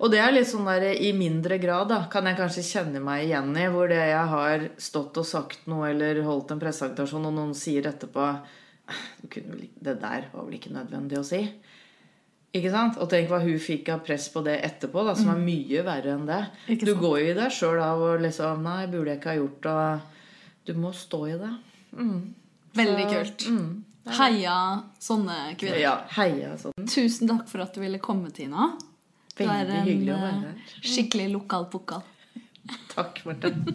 Og 0.02 0.11
det 0.11 0.18
er 0.18 0.33
litt 0.35 0.48
sånn 0.50 0.66
der 0.66 0.88
i 0.98 1.12
mindre 1.14 1.61
grad, 1.62 1.87
da, 1.92 2.00
kan 2.11 2.26
jeg 2.26 2.38
kanskje 2.38 2.64
kjenne 2.66 3.02
meg 3.05 3.28
igjen 3.28 3.52
i, 3.55 3.68
hvor 3.70 3.90
det 3.90 4.00
jeg 4.00 4.31
har 4.33 4.64
stått 4.83 5.20
og 5.22 5.26
sagt 5.28 5.68
noe 5.70 5.93
eller 5.93 6.18
holdt 6.26 6.51
en 6.51 6.62
presentasjon, 6.62 7.28
og 7.28 7.36
noen 7.36 7.53
sier 7.55 7.86
etterpå 7.86 8.24
vel, 9.33 9.68
Det 9.80 9.95
der 10.01 10.26
var 10.33 10.45
vel 10.47 10.55
ikke 10.59 10.72
nødvendig 10.74 11.18
å 11.20 11.24
si. 11.26 11.43
Ikke 12.53 12.70
sant? 12.74 12.99
Og 13.01 13.09
tenk 13.09 13.30
hva 13.30 13.39
hun 13.41 13.59
fikk 13.62 13.89
av 13.95 14.03
press 14.05 14.26
på 14.28 14.43
det 14.45 14.59
etterpå, 14.66 15.05
da, 15.07 15.14
som 15.16 15.30
er 15.33 15.39
mye 15.41 15.85
verre 15.87 16.12
enn 16.18 16.26
det. 16.28 16.41
Mm. 16.68 16.83
Du 16.85 16.93
går 17.01 17.14
jo 17.22 17.30
i 17.30 17.37
deg 17.39 17.51
sjøl 17.55 17.80
av 17.80 18.03
og 18.11 18.20
liksom 18.20 18.61
Nei, 18.66 18.83
burde 18.93 19.11
jeg 19.14 19.20
ikke 19.22 19.33
ha 19.33 19.39
gjort 19.39 19.68
det. 19.68 19.87
Du 20.68 20.72
må 20.78 20.91
stå 20.93 21.20
i 21.30 21.39
det. 21.41 21.53
Veldig 22.76 23.07
Så, 23.07 23.11
kult. 23.14 23.47
Mm. 23.49 23.72
Heia 24.18 24.57
sånne 25.01 25.37
kvinner. 25.57 25.78
Ja, 25.80 25.95
heia 26.16 26.53
sånn. 26.61 26.74
Tusen 26.91 27.30
takk 27.30 27.47
for 27.49 27.64
at 27.64 27.72
du 27.76 27.80
ville 27.80 27.99
komme, 28.03 28.30
Tina. 28.35 28.62
Du 29.33 29.45
er 29.47 29.64
Veldig 29.64 29.78
en 29.78 29.87
hyggelig 29.89 30.12
å 30.12 30.18
eh, 30.18 30.22
være 30.26 30.41
her. 30.43 30.57
skikkelig 30.93 31.28
lokal 31.33 31.64
pokal. 31.72 32.05
Takk, 32.93 33.24
Martin. 33.24 33.64